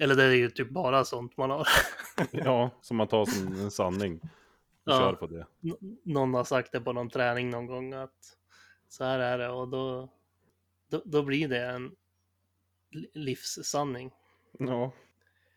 Eller 0.00 0.14
det 0.14 0.24
är 0.24 0.30
ju 0.34 0.50
typ 0.50 0.70
bara 0.70 1.04
sånt 1.04 1.36
man 1.36 1.50
har. 1.50 1.68
ja 2.30 2.70
som 2.80 2.96
man 2.96 3.08
tar 3.08 3.24
som 3.24 3.46
en 3.52 3.70
sanning. 3.70 4.20
Ja. 4.84 4.98
kör 4.98 5.12
på 5.12 5.26
det. 5.26 5.46
N- 5.62 5.98
någon 6.04 6.34
har 6.34 6.44
sagt 6.44 6.72
det 6.72 6.80
på 6.80 6.92
någon 6.92 7.10
träning 7.10 7.50
någon 7.50 7.66
gång 7.66 7.92
att 7.92 8.36
så 8.88 9.04
här 9.04 9.18
är 9.18 9.38
det 9.38 9.48
och 9.48 9.68
då, 9.68 10.08
då, 10.90 11.02
då 11.04 11.22
blir 11.22 11.48
det 11.48 11.66
en 11.66 11.94
li- 12.90 13.10
livssanning. 13.14 14.10
Ja, 14.58 14.92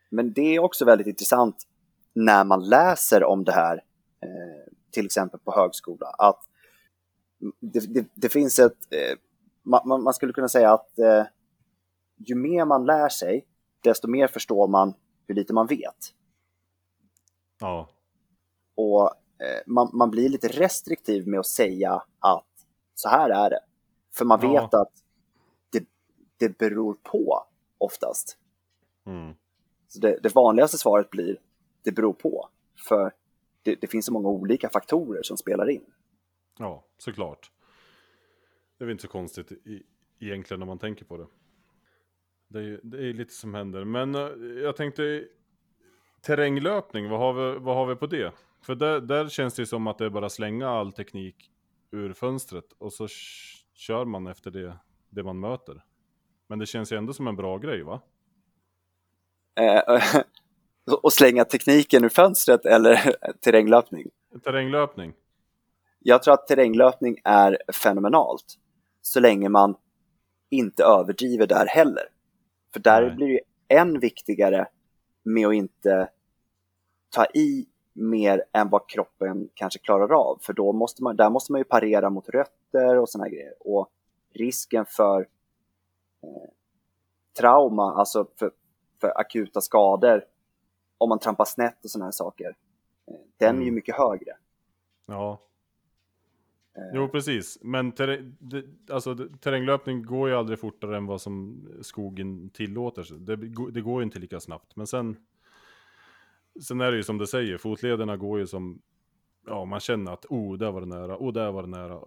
Men 0.09 0.33
det 0.33 0.41
är 0.55 0.59
också 0.59 0.85
väldigt 0.85 1.07
intressant 1.07 1.67
när 2.13 2.43
man 2.43 2.69
läser 2.69 3.23
om 3.23 3.43
det 3.43 3.51
här, 3.51 3.75
eh, 4.21 4.73
till 4.91 5.05
exempel 5.05 5.39
på 5.39 5.51
högskola, 5.55 6.07
att 6.07 6.39
det, 7.59 7.93
det, 7.93 8.05
det 8.13 8.29
finns 8.29 8.59
ett... 8.59 8.93
Eh, 8.93 9.17
man, 9.63 9.81
man- 9.87 10.03
man 10.03 10.13
skulle 10.13 10.33
kunna 10.33 10.49
säga 10.49 10.73
att 10.73 10.99
eh, 10.99 11.23
ju 12.17 12.35
mer 12.35 12.65
man 12.65 12.85
lär 12.85 13.09
sig, 13.09 13.47
desto 13.81 14.07
mer 14.07 14.27
förstår 14.27 14.67
man 14.67 14.93
hur 15.27 15.35
lite 15.35 15.53
man 15.53 15.67
vet. 15.67 16.13
ja, 17.59 17.89
Och 18.77 19.01
eh, 19.39 19.61
man, 19.65 19.89
man 19.93 20.11
blir 20.11 20.29
lite 20.29 20.47
restriktiv 20.47 21.27
med 21.27 21.39
att 21.39 21.45
säga 21.47 22.03
att 22.19 22.45
så 22.95 23.09
här 23.09 23.29
är 23.29 23.49
det. 23.49 23.59
För 24.13 24.25
man 24.25 24.39
Ja. 24.41 24.51
vet 24.51 24.73
att 24.73 24.91
det, 25.71 25.85
det 26.37 26.57
beror 26.57 26.93
på 27.03 27.43
oftast. 27.77 28.37
mm. 29.05 29.33
Så 29.87 29.99
det, 29.99 30.19
det 30.23 30.35
vanligaste 30.35 30.77
svaret 30.77 31.09
blir 31.09 31.39
det 31.83 31.91
beror 31.91 32.13
på. 32.13 32.49
För 32.87 33.11
det, 33.63 33.75
det 33.81 33.87
finns 33.87 34.05
så 34.05 34.13
många 34.13 34.29
olika 34.29 34.69
faktorer 34.69 35.23
som 35.23 35.37
spelar 35.37 35.69
in. 35.69 35.85
ja 36.59 36.83
såklart. 36.97 37.51
Det 38.77 38.83
är 38.83 38.85
väl 38.85 38.91
inte 38.91 39.01
så 39.01 39.07
konstigt 39.07 39.51
i, 39.51 39.83
egentligen 40.19 40.59
när 40.59 40.67
man 40.67 40.79
tänker 40.79 41.05
på 41.05 41.17
det. 41.17 41.27
Det 42.49 42.59
är, 42.59 42.79
det 42.83 42.97
är 43.09 43.13
lite 43.13 43.33
som 43.33 43.53
händer. 43.53 43.83
Men 43.85 44.15
eh, 44.15 44.21
jag 44.63 44.75
tänkte 44.75 45.27
terränglöpning, 46.21 47.09
vad 47.09 47.19
har 47.19 47.33
vi, 47.33 47.59
vad 47.59 47.75
har 47.75 47.85
vi 47.85 47.95
på 47.95 48.07
det? 48.07 48.33
För 48.61 48.75
där, 48.75 49.01
där 49.01 49.27
känns 49.27 49.53
det 49.53 49.61
ju 49.61 49.65
som 49.65 49.87
att 49.87 49.97
det 49.97 50.05
är 50.05 50.09
bara 50.09 50.29
slänga 50.29 50.69
all 50.69 50.91
teknik 50.91 51.51
ur 51.91 52.13
fönstret 52.13 52.65
och 52.77 52.93
så 52.93 53.07
kör 53.73 54.05
man 54.05 54.27
efter 54.27 54.51
det, 54.51 54.77
det 55.09 55.23
man 55.23 55.39
möter. 55.39 55.83
Men 56.47 56.59
det 56.59 56.65
känns 56.65 56.91
ju 56.91 56.97
ändå 56.97 57.13
som 57.13 57.27
en 57.27 57.35
bra 57.35 57.57
grej 57.57 57.83
va? 57.83 58.01
Eh, 59.59 60.01
och 61.03 61.13
slänga 61.13 61.45
tekniken 61.45 62.03
ur 62.05 62.09
fönstret 62.09 62.65
eller 62.65 63.15
terränglöpning. 63.41 64.09
Terränglöpning. 64.43 65.13
Jag 65.99 66.23
tror 66.23 66.33
att 66.33 66.47
terränglöpning 66.47 67.17
är 67.23 67.57
fenomenalt. 67.73 68.55
Så 69.01 69.19
länge 69.19 69.49
man 69.49 69.75
inte 70.49 70.83
överdriver 70.83 71.47
där 71.47 71.65
heller. 71.65 72.03
För 72.73 72.79
där 72.79 73.01
Nej. 73.01 73.15
blir 73.15 73.27
det 73.27 73.75
än 73.75 73.99
viktigare 73.99 74.67
med 75.23 75.47
att 75.47 75.53
inte 75.53 76.09
ta 77.09 77.25
i 77.25 77.65
mer 77.97 78.43
än 78.53 78.69
vad 78.69 78.89
kroppen 78.89 79.49
kanske 79.53 79.79
klarar 79.79 80.13
av. 80.13 80.37
För 80.41 80.53
då 80.53 80.73
måste 80.73 81.03
man, 81.03 81.15
där 81.15 81.29
måste 81.29 81.51
man 81.51 81.61
ju 81.61 81.65
parera 81.65 82.09
mot 82.09 82.29
rötter 82.29 82.97
och 82.97 83.09
såna 83.09 83.29
grejer. 83.29 83.53
Och 83.59 83.89
risken 84.33 84.85
för 84.85 85.19
eh, 86.23 86.49
trauma, 87.39 87.93
alltså 87.93 88.27
för, 88.39 88.51
för 89.01 89.19
akuta 89.19 89.61
skador, 89.61 90.23
om 90.97 91.09
man 91.09 91.19
trampar 91.19 91.45
snett 91.45 91.83
och 91.83 91.89
såna 91.91 92.05
här 92.05 92.11
saker, 92.11 92.55
eh, 93.07 93.13
den 93.37 93.55
är 93.55 93.59
ju 93.59 93.63
Mm. 93.63 93.75
mycket 93.75 93.95
högre. 93.95 94.31
Ja, 95.05 95.39
Eh, 96.77 96.83
Jo, 96.93 97.07
precis. 97.07 97.57
Men 97.61 97.91
terräng, 97.91 98.35
det, 98.39 98.63
alltså, 98.89 99.15
terränglöpning 99.39 100.03
går 100.05 100.29
ju 100.29 100.35
aldrig 100.35 100.59
fortare 100.59 100.97
än 100.97 101.05
vad 101.05 101.21
som 101.21 101.67
skogen 101.81 102.49
tillåter. 102.49 103.07
Det, 103.19 103.35
det 103.71 103.81
går 103.81 104.01
ju 104.01 104.03
inte 104.03 104.19
lika 104.19 104.39
snabbt. 104.39 104.75
Men 104.75 104.87
sen, 104.87 105.17
sen 106.61 106.81
är 106.81 106.91
det 106.91 106.97
ju 106.97 107.03
som 107.03 107.17
du 107.17 107.27
säger, 107.27 107.57
fotlederna 107.57 108.17
går 108.17 108.39
ju 108.39 108.47
som, 108.47 108.81
ja 109.45 109.65
man 109.65 109.79
känner 109.79 110.11
att 110.13 110.25
oh, 110.25 110.57
där 110.57 110.71
var 110.71 110.81
det 110.81 110.87
nära, 110.87 111.17
oh, 111.17 111.33
där 111.33 111.51
var 111.51 111.61
det 111.61 111.69
nära. 111.69 111.99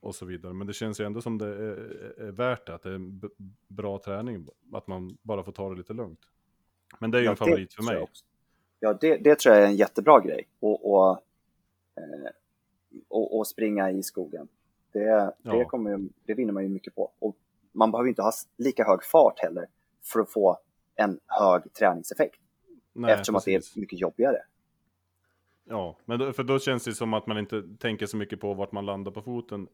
Och 0.00 0.14
så 0.14 0.26
vidare. 0.26 0.52
Men 0.52 0.66
det 0.66 0.72
känns 0.72 1.00
ju 1.00 1.04
ändå 1.04 1.20
som 1.20 1.38
det 1.38 1.46
är, 1.46 2.14
är 2.20 2.30
värt 2.32 2.66
det, 2.66 2.74
att 2.74 2.82
det 2.82 2.88
är 2.90 2.94
en 2.94 3.22
bra 3.68 3.98
träning. 3.98 4.46
Att 4.72 4.86
man 4.86 5.16
bara 5.22 5.42
får 5.42 5.52
ta 5.52 5.70
det 5.70 5.76
lite 5.76 5.92
lugnt. 5.92 6.20
Men 6.98 7.10
det 7.10 7.18
är 7.18 7.20
ju 7.20 7.24
Ja, 7.24 7.30
en 7.30 7.36
favorit 7.36 7.74
för 7.74 7.82
mig. 7.82 8.06
Ja, 8.80 8.92
det, 9.00 9.16
det 9.16 9.38
tror 9.38 9.54
jag 9.54 9.64
är 9.64 9.68
en 9.68 9.76
jättebra 9.76 10.20
grej. 10.20 10.48
Och, 10.60 10.92
och, 10.94 11.10
eh, 11.96 12.30
och, 13.08 13.38
och 13.38 13.46
springa 13.46 13.90
i 13.90 14.02
skogen. 14.02 14.48
Det, 14.92 15.00
det, 15.00 15.32
Ja. 15.42 15.64
kommer, 15.68 15.90
ju- 15.90 16.08
det 16.26 16.34
vinner 16.34 16.52
man 16.52 16.62
ju 16.62 16.68
mycket 16.68 16.94
på. 16.94 17.12
Och 17.18 17.36
man 17.72 17.90
behöver 17.90 18.08
inte 18.08 18.22
ha 18.22 18.32
lika 18.56 18.84
hög 18.84 19.04
fart 19.04 19.38
heller 19.38 19.66
för 20.02 20.20
att 20.20 20.30
få 20.32 20.58
en 20.94 21.20
hög 21.26 21.72
träningseffekt. 21.72 22.40
Nej, 22.94 23.12
eftersom 23.12 23.36
att 23.36 23.44
det 23.44 23.56
precis. 23.56 23.76
är 23.76 23.80
mycket 23.80 24.00
jobbigare. 24.00 24.38
Ja, 25.64 25.96
men 26.04 26.18
då, 26.18 26.32
för 26.32 26.42
då 26.42 26.58
känns 26.58 26.84
det 26.84 26.94
som 26.94 27.14
att 27.14 27.26
man 27.26 27.38
inte 27.38 27.62
tänker 27.78 28.06
så 28.06 28.16
mycket 28.16 28.40
på 28.40 28.54
vart 28.54 28.72
man 28.72 28.86
landar 28.86 29.12
på 29.12 29.22
foten. 29.22 29.68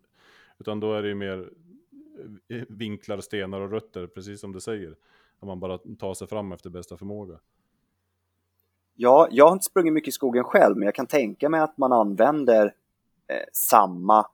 Utan 0.59 0.81
då 0.81 0.95
är 0.95 1.03
det 1.03 1.09
ju 1.09 1.14
mer 1.14 1.51
eh, 2.49 2.62
vinklar, 2.68 3.21
stenar 3.21 3.61
och 3.61 3.71
rötter, 3.71 4.07
precis 4.07 4.41
som 4.41 4.53
du 4.53 4.61
säger. 4.61 4.97
Att 5.41 5.47
man 5.47 5.61
bara 5.61 5.79
tar 5.79 6.14
sig 6.14 6.27
fram 6.27 6.53
efter 6.53 6.71
bästa 6.71 6.97
förmåga. 6.97 7.39
Ja, 8.95 9.29
jag 9.31 9.47
har 9.47 9.53
inte 9.53 9.64
sprungit 9.64 9.93
mycket 9.93 10.09
i 10.09 10.12
skogen 10.12 10.45
själv, 10.45 10.77
men 10.77 10.85
jag 10.87 10.95
kan 10.95 11.07
tänka 11.07 11.49
mig 11.49 11.61
att 11.61 11.79
man 11.79 11.93
använder 11.93 12.75
eh, 13.27 13.47
samma 13.53 14.27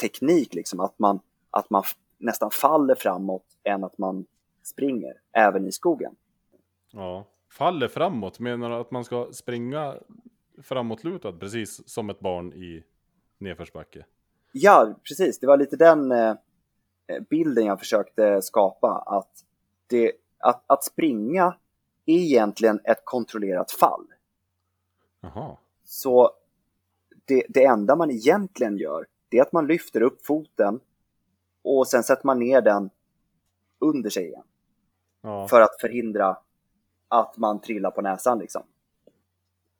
teknik, 0.00 0.54
liksom 0.54 0.80
att 0.80 0.98
man, 0.98 1.20
att 1.50 1.70
man 1.70 1.82
nästan 2.18 2.50
faller 2.50 2.94
framåt 2.94 3.46
än 3.62 3.84
att 3.84 3.98
man 3.98 4.26
springer, 4.62 5.20
även 5.32 5.66
i 5.66 5.72
skogen. 5.72 6.16
Ja. 6.92 7.24
Faller 7.54 7.88
framåt, 7.88 8.38
menar 8.38 8.70
du 8.70 8.76
att 8.76 8.90
man 8.90 9.04
ska 9.04 9.28
springa 9.32 9.96
framåtlutad, 10.62 11.32
precis 11.32 11.88
som 11.88 12.10
ett 12.10 12.20
barn 12.20 12.52
i 12.52 12.84
nedförsbacke? 13.38 14.04
Ja, 14.52 14.94
precis. 15.08 15.38
Det 15.38 15.46
var 15.46 15.56
lite 15.56 15.76
den 15.76 16.12
eh, 16.12 16.34
bilden 17.30 17.66
jag 17.66 17.78
försökte 17.78 18.42
skapa. 18.42 19.04
Att, 19.06 19.44
det, 19.86 20.12
att, 20.38 20.64
att 20.66 20.84
springa 20.84 21.56
är 22.06 22.18
egentligen 22.18 22.80
ett 22.84 23.04
kontrollerat 23.04 23.70
fall. 23.70 24.06
Jaha. 25.20 25.56
Så 25.84 26.30
det, 27.24 27.46
det 27.48 27.64
enda 27.64 27.96
man 27.96 28.10
egentligen 28.10 28.78
gör, 28.78 29.06
det 29.28 29.38
är 29.38 29.42
att 29.42 29.52
man 29.52 29.66
lyfter 29.66 30.00
upp 30.00 30.26
foten 30.26 30.80
och 31.62 31.88
sen 31.88 32.02
sätter 32.02 32.26
man 32.26 32.38
ner 32.38 32.60
den 32.60 32.90
under 33.78 34.10
sig 34.10 34.26
igen. 34.26 34.44
Ja. 35.20 35.48
För 35.48 35.60
att 35.60 35.80
förhindra 35.80 36.36
att 37.20 37.36
man 37.36 37.60
trillar 37.60 37.90
på 37.90 38.02
näsan 38.02 38.38
liksom. 38.38 38.62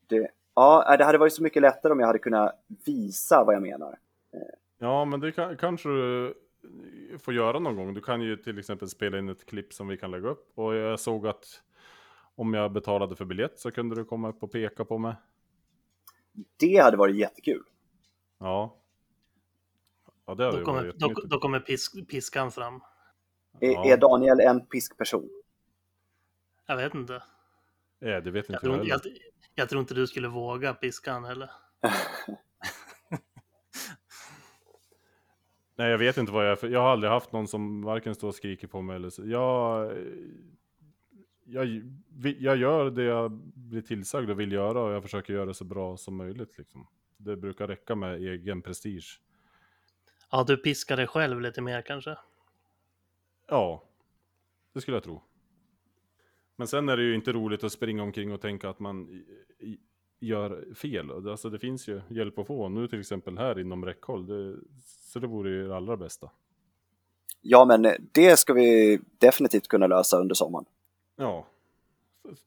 Det, 0.07 0.31
ja, 0.55 0.97
det 0.99 1.05
hade 1.05 1.19
varit 1.19 1.33
så 1.33 1.43
mycket 1.43 1.63
lättare 1.63 1.93
om 1.93 2.01
jag 2.01 2.07
hade 2.07 2.19
kunnat 2.19 2.65
visa 2.87 3.45
vad 3.45 3.55
jag 3.55 3.63
menar. 3.63 3.99
Ja, 4.79 5.05
men 5.05 5.21
det 5.21 5.33
kan, 5.33 5.57
kanske 5.57 5.89
du 5.89 6.35
får 7.19 7.35
göra 7.35 7.59
någon 7.59 7.77
gång. 7.77 7.95
Du 7.95 8.01
kan 8.01 8.21
ju 8.21 8.37
till 8.37 8.59
exempel 8.59 8.89
spela 8.89 9.19
in 9.19 9.29
ett 9.29 9.47
klipp 9.47 9.73
som 9.73 9.89
vi 9.89 9.97
kan 9.97 10.11
lägga 10.11 10.29
upp. 10.29 10.59
Och 10.59 10.75
jag 10.75 11.01
såg 11.01 11.27
att 11.27 11.45
om 12.35 12.55
jag 12.55 12.73
betalade 12.73 13.17
för 13.17 13.25
biljett 13.25 13.59
så 13.59 13.71
kunde 13.71 13.97
du 13.97 14.05
komma 14.05 14.29
upp 14.29 14.43
och 14.43 14.53
peka 14.53 14.85
på 14.85 14.99
mig. 14.99 15.15
Det 16.57 16.77
hade 16.77 16.97
varit 16.97 17.17
jättekul. 17.17 17.63
Ja. 18.39 18.77
Ja, 20.27 20.35
det 20.35 20.45
hade 20.45 20.59
Då 20.59 20.65
kommer, 20.65 20.83
varit 20.83 20.99
då, 20.99 21.13
då 21.25 21.39
kommer 21.39 21.61
pisk, 21.61 22.09
piskan 22.09 22.51
fram. 22.51 22.81
Är, 23.61 23.73
Ja. 23.73 23.87
är 23.87 23.97
Daniel 23.97 24.41
en 24.41 24.67
piskperson? 24.67 25.29
Jag 26.67 26.77
vet 26.77 26.95
inte. 26.95 27.23
Nej, 27.99 28.23
det 28.23 28.31
vet 28.31 28.45
inte 28.45 28.53
jag 28.53 28.61
tror, 28.61 28.87
jag, 28.87 29.01
jag 29.55 29.69
tror 29.69 29.81
inte 29.81 29.95
du 29.95 30.07
skulle 30.07 30.29
våga 30.29 30.75
piskan 30.75 31.25
heller. 31.25 31.51
Nej, 35.77 35.91
jag 35.91 35.99
vet 35.99 36.17
inte 36.17 36.33
vad 36.33 36.45
jag 36.45 36.53
är 36.53 36.57
för. 36.57 36.69
Jag 36.69 36.81
har 36.81 36.91
aldrig 36.91 37.13
haft 37.13 37.33
någon 37.33 37.49
som 37.49 37.83
varken 37.83 38.15
står 38.15 38.29
och 38.29 38.35
skriker 38.35 38.67
på 38.67 38.83
mig 38.83 38.97
eller 38.97 39.11
så. 39.11 39.27
Jag, 39.27 39.93
jag, 41.45 41.83
jag 42.39 42.57
gör 42.57 42.91
det 42.91 43.03
jag 43.03 43.31
blir 43.55 43.83
tillsagd 43.83 44.31
och 44.31 44.41
vill 44.41 44.53
göra 44.53 44.81
och 44.81 44.93
jag 44.93 45.03
försöker 45.03 45.33
göra 45.33 45.47
det 45.47 45.55
så 45.55 45.65
bra 45.65 45.97
som 45.97 46.17
möjligt. 46.17 46.59
Liksom. 46.59 46.87
Det 47.17 47.37
brukar 47.37 47.69
räcka 47.69 47.95
med 47.95 48.15
egen 48.15 48.63
prestige. 48.63 49.21
Ja, 50.31 50.45
du 50.47 50.57
piskar 50.57 50.97
dig 50.97 51.07
själv 51.07 51.41
lite 51.41 51.61
mer 51.61 51.83
kanske. 51.83 52.17
Ja, 53.47 53.85
det 54.73 54.81
skulle 54.81 54.97
jag 54.97 55.05
tro. 55.05 55.23
Men 56.57 56.67
sen 56.67 56.89
är 56.89 56.97
det 56.97 57.03
ju 57.03 57.15
inte 57.15 57.33
roligt 57.33 57.65
att 57.65 57.73
springa 57.73 58.03
omkring 58.03 58.33
och 58.33 58.41
tänka 58.41 58.69
att 58.69 58.79
man 58.79 59.25
gör 60.21 60.75
fel. 60.75 61.11
Alltså 61.11 61.51
det 61.51 61.59
finns 61.59 61.89
ju 61.89 62.01
hjälp 62.09 62.39
att 62.39 62.47
få. 62.47 62.69
Nu 62.69 62.89
till 62.89 63.01
exempel 63.01 63.39
här 63.39 63.59
inom 63.59 63.85
räckhåll. 63.85 64.27
Det, 64.27 64.57
så 64.85 65.19
det 65.19 65.27
vore 65.27 65.51
ju 65.51 65.69
det 65.69 65.77
allra 65.77 65.97
bästa. 65.97 66.31
Ja, 67.41 67.65
men 67.65 67.87
det 68.13 68.37
ska 68.39 68.53
vi 68.53 69.01
definitivt 69.19 69.69
kunna 69.69 69.87
lösa 69.87 70.19
under 70.19 70.35
sommaren. 70.35 70.65
Ja. 71.17 71.47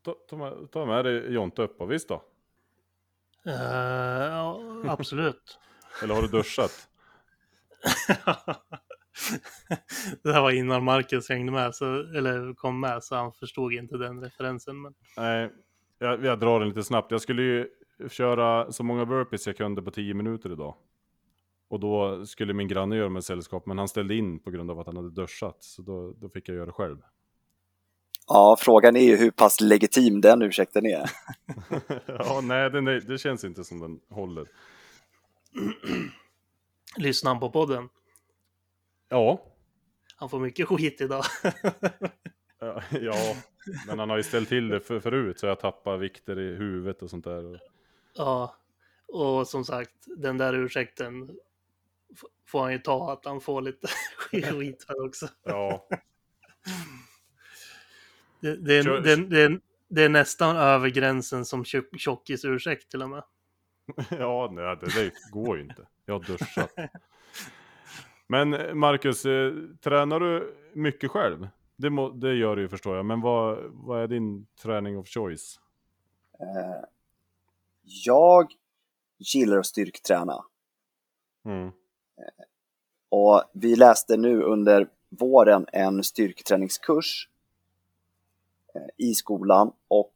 Ta, 0.04 0.16
ta, 0.30 0.38
med, 0.38 0.72
ta 0.72 0.86
med 0.86 1.06
dig 1.06 1.34
Jonte 1.34 1.62
upp 1.62 1.82
och 1.82 1.92
visst 1.92 2.08
då? 2.08 2.24
Eh, 3.46 3.54
ja, 3.54 4.62
absolut. 4.88 5.60
Eller 6.04 6.16
har 6.16 6.22
du 6.22 6.28
duschat? 6.28 6.90
det 10.24 10.34
här 10.34 10.42
var 10.42 10.52
innan 10.52 10.84
Marcus 10.84 11.30
hängde 11.30 11.52
med, 11.52 11.76
så, 11.76 11.86
eller 12.00 12.54
kom 12.54 12.80
med, 12.80 13.04
så 13.04 13.16
han 13.16 13.34
förstod 13.34 13.74
inte 13.74 13.98
den 13.98 14.24
referensen. 14.24 14.82
Men... 14.82 14.94
Nej, 15.18 15.52
jag, 16.00 16.26
jag 16.26 16.40
drar 16.40 16.60
den 16.60 16.70
lite 16.70 16.84
snabbt. 16.84 17.12
Jag 17.12 17.22
skulle 17.22 17.42
ju 17.42 17.68
köra 18.10 18.72
så 18.72 18.84
många 18.84 19.06
burpees 19.06 19.48
jag 19.48 19.58
kunde 19.58 19.82
på 19.82 19.92
10 19.92 20.14
minuter 20.14 20.52
idag. 20.52 20.76
Och 21.70 21.80
då 21.80 22.26
skulle 22.26 22.54
min 22.54 22.68
granne 22.68 22.96
göra 22.96 23.10
mig 23.10 23.22
sällskap, 23.22 23.66
men 23.66 23.78
han 23.78 23.88
ställde 23.88 24.16
in 24.16 24.40
på 24.40 24.52
grund 24.52 24.72
av 24.72 24.80
att 24.80 24.86
han 24.86 24.96
hade 24.96 25.10
duschat. 25.10 25.64
Så 25.64 25.82
då, 25.82 26.14
då 26.18 26.30
fick 26.30 26.50
jag 26.50 26.56
göra 26.56 26.66
det 26.66 26.72
själv. 26.72 26.98
Ja, 28.28 28.58
frågan 28.60 28.96
är 28.96 29.04
ju 29.04 29.16
hur 29.16 29.32
pass 29.32 29.62
legitim 29.62 30.22
den 30.22 30.42
ursäkten 30.42 30.86
är. 30.86 31.10
ja, 32.06 32.42
nej, 32.44 32.70
den, 32.70 32.86
det 32.86 33.18
känns 33.18 33.44
inte 33.44 33.64
som 33.64 33.80
den 33.80 34.00
håller. 34.10 34.48
Lyssnar 36.98 37.32
han 37.32 37.40
på 37.40 37.50
podden? 37.50 37.90
Ja, 39.10 39.46
Han 40.16 40.30
får 40.30 40.40
mycket 40.40 40.68
skit 40.68 41.02
idag. 41.02 41.24
ja, 43.02 43.36
men 43.88 44.00
han 44.00 44.10
har 44.10 44.18
ju 44.18 44.24
ställt 44.24 44.50
till 44.50 44.68
det 44.68 44.80
för, 44.80 45.00
förut, 45.00 45.40
så 45.40 45.46
jag 45.46 45.60
tappar 45.60 45.98
vikter 45.98 46.40
i 46.40 46.56
huvudet 46.56 47.02
och 47.02 47.10
sånt 47.10 47.26
där. 47.26 47.62
ja, 48.16 48.56
och 49.08 49.48
som 49.48 49.66
sagt, 49.66 49.92
den 50.18 50.38
där 50.38 50.54
ursäkten 50.54 51.38
får 52.48 52.62
han 52.62 52.72
ju 52.72 52.80
ta 52.80 53.12
att 53.14 53.26
han 53.26 53.42
får 53.42 53.62
lite 53.62 53.88
skit 54.18 54.84
för 54.84 55.06
också. 55.06 55.28
Ja, 55.44 55.88
Det, 58.40 58.56
det, 58.56 58.78
är, 58.78 59.02
det, 59.02 59.16
det, 59.16 59.60
det 59.88 60.04
är 60.04 60.10
nästan 60.10 60.56
över 60.58 60.90
gränsen 60.90 61.46
som 61.46 61.64
tjock- 61.64 61.98
tjockisursäkt 61.98 62.92
till 62.92 63.02
och 63.02 63.10
med. 63.10 63.24
ja 64.20 64.50
nej, 64.52 64.78
det, 64.82 64.86
det 65.04 65.14
går 65.32 65.58
ju 65.58 65.64
inte. 65.64 65.88
Jag 66.06 66.14
har 66.14 66.20
duschat. 66.28 66.72
Men 68.28 68.54
eh, 68.54 68.74
Marcus, 68.74 69.26
eh, 69.26 69.54
tränar 69.82 70.20
du 70.20 70.56
mycket 70.74 71.12
själv? 71.12 71.48
Det, 71.76 71.90
må, 71.90 72.10
det 72.10 72.34
gör 72.34 72.56
du 72.56 72.62
ju 72.62 72.70
förstår 72.70 72.96
jag, 72.96 73.06
men 73.06 73.22
vad, 73.22 73.58
vad 73.72 74.04
är 74.04 74.08
din 74.08 74.48
träning 74.62 74.98
of 74.98 75.08
choice? 75.08 75.60
Eh, 76.40 76.86
Jag 78.06 78.52
gillar 79.18 79.58
att 79.58 79.66
styrkträna. 79.66 80.46
Mm. 81.46 81.72
Och 83.10 83.44
vi 83.54 83.76
läste 83.76 84.18
nu 84.18 84.42
under 84.42 84.90
våren 85.10 85.66
en 85.74 86.04
styrketräningskurs 86.04 87.30
i 88.98 89.14
skolan 89.14 89.72
och 89.88 90.14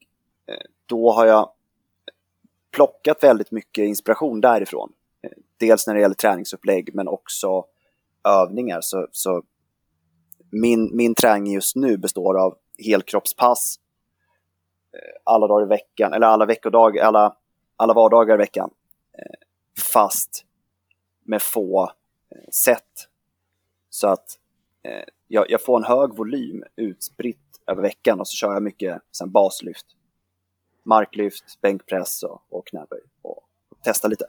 då 0.85 1.11
har 1.11 1.25
jag 1.25 1.51
plockat 2.71 3.23
väldigt 3.23 3.51
mycket 3.51 3.83
inspiration 3.83 4.41
därifrån. 4.41 4.93
Dels 5.57 5.87
när 5.87 5.93
det 5.93 6.01
gäller 6.01 6.15
träningsupplägg 6.15 6.95
men 6.95 7.07
också 7.07 7.65
övningar. 8.23 8.81
Så, 8.81 9.07
så 9.11 9.43
min, 10.49 10.95
min 10.95 11.15
träning 11.15 11.53
just 11.53 11.75
nu 11.75 11.97
består 11.97 12.37
av 12.37 12.57
helkroppspass 12.85 13.79
eh, 14.93 15.21
alla 15.23 15.47
dagar 15.47 15.65
i 15.65 15.69
veckan, 15.69 16.13
eller 16.13 16.27
alla 16.27 16.45
veckodagar, 16.45 17.03
alla, 17.03 17.35
alla 17.75 17.93
vardagar 17.93 18.35
i 18.35 18.37
veckan. 18.37 18.69
Eh, 19.13 19.47
fast 19.93 20.45
med 21.23 21.41
få 21.41 21.91
eh, 22.29 22.49
sätt. 22.51 23.07
Så 23.89 24.07
att 24.07 24.37
jag, 25.27 25.49
jag 25.49 25.63
får 25.63 25.77
en 25.77 25.83
hög 25.83 26.13
volym 26.15 26.63
utspritt 26.75 27.61
över 27.67 27.81
veckan 27.81 28.19
och 28.19 28.27
så 28.27 28.35
kör 28.35 28.53
jag 28.53 28.63
mycket 28.63 29.01
sen 29.11 29.31
baslyft. 29.31 29.85
Marklyft, 30.83 31.61
bänkpress 31.61 32.23
och, 32.23 32.41
och 32.49 32.67
knäböj. 32.67 33.01
Och, 33.21 33.37
och 33.69 33.83
testa 33.83 34.07
lite. 34.07 34.25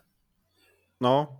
Ja. 0.98 1.36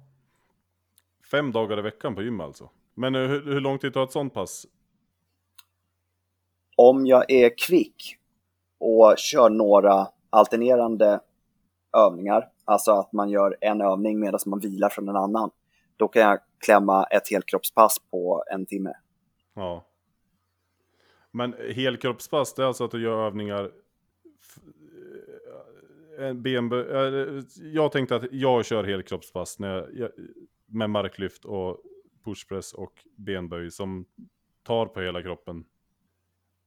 Fem 1.33 1.53
dagar 1.53 1.78
i 1.78 1.83
veckan 1.83 2.14
på 2.14 2.22
gym 2.22 2.41
alltså. 2.41 2.70
Men 2.95 3.14
eh, 3.14 3.20
hur, 3.20 3.43
hur 3.45 3.61
lång 3.61 3.78
tid 3.78 3.95
tar 3.95 4.05
ett 4.05 4.12
sånt 4.12 4.35
pass? 4.35 4.66
Om 6.76 7.07
jag 7.07 7.30
är 7.30 7.51
kvick 7.66 8.16
och 8.78 9.14
kör 9.18 9.51
några 9.51 10.09
alternerande 10.30 11.20
övningar, 11.97 12.49
alltså 12.64 12.93
att 12.93 13.12
man 13.12 13.30
gör 13.30 13.57
en 13.61 13.80
övning 13.80 14.20
medan 14.20 14.41
man 14.47 14.61
vilar 14.61 14.89
från 14.89 15.09
en 15.09 15.16
annan, 15.16 15.51
då 15.97 16.09
kan 16.09 16.22
jag 16.22 16.39
klämma 16.59 17.05
ett 17.05 17.30
helkroppspass 17.30 17.99
på 18.11 18.45
en 18.53 18.66
timme. 18.66 18.93
Ja. 19.55 19.87
Men 21.30 21.55
helkroppspass, 21.74 22.55
det 22.55 22.62
är 22.62 22.66
alltså 22.66 22.85
att 22.85 22.91
du 22.91 23.03
gör 23.03 23.26
övningar 23.26 23.70
eh, 26.18 26.26
eh, 26.26 27.43
Jag 27.62 27.93
tänkte 27.93 28.16
att 28.16 28.33
jag 28.33 28.64
kör 28.64 28.85
helkroppspass 28.85 29.59
när 29.59 29.74
jag, 29.76 29.87
jag, 29.95 30.11
med 30.73 30.91
marklyft 30.91 31.45
och 31.45 31.79
pushpress 32.25 32.73
och 32.73 32.93
benböj 33.16 33.70
som 33.70 34.07
tar 34.62 34.87
på 34.87 35.01
hela 35.01 35.23
kroppen. 35.23 35.64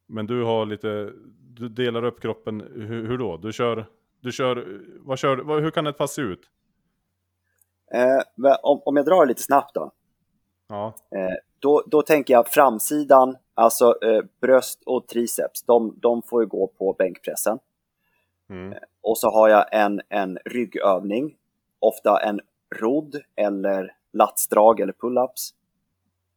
Men 0.07 0.27
du 0.27 0.43
har 0.43 0.65
lite, 0.65 1.11
du 1.53 1.69
delar 1.69 2.03
upp 2.03 2.21
kroppen, 2.21 2.61
hur, 2.61 3.07
hur 3.07 3.17
då? 3.17 3.37
Du 3.37 3.53
kör, 3.53 3.85
du 4.19 4.31
kör, 4.31 4.81
vad 4.99 5.19
kör, 5.19 5.37
vad, 5.37 5.61
hur 5.61 5.71
kan 5.71 5.87
ett 5.87 5.97
pass 5.97 6.13
se 6.13 6.21
ut? 6.21 6.49
Eh, 7.93 8.49
om, 8.63 8.81
om 8.85 8.95
jag 8.97 9.05
drar 9.05 9.25
lite 9.25 9.41
snabbt 9.41 9.75
då. 9.75 9.91
Ja, 10.67 10.93
Eh, 11.15 11.35
då, 11.59 11.83
då 11.87 12.01
tänker 12.01 12.33
jag 12.33 12.47
framsidan, 12.47 13.37
alltså 13.53 14.03
eh, 14.03 14.21
bröst 14.41 14.83
och 14.85 15.07
triceps, 15.07 15.63
de, 15.63 15.99
de 16.01 16.21
får 16.21 16.43
ju 16.43 16.47
gå 16.47 16.67
på 16.67 16.93
bänkpressen. 16.93 17.59
mm. 18.49 18.73
Och 19.01 19.17
så 19.17 19.29
har 19.29 19.49
jag 19.49 19.65
en, 19.71 20.01
en 20.09 20.37
ryggövning, 20.45 21.35
ofta 21.79 22.19
en 22.23 22.39
rodd 22.75 23.21
eller 23.35 23.95
latsdrag 24.13 24.79
eller 24.79 24.93
pull-ups. 24.93 25.53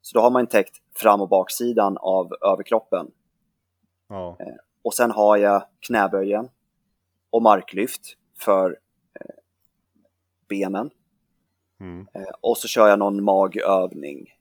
Så 0.02 0.18
då 0.18 0.20
har 0.20 0.30
man 0.30 0.46
täckt 0.46 0.76
fram 0.94 1.20
och 1.20 1.28
baksidan 1.28 1.98
av 1.98 2.32
överkroppen. 2.42 3.10
ja, 4.08 4.36
Och 4.82 4.94
sen 4.94 5.10
har 5.10 5.36
jag 5.36 5.64
knäböjen 5.80 6.48
och 7.30 7.42
marklyft 7.42 8.16
för 8.38 8.78
eh, 9.20 9.36
benen. 10.48 10.90
mm. 11.80 12.06
Eh, 12.14 12.34
och 12.40 12.58
så 12.58 12.68
kör 12.68 12.88
jag 12.88 12.98
någon 12.98 13.24
magövning 13.24 14.34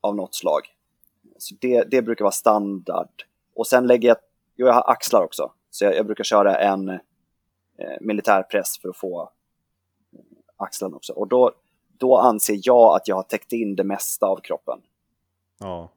av 0.00 0.16
något 0.16 0.34
slag. 0.34 0.60
Så 1.38 1.54
det, 1.60 1.84
det 1.90 2.02
brukar 2.02 2.24
vara 2.24 2.32
standard. 2.32 3.24
Och 3.54 3.66
sen 3.66 3.86
lägger 3.86 4.08
jag, 4.08 4.16
jo, 4.56 4.66
jag 4.66 4.74
har 4.74 4.90
axlar 4.90 5.24
också. 5.24 5.52
Så 5.70 5.84
jag, 5.84 5.96
jag 5.96 6.06
brukar 6.06 6.24
köra 6.24 6.56
en 6.56 6.88
eh, 6.88 6.98
militärpress 8.00 8.78
för 8.78 8.88
att 8.88 8.96
få 8.96 9.22
eh, 9.22 9.28
axlarna 10.58 10.96
också. 10.96 11.12
Och 11.12 11.28
då, 11.28 11.52
då 11.98 12.16
anser 12.16 12.60
jag 12.62 12.96
att 12.96 13.08
jag 13.08 13.16
har 13.16 13.22
täckt 13.22 13.52
in 13.52 13.76
det 13.76 13.84
mesta 13.84 14.26
av 14.26 14.40
kroppen. 14.40 14.78
ja, 15.60 15.92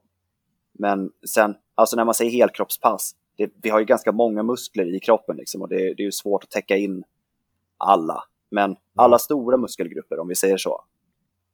Men 0.71 1.11
sen, 1.27 1.55
alltså 1.75 1.95
när 1.95 2.05
man 2.05 2.13
säger 2.13 2.31
helkroppspass, 2.31 3.15
det, 3.35 3.51
vi 3.61 3.69
har 3.69 3.79
ju 3.79 3.85
ganska 3.85 4.11
många 4.11 4.43
muskler 4.43 4.95
i 4.95 4.99
kroppen 4.99 5.37
liksom 5.37 5.61
och 5.61 5.69
det, 5.69 5.75
det 5.75 6.03
är 6.03 6.05
ju 6.05 6.11
svårt 6.11 6.43
att 6.43 6.49
täcka 6.49 6.77
in 6.77 7.03
alla. 7.77 8.23
Men 8.49 8.75
alla 8.95 9.19
stora 9.19 9.57
muskelgrupper, 9.57 10.19
om 10.19 10.27
vi 10.27 10.35
säger 10.35 10.57
så. 10.57 10.83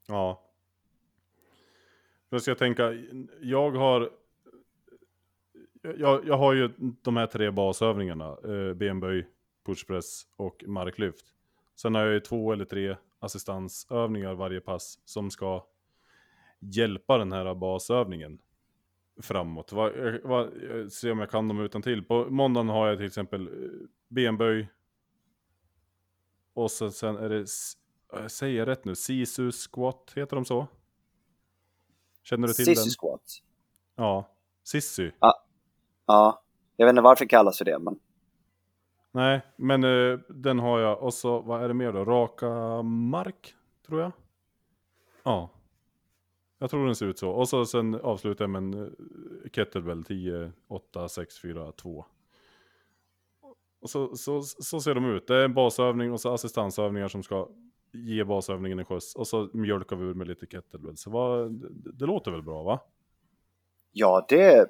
Ja. 0.08 0.42
Då 2.30 2.40
ska 2.40 2.52
jag 2.52 2.58
tänka, 2.58 2.94
jag 3.42 3.72
har... 3.72 4.12
Jag, 5.98 6.28
jag 6.28 6.38
har 6.38 6.54
ju 6.54 6.70
de 7.02 7.18
här 7.18 7.28
tre 7.28 7.52
basövningarna. 7.52 8.30
Eh, 8.30 8.74
benböj, 8.74 9.28
pushpress 9.66 10.28
och 10.36 10.64
marklyft. 10.68 11.26
Sen 11.82 11.96
har 11.96 12.02
jag 12.02 12.14
ju 12.14 12.20
två 12.20 12.54
eller 12.54 12.66
tre 12.66 12.96
assistansövningar 13.20 14.34
varje 14.34 14.62
pass 14.62 15.00
som 15.06 15.32
ska 15.32 15.66
hjälpa 16.60 17.18
den 17.18 17.32
här 17.32 17.56
basövningen 17.56 18.40
framåt. 19.22 19.72
Vad, 19.72 19.94
vad, 20.24 20.52
se 20.92 21.12
om 21.12 21.20
jag 21.20 21.30
kan 21.30 21.48
dem 21.48 21.60
utan 21.60 21.82
till. 21.82 22.04
På 22.04 22.26
måndagen 22.30 22.70
har 22.70 22.88
jag 22.88 22.98
till 22.98 23.06
exempel 23.08 23.48
eh, 23.48 23.70
benböj. 24.08 24.70
Och 26.54 26.72
så, 26.72 26.92
sen 26.92 27.18
är 27.18 27.30
det, 27.30 27.48
säger 28.30 28.60
jag 28.60 28.68
rätt 28.68 28.86
nu, 28.86 28.96
sisu 28.96 29.52
squat, 29.52 30.14
heter 30.16 30.36
de 30.36 30.46
så? 30.46 30.68
Känner 32.24 32.48
du 32.48 32.54
till 32.54 32.66
Sissy 32.66 32.84
den? 32.84 32.90
squat. 32.90 33.22
Ja, 33.96 34.30
sissy. 34.64 35.12
Ja, 36.06 36.44
jag 36.76 36.86
vet 36.86 36.92
inte 36.92 37.02
varför 37.02 37.26
det 37.26 37.30
kallas 37.30 37.58
för 37.58 37.66
det, 37.66 37.80
men 37.80 38.00
Nej, 39.12 39.42
men 39.56 39.84
eh, 39.84 40.20
den 40.30 40.60
har 40.60 40.80
jag. 40.80 41.04
Och 41.04 41.14
så, 41.14 41.40
vad 41.40 41.64
är 41.64 41.68
det 41.68 41.74
mer 41.74 41.92
då? 41.92 42.06
Raka 42.06 42.82
mark, 42.82 43.56
tror 43.88 44.02
jag. 44.02 44.12
Ja. 45.24 45.50
Jag 46.60 46.70
tror 46.70 46.86
den 46.86 46.96
ser 46.96 47.06
ut 47.06 47.20
så. 47.20 47.30
Och 47.30 47.50
så 47.50 47.66
sen 47.66 47.96
avslutar 47.96 48.46
jag 48.46 48.50
med 48.50 48.62
en 48.62 48.86
eh, 48.86 49.50
kettlebell 49.52 50.04
10, 50.04 50.52
8, 50.68 51.10
6, 51.10 51.42
4, 51.42 51.72
2. 51.72 52.06
Och 53.82 53.90
så, 53.90 54.16
så, 54.16 54.42
så 54.42 54.80
ser 54.80 54.96
de 54.96 55.06
ut. 55.06 55.28
Det 55.28 55.36
är 55.36 55.46
en 55.46 55.54
basövning 55.54 56.12
och 56.12 56.22
så 56.22 56.34
assistansövningar 56.34 57.08
som 57.08 57.24
ska 57.24 57.48
ge 57.92 58.24
basövningen 58.24 58.80
en 58.80 58.86
skjuts. 58.86 59.16
Och 59.16 59.28
så 59.28 59.50
mjölkar 59.54 59.96
vi 59.96 60.06
ur 60.06 60.14
med 60.14 60.28
lite 60.28 60.46
kettlebell. 60.46 60.98
Så 60.98 61.10
vad, 61.10 61.52
det, 61.52 61.92
det 61.92 62.06
låter 62.06 62.32
väl 62.32 62.44
bra 62.44 62.64
va? 62.64 62.80
ja, 63.98 64.26
det 64.30 64.68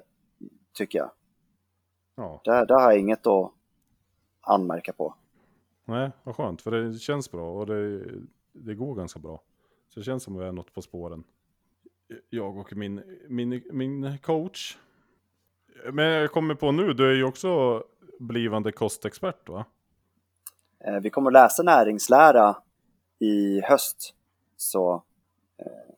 tycker 0.72 0.98
jag. 0.98 1.10
Ja. 2.14 2.40
Där, 2.44 2.66
där 2.66 2.74
har 2.74 2.90
jag 2.90 3.00
inget 3.00 3.26
att 3.26 3.52
anmärka 4.48 4.92
på. 4.92 5.14
Nej, 5.84 6.10
vad 6.22 6.36
skönt. 6.36 6.62
För 6.62 6.70
det 6.70 6.98
känns 6.98 7.30
bra 7.30 7.52
och 7.52 7.66
det, 7.66 8.04
det 8.52 8.74
går 8.74 8.94
ganska 8.94 9.18
bra. 9.20 9.42
Så 9.88 10.00
det 10.00 10.04
känns 10.04 10.22
som 10.22 10.36
att 10.36 10.42
vi 10.42 10.46
är 10.46 10.52
något 10.52 10.74
på 10.74 10.82
spåren. 10.82 11.24
Jag 12.30 12.56
och 12.56 12.76
min, 12.76 13.02
min, 13.28 13.62
min 13.70 14.18
coach. 14.18 14.78
Men 15.92 16.04
jag 16.04 16.32
kommer 16.32 16.54
på 16.54 16.72
nu, 16.72 16.92
du 16.92 17.10
är 17.10 17.14
ju 17.14 17.24
också 17.24 17.82
blivande 18.18 18.72
kostexpert 18.72 19.48
va? 19.48 19.64
Eh, 20.84 21.00
Vi 21.00 21.10
kommer 21.10 21.30
att 21.30 21.32
läsa 21.32 21.62
näringslära 21.62 22.56
i 23.18 23.60
höst, 23.60 24.14
så 24.56 25.02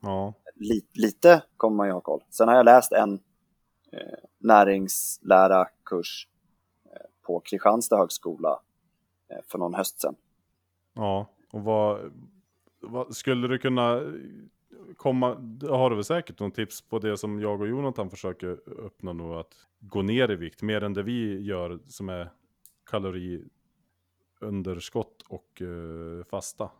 Ja, 0.00 0.34
li, 0.54 0.80
lite 0.92 1.42
kommer 1.56 1.76
man 1.76 1.86
ju 1.86 1.92
ha 1.92 2.00
koll. 2.00 2.24
Sen 2.30 2.48
har 2.48 2.54
jag 2.54 2.64
läst 2.64 2.92
en 2.92 3.12
eh, 3.92 4.18
näringslära-kurs 4.38 6.26
eh, 6.28 6.29
på 7.30 7.40
Kristianstad 7.40 7.96
högskola 7.96 8.60
eh, 9.30 9.38
för 9.46 9.58
någon 9.58 9.74
höst 9.74 10.00
sedan. 10.00 10.14
ja. 10.94 11.26
Och 11.52 11.64
vad, 11.64 12.12
vad 12.80 13.16
skulle 13.16 13.48
du 13.48 13.58
kunna 13.58 14.02
komma, 14.96 15.28
har 15.68 15.90
du 15.90 15.96
väl 15.96 16.04
säkert 16.04 16.40
någon 16.40 16.50
tips 16.50 16.82
på 16.82 16.98
det 16.98 17.16
som 17.16 17.40
jag 17.40 17.60
och 17.60 17.68
Jonathan 17.68 18.10
försöker 18.10 18.70
uppnå 18.70 19.12
nu, 19.12 19.34
att 19.34 19.54
gå 19.80 20.02
ner 20.02 20.30
i 20.30 20.36
vikt 20.36 20.62
mer 20.62 20.84
än 20.84 20.94
det 20.94 21.02
vi 21.02 21.40
gör 21.40 21.78
som 21.88 22.08
är 22.08 22.30
kaloriunderskott 22.90 25.22
och 25.28 25.62
eh, 25.62 26.24
fasta. 26.30 26.70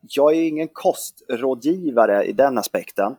Jag 0.00 0.36
är 0.36 0.42
ingen 0.42 0.68
kostrådgivare 0.72 2.24
i 2.24 2.32
den 2.32 2.58
aspekten. 2.58 3.16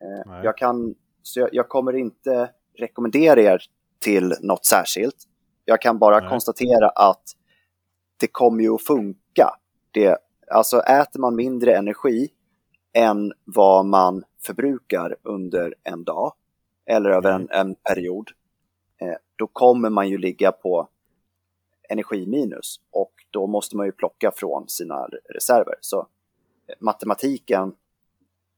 Eh. 0.00 0.44
Jag, 0.44 0.56
kan, 0.56 0.94
så 1.22 1.40
jag, 1.40 1.48
jag 1.52 1.68
kommer 1.68 1.92
inte 1.92 2.50
rekommendera 2.78 3.40
er 3.40 3.62
till 3.98 4.34
något 4.40 4.64
särskilt. 4.64 5.28
Jag 5.64 5.80
kan 5.80 5.98
bara 5.98 6.20
Nej. 6.20 6.28
konstatera 6.28 6.88
att 6.88 7.22
det 8.20 8.26
kommer 8.26 8.62
ju 8.62 8.74
att 8.74 8.82
funka. 8.82 9.56
Det, 9.90 10.18
alltså 10.50 10.80
äter 10.80 11.20
man 11.20 11.36
mindre 11.36 11.76
energi 11.76 12.28
än 12.92 13.32
vad 13.44 13.86
man 13.86 14.24
förbrukar 14.46 15.16
under 15.22 15.74
en 15.82 16.04
dag 16.04 16.32
eller 16.86 17.10
över 17.10 17.32
en, 17.32 17.48
en 17.50 17.74
period, 17.74 18.30
eh, 19.00 19.16
då 19.36 19.46
kommer 19.46 19.90
man 19.90 20.08
ju 20.08 20.18
ligga 20.18 20.52
på 20.52 20.88
energiminus 21.88 22.80
och 22.90 23.12
då 23.30 23.46
måste 23.46 23.76
man 23.76 23.86
ju 23.86 23.92
plocka 23.92 24.32
från 24.36 24.68
sina 24.68 25.06
reserver. 25.34 25.74
Så 25.80 25.98
eh, 26.66 26.74
matematiken 26.80 27.74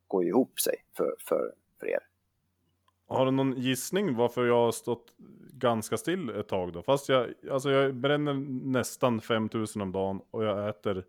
går 0.09 0.25
ihop 0.25 0.61
sig 0.61 0.77
för, 0.97 1.17
för, 1.19 1.55
för 1.81 1.87
er. 1.87 2.01
Har 3.07 3.25
du 3.25 3.31
någon 3.31 3.53
gissning 3.61 4.15
varför 4.17 4.45
jag 4.47 4.55
har 4.65 4.73
stått 4.73 5.13
ganska 5.53 5.97
still 5.97 6.29
ett 6.31 6.49
tag 6.49 6.73
då? 6.73 6.83
Fast 6.83 7.09
jag, 7.09 7.35
alltså 7.51 7.71
jag 7.71 7.95
bränner 7.95 8.35
nästan 8.65 9.21
5000 9.21 9.83
om 9.83 9.93
dagen 9.93 10.21
och 10.31 10.45
jag 10.45 10.69
äter 10.69 11.05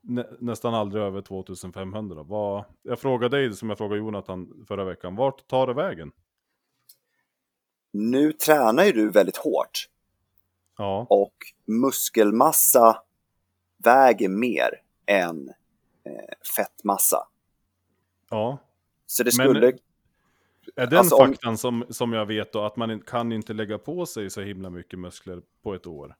nä, 0.00 0.26
nästan 0.38 0.74
aldrig 0.74 1.02
över 1.04 1.22
2500. 1.22 2.22
Vad, 2.22 2.64
jag 2.82 2.98
frågade 2.98 3.36
dig 3.36 3.52
som 3.52 3.68
jag 3.68 3.78
frågade 3.78 3.98
Jonathan 4.00 4.64
förra 4.68 4.84
veckan, 4.84 5.16
vart 5.16 5.46
tar 5.48 5.66
det 5.66 5.74
vägen? 5.74 6.12
Nu 7.92 8.32
tränar 8.32 8.84
ju 8.84 8.92
du 8.92 9.10
väldigt 9.10 9.36
hårt 9.36 9.88
Ja, 10.78 11.06
och 11.10 11.34
muskelmassa 11.66 13.02
väger 13.76 14.28
mer 14.28 14.80
än 15.06 15.48
eh, 16.04 16.12
fettmassa. 16.56 17.26
ja. 18.30 18.58
Så 19.06 19.22
det 19.22 19.38
Men- 19.38 19.46
skulle... 19.48 19.72
Är 20.76 20.86
den 20.86 20.98
Alltså, 20.98 21.16
om- 21.16 21.28
faktan 21.28 21.58
som, 21.58 21.84
som 21.90 22.12
jag 22.12 22.26
vet 22.26 22.52
då, 22.52 22.62
att 22.62 22.76
man 22.76 23.00
kan 23.00 23.32
inte 23.32 23.52
lägga 23.52 23.78
på 23.78 24.06
sig 24.06 24.30
så 24.30 24.40
himla 24.40 24.70
mycket 24.70 24.98
muskler 24.98 25.42
på 25.62 25.74
ett 25.74 25.86
år? 25.86 26.14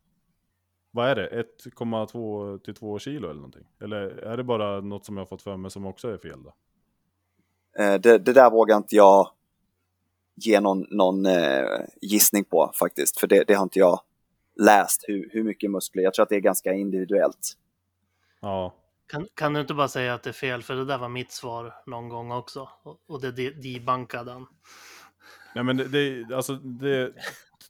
Vad 0.91 1.09
är 1.09 1.15
det? 1.15 1.45
1,2 1.65 2.59
till 2.59 2.75
2 2.75 2.99
kilo 2.99 3.25
eller 3.27 3.35
någonting? 3.35 3.67
Eller 3.81 4.01
är 4.01 4.37
det 4.37 4.45
bara 4.45 4.81
något 4.81 5.05
som 5.05 5.17
jag 5.17 5.21
har 5.21 5.27
fått 5.27 5.43
för 5.43 5.57
mig 5.57 5.71
som 5.71 5.87
också 5.87 6.09
är 6.09 6.19
fel 6.19 6.43
då? 6.43 6.55
Eh, 7.83 7.95
det, 8.01 8.19
det 8.19 8.33
där 8.33 8.51
vågar 8.51 8.77
inte 8.77 8.97
jag 8.97 9.31
ge 10.35 10.61
någon, 10.61 10.87
någon 10.91 11.27
eh, 11.27 11.65
gissning 12.01 12.45
på 12.45 12.71
faktiskt, 12.75 13.21
för 13.21 13.27
det, 13.27 13.45
det 13.47 13.55
har 13.55 13.63
inte 13.63 13.79
jag 13.79 14.01
läst 14.61 15.05
hur, 15.09 15.29
hur 15.33 15.43
mycket 15.45 15.71
muskler. 15.71 16.03
Jag 16.03 16.15
tror 16.15 16.23
att 16.23 16.29
det 16.29 16.37
är 16.37 16.41
ganska 16.41 16.73
individuellt. 16.73 17.53
Ja, 18.41 18.75
kan, 19.07 19.27
kan 19.35 19.53
du 19.53 19.61
inte 19.61 19.75
bara 19.75 19.89
säga 19.89 20.15
att 20.15 20.23
det 20.23 20.31
är 20.31 20.35
fel? 20.35 20.63
För 20.63 20.77
det 20.77 20.85
där 20.85 20.99
var 20.99 21.09
mitt 21.09 21.33
svar 21.33 21.75
någon 21.87 22.09
gång 22.09 22.33
också. 22.33 22.69
Och, 22.83 23.01
och 23.07 23.21
det 23.21 23.51
debankade 23.51 24.33
han. 24.33 24.47
Nej 25.55 25.65
men 25.65 25.77
det, 25.77 25.89
det, 25.89 26.37
alltså 26.37 26.55
det 26.55 27.13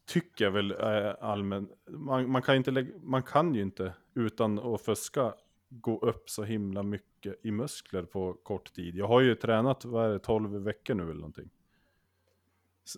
tycker 0.06 0.44
jag 0.44 0.52
väl 0.52 0.70
eh, 0.70 0.78
är 0.78 1.24
allmän. 1.24 1.68
Man, 1.88 2.30
man, 2.30 2.42
kan 2.42 2.56
inte 2.56 2.70
lägga, 2.70 2.98
man 3.02 3.22
kan 3.22 3.54
ju 3.54 3.62
inte 3.62 3.92
utan 4.14 4.58
att 4.58 4.80
fuska 4.80 5.34
gå 5.68 5.98
upp 5.98 6.30
så 6.30 6.44
himla 6.44 6.82
mycket 6.82 7.40
i 7.42 7.50
muskler 7.50 8.02
på 8.02 8.34
kort 8.34 8.72
tid. 8.72 8.96
Jag 8.96 9.08
har 9.08 9.20
ju 9.20 9.34
tränat, 9.34 9.84
vad 9.84 10.06
är 10.06 10.10
det, 10.10 10.18
12 10.18 10.62
veckor 10.62 10.94
nu 10.94 11.02
eller 11.02 11.14
någonting. 11.14 11.50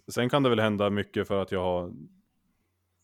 Sen 0.09 0.29
kan 0.29 0.43
det 0.43 0.49
väl 0.49 0.61
hända 0.61 0.91
mycket 0.91 1.29
för 1.29 1.43
att 1.43 1.53
jag 1.53 1.63
har, 1.63 1.93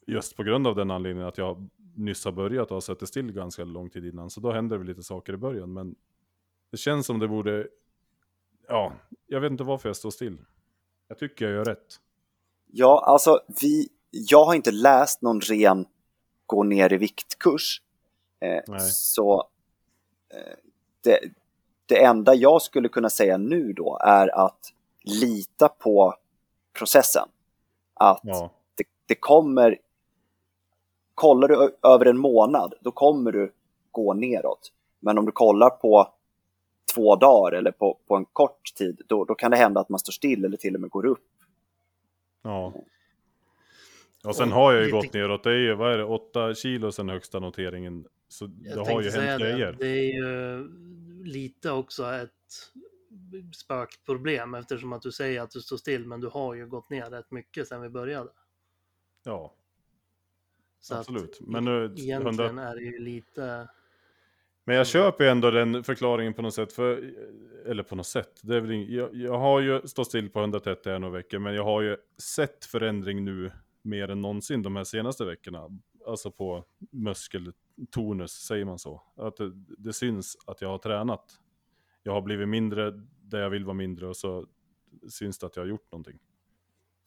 just 0.06 0.36
på 0.36 0.42
grund 0.42 0.66
av 0.66 0.76
den 0.76 0.90
anledningen 0.90 1.28
att 1.28 1.38
jag 1.38 1.68
nyss 1.94 2.24
har 2.24 2.32
börjat 2.32 2.70
och 2.70 2.76
har 2.76 2.80
suttit 2.80 3.08
still 3.08 3.32
ganska 3.32 3.64
lång 3.64 3.90
tid 3.90 4.04
innan. 4.04 4.30
Så 4.30 4.40
då 4.40 4.52
händer 4.52 4.76
det 4.76 4.78
väl 4.78 4.86
lite 4.86 5.02
saker 5.02 5.32
i 5.32 5.36
början. 5.36 5.72
Men 5.72 5.94
det 6.70 6.76
känns 6.76 7.06
som 7.06 7.18
det 7.18 7.28
borde, 7.28 7.68
ja, 8.68 8.92
jag 9.26 9.40
vet 9.40 9.50
inte 9.50 9.64
varför 9.64 9.88
jag 9.88 9.96
står 9.96 10.10
still. 10.10 10.38
Jag 11.08 11.18
tycker 11.18 11.44
jag 11.44 11.54
gör 11.54 11.64
rätt. 11.64 12.00
Ja, 12.66 13.04
alltså 13.06 13.40
vi, 13.60 13.88
jag 14.10 14.44
har 14.44 14.54
inte 14.54 14.70
läst 14.70 15.22
någon 15.22 15.40
ren 15.40 15.86
gå 16.46 16.62
ner 16.62 16.92
i 16.92 16.96
viktkurs. 16.96 17.82
Eh, 18.40 18.78
så 18.78 19.48
eh, 20.34 20.56
det, 21.04 21.18
det 21.86 22.04
enda 22.04 22.34
jag 22.34 22.62
skulle 22.62 22.88
kunna 22.88 23.10
säga 23.10 23.38
nu 23.38 23.72
då 23.72 23.98
är 24.04 24.46
att 24.46 24.72
lita 25.04 25.68
på 25.68 26.14
processen. 26.78 27.28
Att 27.94 28.20
Ja, 28.22 28.52
det, 28.74 28.84
det 29.06 29.14
kommer, 29.14 29.78
kollar 31.14 31.48
du 31.48 31.76
över 31.82 32.06
en 32.06 32.18
månad, 32.18 32.74
då 32.80 32.90
kommer 32.90 33.32
du 33.32 33.52
gå 33.90 34.14
neråt. 34.14 34.72
Men 35.00 35.18
om 35.18 35.26
du 35.26 35.32
kollar 35.32 35.70
på 35.70 36.14
två 36.94 37.16
dagar 37.16 37.52
eller 37.58 37.70
på, 37.70 37.98
på 38.06 38.16
en 38.16 38.24
kort 38.24 38.74
tid, 38.74 39.02
då, 39.08 39.24
då 39.24 39.34
kan 39.34 39.50
det 39.50 39.56
hända 39.56 39.80
att 39.80 39.88
man 39.88 39.98
står 39.98 40.12
still 40.12 40.44
eller 40.44 40.56
till 40.56 40.74
och 40.74 40.80
med 40.80 40.90
går 40.90 41.06
upp. 41.06 41.26
ja. 42.42 42.72
Och 44.24 44.36
sen 44.36 44.52
har 44.52 44.72
jag 44.72 44.80
ju 44.80 44.86
lite- 44.86 44.96
gått 45.06 45.12
neråt. 45.14 45.44
Det 45.44 45.50
är 45.50 45.54
ju, 45.58 45.74
vad 45.74 45.92
är 45.92 45.98
det, 45.98 46.04
8 46.04 46.54
kilo 46.54 46.92
sen 46.92 47.08
högsta 47.08 47.38
noteringen. 47.40 48.06
Så 48.28 48.50
Jag 48.64 48.76
det 48.86 48.92
har 48.92 49.02
ju 49.02 49.10
hänt 49.10 49.40
det. 49.42 49.50
grejer. 49.52 49.76
Det 49.78 49.86
är 49.88 50.12
ju 50.14 50.68
lite 51.24 51.70
också 51.70 52.12
ett 52.12 52.30
spökproblem 53.54 54.54
eftersom 54.54 54.92
att 54.92 55.02
du 55.02 55.12
säger 55.12 55.40
att 55.42 55.50
du 55.50 55.60
står 55.60 55.76
still 55.76 56.06
men 56.06 56.20
du 56.20 56.28
har 56.28 56.54
ju 56.54 56.66
gått 56.66 56.90
ner 56.90 57.10
rätt 57.10 57.30
mycket 57.30 57.68
sedan 57.68 57.82
vi 57.82 57.88
började. 57.88 58.30
Ja, 59.24 59.52
Så 60.82 60.94
absolut. 60.94 61.38
Men 61.40 61.64
nu, 61.64 61.94
egentligen 61.96 62.40
100... 62.40 62.68
är 62.68 62.74
det 62.74 62.82
ju 62.82 62.98
lite... 62.98 63.68
Men 64.64 64.76
jag 64.76 64.86
köper 64.86 65.24
ju 65.24 65.30
ändå 65.30 65.50
den 65.50 65.84
förklaringen 65.84 66.34
på 66.34 66.42
något 66.42 66.54
sätt. 66.54 66.72
För, 66.72 67.14
eller 67.66 67.82
på 67.82 67.96
något 67.96 68.06
sätt. 68.06 68.40
Det 68.42 68.56
är 68.56 68.60
väl 68.60 68.70
ing... 68.70 68.90
jag, 68.90 69.14
jag 69.14 69.38
har 69.38 69.60
ju 69.60 69.80
stått 69.84 70.06
still 70.06 70.30
på 70.30 70.40
130 70.40 70.92
här 70.92 70.98
några 70.98 71.14
veckor. 71.14 71.38
Men 71.38 71.54
jag 71.54 71.64
har 71.64 71.82
ju 71.82 71.96
sett 72.18 72.64
förändring 72.64 73.24
nu 73.24 73.52
mer 73.82 74.08
än 74.10 74.20
någonsin 74.20 74.62
de 74.62 74.76
här 74.76 74.84
senaste 74.84 75.24
veckorna. 75.24 75.68
Alltså 76.06 76.30
på 76.30 76.64
muskeltonus, 76.90 78.32
säger 78.32 78.64
man 78.64 78.78
så. 78.78 79.02
Att 79.16 79.36
det, 79.36 79.52
det 79.78 79.92
syns 79.92 80.36
att 80.46 80.60
jag 80.60 80.68
har 80.68 80.78
tränat. 80.78 81.24
Jag 82.02 82.12
har 82.12 82.22
blivit 82.22 82.48
mindre 82.48 82.90
där 83.22 83.40
jag 83.40 83.50
vill 83.50 83.64
vara 83.64 83.74
mindre 83.74 84.08
och 84.08 84.16
så 84.16 84.46
syns 85.08 85.38
det 85.38 85.46
att 85.46 85.56
jag 85.56 85.62
har 85.62 85.68
gjort 85.68 85.92
någonting. 85.92 86.18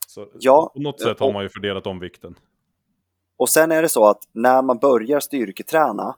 Så 0.08 0.32
Ja, 0.40 0.72
på 0.76 0.82
något 0.82 1.02
sätt 1.02 1.20
har 1.20 1.34
man 1.34 1.44
ju 1.44 1.50
fördelat 1.50 1.88
om 1.88 2.00
vikten. 2.00 2.36
Och 3.38 3.50
sen 3.50 3.72
är 3.72 3.82
det 3.82 3.90
så 3.90 4.06
att 4.06 4.28
när 4.32 4.62
man 4.62 4.78
börjar 4.78 5.20
styrketräna, 5.20 6.16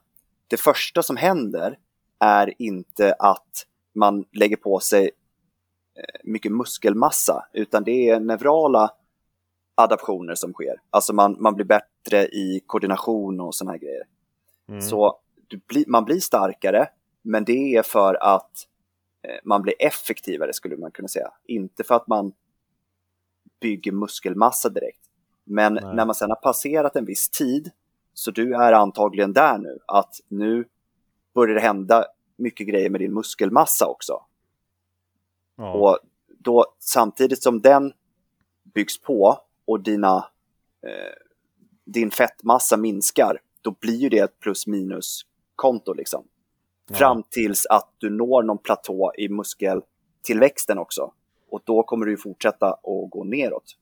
det 0.48 0.56
första 0.56 1.02
som 1.02 1.16
händer 1.16 1.78
är 2.18 2.54
inte 2.58 3.14
att 3.18 3.66
man 3.94 4.24
lägger 4.32 4.56
på 4.56 4.80
sig 4.80 5.10
eh, 5.94 6.20
mycket 6.24 6.52
muskelmassa, 6.52 7.46
utan 7.52 7.84
det 7.84 8.08
är 8.08 8.20
neurala 8.20 8.90
adaptioner 9.74 10.34
som 10.34 10.52
sker. 10.52 10.80
Alltså 10.90 11.12
man, 11.12 11.36
man 11.40 11.54
blir 11.54 11.64
bättre 11.64 12.26
i 12.26 12.60
koordination 12.66 13.40
och 13.40 13.54
såna 13.54 13.70
här 13.70 13.78
grejer. 13.78 14.02
Mm. 14.68 14.80
Så 14.80 15.18
du 15.48 15.60
blir, 15.66 15.84
man 15.86 16.04
blir 16.04 16.20
starkare, 16.20 16.88
men 17.22 17.44
det 17.44 17.76
är 17.76 17.82
för 17.82 18.14
att 18.14 18.66
eh, 19.22 19.38
man 19.44 19.62
blir 19.62 19.74
effektivare 19.78 20.52
skulle 20.52 20.76
man 20.76 20.90
kunna 20.90 21.08
säga. 21.08 21.32
Inte 21.44 21.84
för 21.84 21.94
att 21.94 22.06
man 22.06 22.32
bygger 23.60 23.92
muskelmassa 23.92 24.68
direkt. 24.68 25.07
Men 25.48 25.74
Nej. 25.74 25.94
när 25.94 26.06
man 26.06 26.14
sedan 26.14 26.30
har 26.30 26.36
passerat 26.36 26.96
en 26.96 27.04
viss 27.04 27.30
tid, 27.30 27.70
så 28.14 28.30
du 28.30 28.54
är 28.54 28.72
antagligen 28.72 29.32
där 29.32 29.58
nu, 29.58 29.78
att 29.86 30.14
nu 30.28 30.64
börjar 31.34 31.54
det 31.54 31.60
hända 31.60 32.04
mycket 32.36 32.68
grejer 32.68 32.90
med 32.90 33.00
din 33.00 33.14
muskelmassa 33.14 33.86
också. 33.86 34.20
ja. 35.56 35.72
Och 35.72 35.98
då 36.38 36.66
samtidigt 36.78 37.42
som 37.42 37.60
den 37.60 37.92
byggs 38.74 39.00
på 39.00 39.38
och 39.66 39.80
dina, 39.80 40.16
eh, 40.86 41.14
din 41.84 42.10
fettmassa 42.10 42.76
minskar, 42.76 43.40
då 43.62 43.70
blir 43.70 43.96
ju 43.96 44.08
det 44.08 44.18
ett 44.18 44.40
plus 44.40 44.66
minus 44.66 45.22
konto 45.56 45.92
liksom. 45.92 46.24
Ja. 46.88 46.96
Fram 46.96 47.22
tills 47.30 47.66
att 47.66 47.94
du 47.98 48.10
når 48.10 48.42
någon 48.42 48.58
platå 48.58 49.12
i 49.18 49.28
muskeltillväxten 49.28 50.78
också. 50.78 51.12
Och 51.50 51.60
då 51.64 51.82
kommer 51.82 52.06
du 52.06 52.12
ju 52.12 52.16
fortsätta 52.16 52.66
att 52.72 53.10
gå 53.10 53.24
neråt. 53.24 53.76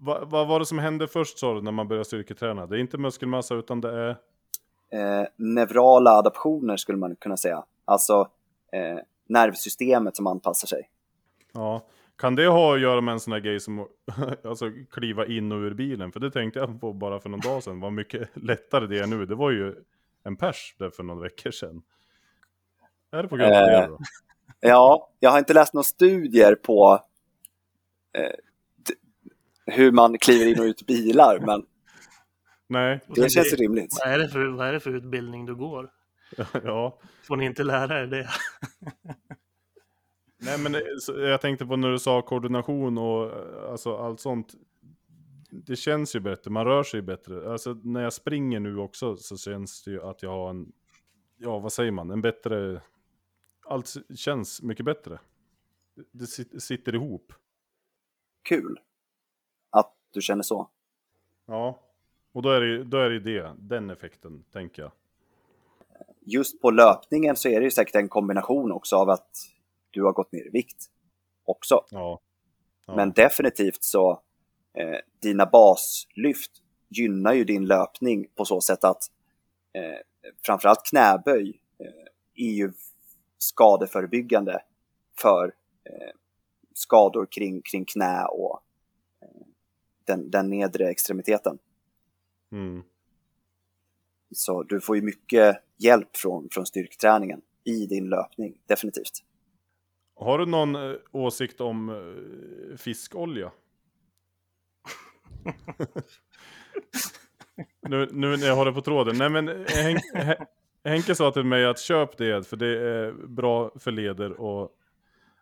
Va- 0.00 0.24
Vad 0.24 0.48
var 0.48 0.58
det 0.58 0.66
som 0.66 0.78
hände 0.78 1.08
först 1.08 1.38
sa 1.38 1.54
du 1.54 1.62
när 1.62 1.72
man 1.72 1.88
började 1.88 2.04
styrketräna? 2.04 2.66
Det 2.66 2.76
är 2.76 2.80
inte 2.80 2.98
muskelmassa 2.98 3.54
utan 3.54 3.80
det 3.80 3.90
är... 3.90 4.08
Eh, 4.92 5.26
neurala 5.36 6.10
adaptioner 6.10 6.76
skulle 6.76 6.98
man 6.98 7.16
kunna 7.16 7.36
säga. 7.36 7.64
Alltså 7.84 8.28
eh, 8.72 8.98
nervsystemet 9.28 10.16
som 10.16 10.26
anpassar 10.26 10.66
sig. 10.66 10.90
Ja. 11.52 11.86
Kan 12.16 12.34
det 12.34 12.46
ha 12.46 12.74
att 12.74 12.80
göra 12.80 13.00
med 13.00 13.12
en 13.12 13.20
sån 13.20 13.32
här 13.32 13.40
grej 13.40 13.60
som 13.60 13.88
alltså, 14.44 14.70
kliva 14.90 15.26
in 15.26 15.52
och 15.52 15.58
ur 15.58 15.74
bilen? 15.74 16.12
För 16.12 16.20
det 16.20 16.30
tänkte 16.30 16.58
jag 16.60 16.80
på 16.80 16.92
bara 16.92 17.20
för 17.20 17.28
någon 17.28 17.40
dag 17.40 17.62
sedan. 17.62 17.80
Vad 17.80 17.92
mycket 17.92 18.28
lättare 18.34 18.86
det 18.86 18.98
är 18.98 19.06
nu. 19.06 19.26
Det 19.26 19.34
var 19.34 19.50
ju 19.50 19.74
en 20.24 20.36
pers 20.36 20.74
där 20.78 20.90
för 20.90 21.02
några 21.02 21.20
veckor 21.20 21.50
sedan. 21.50 21.82
Är 23.12 23.22
det 23.22 23.28
på 23.28 23.36
grund 23.36 23.52
av 23.54 23.62
det 23.62 23.76
Eh, 23.82 23.88
då? 23.88 23.98
Ja, 24.60 25.10
jag 25.20 25.30
har 25.30 25.38
inte 25.38 25.54
läst 25.54 25.74
några 25.74 25.84
studier 25.84 26.54
på 26.54 27.00
eh, 28.12 28.30
hur 29.72 29.92
man 29.92 30.18
kliver 30.18 30.46
in 30.46 30.58
och 30.60 30.64
ut 30.64 30.86
bilar, 30.86 31.38
men 31.46 31.66
Nej. 32.66 33.00
det 33.14 33.30
känns 33.30 33.52
rimligt. 33.52 33.96
Vad 34.04 34.12
är, 34.14 34.18
det 34.18 34.28
för, 34.28 34.46
vad 34.46 34.68
är 34.68 34.72
det 34.72 34.80
för 34.80 34.94
utbildning 34.96 35.46
du 35.46 35.54
går? 35.54 35.90
ja. 36.64 36.98
Får 37.22 37.36
ni 37.36 37.44
inte 37.44 37.62
lära 37.64 38.00
er 38.02 38.06
det? 38.06 38.28
Nej 40.40 40.58
men 40.58 40.72
det- 40.72 41.28
jag 41.28 41.40
tänkte 41.40 41.66
på 41.66 41.76
när 41.76 41.90
du 41.90 41.98
sa 41.98 42.22
koordination 42.22 42.98
och 42.98 43.32
eh, 43.32 43.70
alltså 43.70 43.96
allt 43.96 44.20
sånt. 44.20 44.54
Det 45.50 45.76
känns 45.76 46.16
ju 46.16 46.20
bättre, 46.20 46.50
man 46.50 46.64
rör 46.64 46.82
sig 46.82 47.02
bättre. 47.02 47.52
Alltså 47.52 47.72
när 47.82 48.02
jag 48.02 48.12
springer 48.12 48.60
nu 48.60 48.78
också 48.78 49.16
så 49.16 49.36
känns 49.36 49.84
det 49.84 49.90
ju 49.90 50.02
att 50.02 50.22
jag 50.22 50.30
har 50.30 50.50
en, 50.50 50.72
ja 51.36 51.58
vad 51.58 51.72
säger 51.72 51.90
man, 51.90 52.10
en 52.10 52.20
bättre, 52.20 52.82
allt 53.66 53.94
känns 54.16 54.62
mycket 54.62 54.84
bättre. 54.84 55.18
Det 56.12 56.24
sit- 56.24 56.58
sitter 56.60 56.94
ihop. 56.94 57.32
Kul 58.48 58.78
du 60.12 60.20
känner 60.20 60.42
så. 60.42 60.68
Ja. 61.46 61.78
Och 62.32 62.42
då 62.42 62.50
är 62.50 62.60
det 62.60 62.84
då 62.84 62.98
är 62.98 63.10
det 63.10 63.20
det, 63.20 63.54
den 63.58 63.90
effekten 63.90 64.44
tänker 64.52 64.82
jag. 64.82 64.92
Just 66.20 66.60
på 66.60 66.70
löpningen 66.70 67.36
så 67.36 67.48
är 67.48 67.60
det 67.60 67.64
ju 67.64 67.70
säkert 67.70 67.94
en 67.94 68.08
kombination 68.08 68.72
också 68.72 68.96
av 68.96 69.10
att 69.10 69.30
du 69.90 70.02
har 70.02 70.12
gått 70.12 70.32
ner 70.32 70.46
i 70.46 70.50
vikt 70.50 70.86
också. 71.44 71.84
Ja. 71.90 72.20
ja. 72.86 72.96
Men 72.96 73.12
definitivt 73.12 73.82
så, 73.82 74.10
eh, 74.74 74.98
dina 75.22 75.46
baslyft 75.46 76.52
gynnar 76.88 77.34
ju 77.34 77.44
din 77.44 77.66
löpning 77.66 78.26
på 78.34 78.44
så 78.44 78.60
sätt 78.60 78.84
att 78.84 79.02
eh, 79.72 79.98
framförallt 80.46 80.86
knäböj 80.86 81.60
eh, 81.78 82.44
är 82.46 82.52
ju 82.52 82.72
skadeförebyggande 83.38 84.62
för 85.20 85.54
eh, 85.84 86.14
skador 86.74 87.26
kring, 87.30 87.62
kring 87.62 87.84
knä 87.84 88.24
och 88.24 88.60
den, 90.08 90.30
den 90.30 90.50
nedre 90.50 90.90
extremiteten. 90.90 91.58
Mm. 92.52 92.82
Så 94.34 94.62
du 94.62 94.80
får 94.80 94.96
ju 94.96 95.02
mycket 95.02 95.56
hjälp 95.76 96.16
från, 96.16 96.48
från 96.50 96.66
styrketräningen 96.66 97.40
i 97.64 97.86
din 97.86 98.08
löpning, 98.08 98.58
definitivt. 98.66 99.24
Har 100.14 100.38
du 100.38 100.46
någon 100.46 100.74
eh, 100.74 100.96
åsikt 101.12 101.60
om 101.60 101.88
eh, 101.88 102.76
fiskolja? 102.76 103.52
nu, 107.88 108.08
nu 108.12 108.36
när 108.36 108.46
jag 108.46 108.56
håller 108.56 108.72
på 108.72 108.80
tråden. 108.80 109.16
Nej 109.18 109.30
men 109.30 109.48
eh, 109.48 109.54
Hen- 109.66 110.46
Henke 110.84 111.14
sa 111.14 111.30
till 111.30 111.44
mig 111.44 111.66
att 111.66 111.80
köp 111.80 112.16
det 112.18 112.48
för 112.48 112.56
det 112.56 112.78
är 112.80 113.12
bra 113.12 113.70
för 113.78 113.90
leder 113.90 114.40
och 114.40 114.70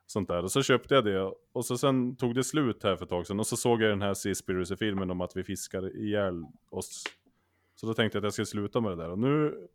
sånt 0.07 0.29
där. 0.29 0.43
Och 0.43 0.53
så 0.53 0.63
köpte 0.63 0.95
jag 0.95 1.05
det 1.05 1.33
och 1.53 1.65
så 1.65 1.79
sen 1.79 2.17
tog 2.17 2.35
det 2.35 2.45
slut 2.45 2.83
här 2.83 2.97
för 2.97 3.05
ett 3.05 3.11
tag 3.11 3.27
sedan. 3.27 3.41
Och 3.41 3.47
så 3.47 3.57
såg 3.57 3.83
jag 3.83 3.91
den 3.91 4.03
här 4.03 4.15
Seaspiracy-filmen 4.15 5.11
om 5.11 5.21
att 5.21 5.37
vi 5.37 5.45
fiskar 5.45 5.97
ihjäl 5.97 6.45
oss. 6.71 7.05
Så 7.75 7.87
då 7.87 7.95
tänkte 7.95 8.19
jag 8.19 8.21
att 8.21 8.25
jag 8.25 8.33
skulle 8.33 8.47
sluta 8.47 8.81
med 8.81 8.91
det 8.91 8.97
där. 8.97 9.11
Och 9.11 9.19
nu 9.19 9.69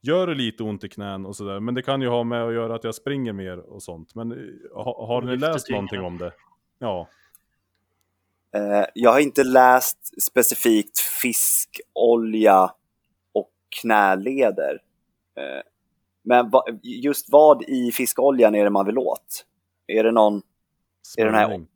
gör 0.00 0.26
det 0.26 0.34
lite 0.34 0.62
ont 0.62 0.84
i 0.84 0.88
knän 0.88 1.26
och 1.26 1.36
sådär. 1.36 1.60
Men 1.60 1.74
det 1.74 1.82
kan 1.82 2.02
ju 2.02 2.08
ha 2.08 2.24
med 2.24 2.44
att 2.44 2.54
göra 2.54 2.74
att 2.74 2.84
jag 2.84 2.94
springer 2.94 3.32
mer 3.32 3.58
och 3.58 3.82
sånt. 3.82 4.14
Men 4.14 4.32
eh, 4.32 4.38
ha, 4.84 5.06
har 5.06 5.22
ni 5.22 5.36
läst 5.36 5.70
någonting 5.70 6.00
om 6.00 6.18
det? 6.18 6.32
Ja. 6.78 7.08
Eh, 8.56 8.84
jag 8.94 9.12
har 9.12 9.20
inte 9.20 9.44
läst 9.44 10.22
specifikt 10.22 10.98
fiskolja 10.98 12.74
och 13.32 13.50
knäleder. 13.80 14.82
Eh, 15.36 15.62
men 16.24 16.50
va, 16.50 16.64
just 16.82 17.30
vad 17.32 17.62
i 17.62 17.92
fiskoljan 17.92 18.54
är 18.54 18.64
det 18.64 18.70
man 18.70 18.86
vill 18.86 18.98
åt? 18.98 19.46
Är 19.86 20.04
det 20.04 20.12
någon, 20.12 20.42
Är 21.16 21.24
den 21.24 21.34
här- 21.34 21.48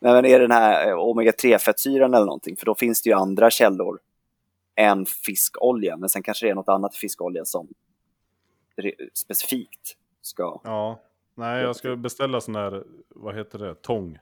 nej, 0.00 0.12
men 0.12 0.24
är 0.24 0.38
det 0.38 0.44
den 0.44 0.50
här 0.50 0.88
eh, 0.88 0.94
omega-3-fettsyran 0.94 2.14
eller 2.14 2.26
någonting? 2.26 2.56
För 2.56 2.66
då 2.66 2.74
finns 2.74 3.02
det 3.02 3.10
ju 3.10 3.16
andra 3.16 3.50
källor 3.50 3.98
än 4.76 5.06
fiskolja. 5.06 5.96
Men 5.96 6.08
sen 6.08 6.22
kanske 6.22 6.46
det 6.46 6.50
är 6.50 6.54
något 6.54 6.68
annat 6.68 6.94
i 6.94 6.98
fiskolja 6.98 7.44
som 7.44 7.68
specifikt 9.14 9.96
ska... 10.20 10.60
Ja. 10.64 11.00
Nej, 11.34 11.62
jag 11.62 11.76
ska 11.76 11.96
beställa 11.96 12.40
sån 12.40 12.54
här, 12.54 12.84
vad 13.08 13.34
heter 13.36 13.58
det, 13.58 13.74
tång. 13.74 14.18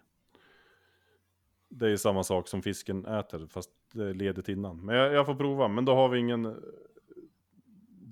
Det 1.68 1.90
är 1.92 1.96
samma 1.96 2.22
sak 2.22 2.48
som 2.48 2.62
fisken 2.62 3.06
äter, 3.06 3.46
fast 3.50 3.70
det 3.92 4.04
är 4.04 4.14
ledigt 4.14 4.48
innan. 4.48 4.84
Men 4.84 4.96
jag, 4.96 5.12
jag 5.12 5.26
får 5.26 5.34
prova, 5.34 5.68
men 5.68 5.84
då 5.84 5.94
har 5.94 6.08
vi 6.08 6.18
ingen 6.18 6.62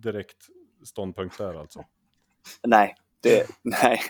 direkt 0.02 0.46
ståndpunkt 0.84 1.38
där 1.38 1.60
alltså. 1.60 1.84
Nej, 2.62 2.94
det, 3.22 3.46
nej. 3.62 4.00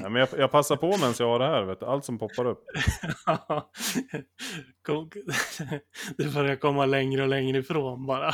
Nej, 0.00 0.10
men 0.10 0.14
jag, 0.14 0.28
jag 0.38 0.50
passar 0.50 0.76
på 0.76 0.86
medan 0.86 1.14
jag 1.18 1.26
har 1.26 1.38
det 1.38 1.46
här, 1.46 1.62
vet 1.62 1.80
du. 1.80 1.86
allt 1.86 2.04
som 2.04 2.18
poppar 2.18 2.46
upp. 2.46 2.64
Det 6.16 6.34
börjar 6.34 6.56
komma 6.56 6.86
längre 6.86 7.22
och 7.22 7.28
längre 7.28 7.58
ifrån 7.58 8.06
bara. 8.06 8.32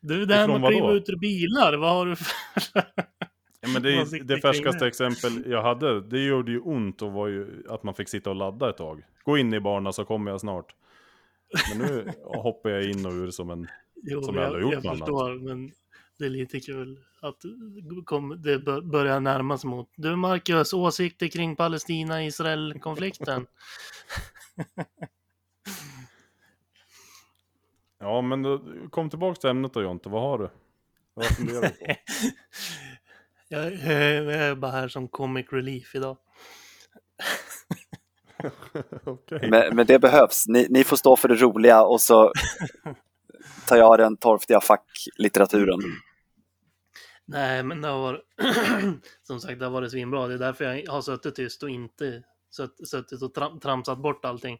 Du, 0.00 0.26
det 0.26 0.34
här 0.34 0.44
Ifrån 0.44 0.60
med 0.60 0.68
att 0.68 0.80
vadå? 0.80 0.94
ut 0.94 1.08
ur 1.08 1.16
bilar, 1.16 1.76
vad 1.76 1.90
har 1.90 2.06
du 2.06 2.16
för... 2.16 2.26
Ja, 3.60 3.68
men 3.72 3.82
det, 3.82 3.94
är, 3.94 4.24
det 4.24 4.40
färskaste 4.40 4.86
exempel 4.86 5.50
jag 5.50 5.62
hade, 5.62 6.00
det 6.00 6.24
gjorde 6.24 6.52
ju 6.52 6.60
ont 6.60 7.02
och 7.02 7.12
var 7.12 7.28
ju 7.28 7.64
att 7.68 7.82
man 7.82 7.94
fick 7.94 8.08
sitta 8.08 8.30
och 8.30 8.36
ladda 8.36 8.70
ett 8.70 8.76
tag. 8.76 9.02
Gå 9.24 9.38
in 9.38 9.54
i 9.54 9.60
barna 9.60 9.92
så 9.92 10.04
kommer 10.04 10.30
jag 10.30 10.40
snart. 10.40 10.74
Men 11.68 11.78
nu 11.78 12.12
hoppar 12.24 12.70
jag 12.70 12.84
in 12.90 13.06
och 13.06 13.12
ur 13.12 13.30
som 13.30 13.50
en... 13.50 13.68
Jo, 14.02 14.22
Som 14.22 14.34
jag 14.34 14.42
jag, 14.42 14.46
aldrig 14.46 14.62
gjort 14.62 14.74
jag 14.74 14.84
något 14.84 14.98
förstår, 14.98 15.34
men 15.34 15.72
det 16.18 16.24
är 16.24 16.30
lite 16.30 16.60
kul 16.60 16.98
att 17.20 17.36
kom, 18.04 18.42
det 18.42 18.58
bör- 18.58 18.80
börjar 18.80 19.20
närmas 19.20 19.64
mot. 19.64 19.90
Du 19.96 20.16
Marcus, 20.16 20.72
åsikter 20.72 21.28
kring 21.28 21.56
Palestina-Israel-konflikten? 21.56 23.46
Ja, 27.98 28.20
men 28.20 28.42
då, 28.42 28.62
kom 28.90 29.10
tillbaka 29.10 29.40
till 29.40 29.50
ämnet 29.50 29.74
då 29.74 29.82
Jonte, 29.82 30.08
vad 30.08 30.22
har 30.22 30.38
du? 30.38 30.50
Vad 31.14 31.26
funderar 31.26 31.62
du 31.62 31.68
på? 31.68 31.84
jag, 33.48 33.72
jag 33.72 34.34
är 34.34 34.54
bara 34.54 34.70
här 34.72 34.88
som 34.88 35.08
comic 35.08 35.46
relief 35.50 35.94
idag. 35.94 36.16
Okej. 39.04 39.50
Men, 39.50 39.76
men 39.76 39.86
det 39.86 39.98
behövs. 39.98 40.44
Ni, 40.48 40.66
ni 40.70 40.84
får 40.84 40.96
stå 40.96 41.16
för 41.16 41.28
det 41.28 41.34
roliga 41.34 41.82
och 41.82 42.00
så 42.00 42.32
tar 43.66 43.76
jag 43.76 43.98
den 43.98 44.16
torftiga 44.16 44.60
facklitteraturen. 44.60 45.80
Nej, 47.24 47.62
men 47.62 47.80
det 47.82 47.88
har 47.88 48.00
varit, 48.00 48.22
som 49.22 49.40
sagt, 49.40 49.58
det 49.58 49.64
har 49.64 49.72
varit 49.72 49.90
svinbra. 49.90 50.26
Det 50.26 50.34
är 50.34 50.38
därför 50.38 50.64
jag 50.64 50.92
har 50.92 51.00
suttit 51.00 51.34
tyst 51.34 51.62
och 51.62 51.70
inte 51.70 52.22
sutt- 52.50 52.88
suttit 52.88 53.22
och 53.22 53.34
tram, 53.34 53.60
tramsat 53.60 53.98
bort 53.98 54.24
allting. 54.24 54.58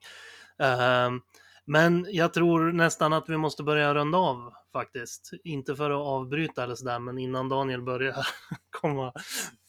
Ehm, 0.59 1.20
men 1.64 2.07
jag 2.09 2.35
tror 2.35 2.72
nästan 2.72 3.12
att 3.12 3.29
vi 3.29 3.37
måste 3.37 3.62
börja 3.62 3.95
runda 3.95 4.18
av 4.18 4.53
faktiskt. 4.72 5.31
Inte 5.45 5.77
för 5.77 5.91
att 5.91 6.07
avbryta 6.07 6.62
eller 6.64 6.74
sådär, 6.74 6.99
men 6.99 7.18
innan 7.18 7.49
Daniel 7.49 7.83
börjar 7.83 8.16
komma 8.70 9.12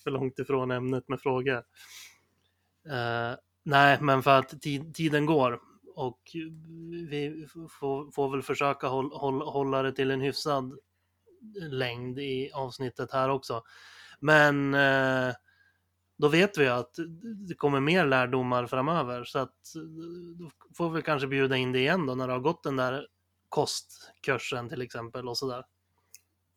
för 0.04 0.12
långt 0.12 0.40
ifrån 0.40 0.72
ämnet 0.72 1.08
med 1.08 1.22
frågor. 1.22 1.64
Eh, 2.90 3.36
nej, 3.68 3.98
men 4.02 4.24
för 4.24 4.40
att 4.40 4.62
tid, 4.62 4.96
tiden 4.96 5.26
går 5.26 5.62
och 5.96 6.20
vi 7.10 7.48
får, 7.80 8.12
får 8.12 8.30
väl 8.30 8.42
försöka 8.42 8.88
håll, 8.88 9.12
håll, 9.14 9.42
hålla 9.42 9.82
det 9.82 9.92
till 9.92 10.12
en 10.12 10.22
hyfsad 10.22 10.80
längd 11.62 12.20
i 12.20 12.52
avsnittet 12.54 13.12
här 13.12 13.30
också. 13.30 13.64
Men 14.20 14.74
eh, 14.74 15.34
då 16.18 16.28
vet 16.28 16.58
vi 16.58 16.68
att 16.68 16.96
det 17.48 17.56
kommer 17.56 17.80
mer 17.80 18.06
lärdomar 18.06 18.66
framöver 18.66 19.24
så 19.24 19.40
att 19.40 19.76
eh, 19.76 19.82
då 20.40 20.50
får 20.78 20.90
vi 20.90 21.02
kanske 21.02 21.28
bjuda 21.28 21.58
in 21.58 21.72
det 21.72 21.80
igen 21.80 22.06
då 22.06 22.16
när 22.16 22.28
du 22.28 22.34
har 22.34 22.40
gått 22.40 22.64
den 22.64 22.76
där 22.76 23.08
kostkursen 23.50 24.70
till 24.70 24.82
exempel 24.82 25.28
och 25.30 25.38
sådär. 25.38 25.66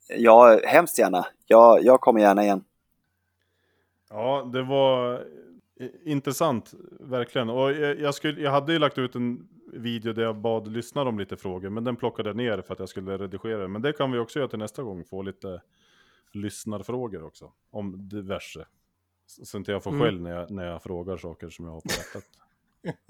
Ja, 0.07 0.59
hemskt 0.65 0.99
gärna. 0.99 1.25
Jag, 1.45 1.83
jag 1.83 2.01
kommer 2.01 2.21
gärna 2.21 2.43
igen. 2.43 2.63
Ja, 4.09 4.49
det 4.53 4.63
var 4.63 5.25
intressant, 6.03 6.73
verkligen. 6.99 7.49
Och 7.49 7.71
jag, 7.71 7.99
jag, 7.99 8.15
skulle, 8.15 8.41
jag 8.41 8.51
hade 8.51 8.73
ju 8.73 8.79
lagt 8.79 8.97
ut 8.97 9.15
en 9.15 9.47
video 9.73 10.13
där 10.13 10.23
jag 10.23 10.35
bad 10.35 10.67
lyssnare 10.67 11.09
om 11.09 11.19
lite 11.19 11.37
frågor, 11.37 11.69
men 11.69 11.83
den 11.83 11.95
plockade 11.95 12.29
jag 12.29 12.35
ner 12.35 12.61
för 12.61 12.73
att 12.73 12.79
jag 12.79 12.89
skulle 12.89 13.17
redigera 13.17 13.61
den. 13.61 13.71
Men 13.71 13.81
det 13.81 13.93
kan 13.93 14.11
vi 14.11 14.19
också 14.19 14.39
göra 14.39 14.49
till 14.49 14.59
nästa 14.59 14.83
gång, 14.83 15.05
få 15.05 15.21
lite 15.21 15.61
lyssnarfrågor 16.31 17.23
också, 17.23 17.51
om 17.69 18.09
diverse. 18.09 18.67
Så 19.25 19.45
så 19.45 19.57
inte 19.57 19.71
jag 19.71 19.83
får 19.83 19.91
Mm. 19.91 20.01
skäll 20.01 20.21
när 20.21 20.31
jag, 20.31 20.51
när 20.51 20.65
jag 20.65 20.83
frågar 20.83 21.17
saker 21.17 21.49
som 21.49 21.65
jag 21.65 21.71
har 21.71 21.81
på 21.81 21.89
hjärtat. 21.89 22.25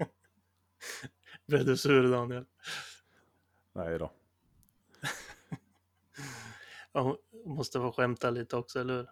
Blev 1.46 1.64
du 1.64 1.76
sur 1.76 2.10
Daniel? 2.12 2.44
Nej 3.72 3.98
då. 3.98 4.10
Jag 6.92 7.16
måste 7.46 7.78
få 7.78 7.92
skämta 7.92 8.30
lite 8.30 8.56
också, 8.56 8.80
eller 8.80 8.96
hur? 8.96 9.06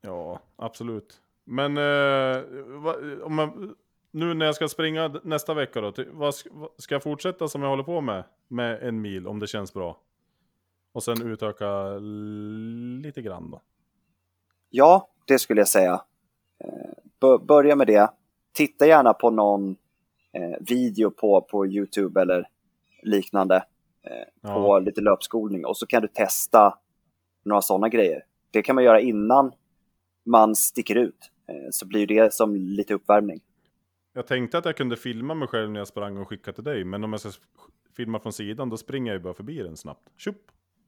Ja, 0.00 0.40
absolut. 0.56 1.20
Men 1.50 1.76
eh, 1.76 2.42
va, 2.82 2.94
om 3.22 3.34
man, 3.34 3.74
nu 4.10 4.34
när 4.34 4.46
jag 4.46 4.54
ska 4.54 4.68
springa 4.68 5.08
nästa 5.24 5.54
vecka 5.54 5.80
då, 5.80 5.92
vad, 6.12 6.30
sk- 6.34 6.48
vad, 6.52 6.70
ska 6.78 6.94
jag 6.94 7.02
fortsätta 7.02 7.48
som 7.48 7.62
jag 7.62 7.68
håller 7.68 7.82
på 7.82 8.00
med? 8.00 8.24
Med 8.48 8.82
en 8.82 9.00
mil 9.00 9.26
om 9.26 9.38
det 9.38 9.46
känns 9.46 9.74
bra? 9.74 10.00
Och 10.92 11.02
sen 11.02 11.26
utöka 11.26 11.88
lite 13.02 13.22
grann 13.22 13.50
då. 13.50 13.60
Ja, 14.70 15.08
det 15.26 15.38
skulle 15.38 15.60
jag 15.60 15.68
säga. 15.68 16.02
Eh, 16.64 16.90
bör- 17.20 17.38
Börja 17.38 17.76
med 17.76 17.86
det. 17.86 18.10
Titta 18.52 18.86
gärna 18.86 19.12
på 19.14 19.30
någon 19.30 19.76
eh, 20.32 20.56
video 20.60 21.10
på, 21.10 21.40
på 21.40 21.66
Youtube 21.66 22.20
eller 22.20 22.48
liknande 23.02 23.56
eh, 24.02 24.12
Ja. 24.42 24.54
på 24.54 24.78
lite 24.78 25.00
löpskolning 25.00 25.66
och 25.66 25.76
så 25.76 25.86
kan 25.86 26.02
du 26.02 26.08
testa 26.08 26.78
några 27.44 27.62
sådana 27.62 27.88
grejer. 27.88 28.24
Det 28.50 28.62
kan 28.62 28.74
man 28.74 28.84
göra 28.84 29.00
innan 29.00 29.52
man 30.26 30.54
sticker 30.54 30.94
ut, 30.96 31.30
så 31.70 31.86
blir 31.86 32.06
det 32.06 32.34
som 32.34 32.56
lite 32.56 32.94
uppvärmning. 32.94 33.40
Jag 34.12 34.26
tänkte 34.26 34.58
att 34.58 34.64
jag 34.64 34.76
kunde 34.76 34.96
filma 34.96 35.34
mig 35.34 35.48
själv 35.48 35.70
när 35.70 35.80
jag 35.80 35.88
sprang 35.88 36.16
och 36.18 36.28
skicka 36.28 36.52
till 36.52 36.64
dig, 36.64 36.84
men 36.84 37.04
om 37.04 37.12
jag 37.12 37.20
ska 37.20 37.30
filma 37.96 38.20
från 38.20 38.32
sidan 38.32 38.68
då 38.70 38.76
springer 38.76 39.12
jag 39.12 39.18
ju 39.18 39.22
bara 39.22 39.34
förbi 39.34 39.58
den 39.62 39.76
snabbt. 39.76 40.08
Tjup! 40.16 40.36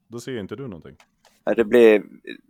Då 0.08 0.20
ser 0.20 0.38
inte 0.38 0.56
du 0.56 0.62
någonting. 0.62 0.96
Eh, 1.46 1.54
Det 1.56 1.64
blir 1.64 2.02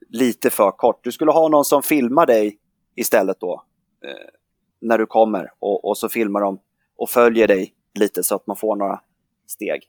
lite 0.08 0.50
för 0.50 0.70
kort. 0.70 1.04
Du 1.04 1.12
skulle 1.12 1.30
ha 1.30 1.48
någon 1.48 1.64
som 1.64 1.82
filmar 1.82 2.26
dig 2.26 2.58
istället 2.94 3.40
då, 3.40 3.62
eh, 4.04 4.10
när 4.80 4.98
du 4.98 5.06
kommer 5.06 5.50
och, 5.58 5.84
och 5.84 5.98
så 5.98 6.08
filmar 6.08 6.40
de 6.40 6.58
och 6.96 7.10
följer 7.10 7.48
dig 7.48 7.74
lite 7.98 8.22
så 8.22 8.34
att 8.36 8.46
man 8.46 8.56
får 8.56 8.76
några 8.76 9.00
steg. 9.46 9.82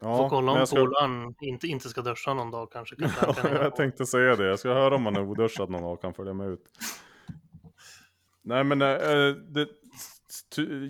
Ja, 0.00 0.16
Får 0.16 0.28
kolla 0.28 0.52
om 0.52 0.58
jag 0.58 0.68
ska- 0.68 0.76
polaren 0.76 1.34
inte, 1.40 1.66
inte 1.66 1.88
ska 1.88 2.02
duscha 2.02 2.34
någon 2.34 2.50
dag 2.50 2.72
kanske. 2.72 2.96
Kan 2.96 3.10
Ja, 3.26 3.34
jag 3.62 3.76
tänkte 3.76 4.06
säga 4.06 4.36
det. 4.36 4.46
Jag 4.46 4.58
ska 4.58 4.68
höra 4.68 4.94
om 4.94 5.04
han 5.06 5.16
är 5.16 5.22
oduschad 5.22 5.70
någon 5.70 5.82
dag 5.82 5.92
och 5.92 6.00
kan 6.02 6.14
följa 6.14 6.32
med 6.34 6.48
ut. 6.48 6.64
Nej 8.48 8.64
men 8.64 8.82
äh, 8.82 9.34
det, 9.34 9.68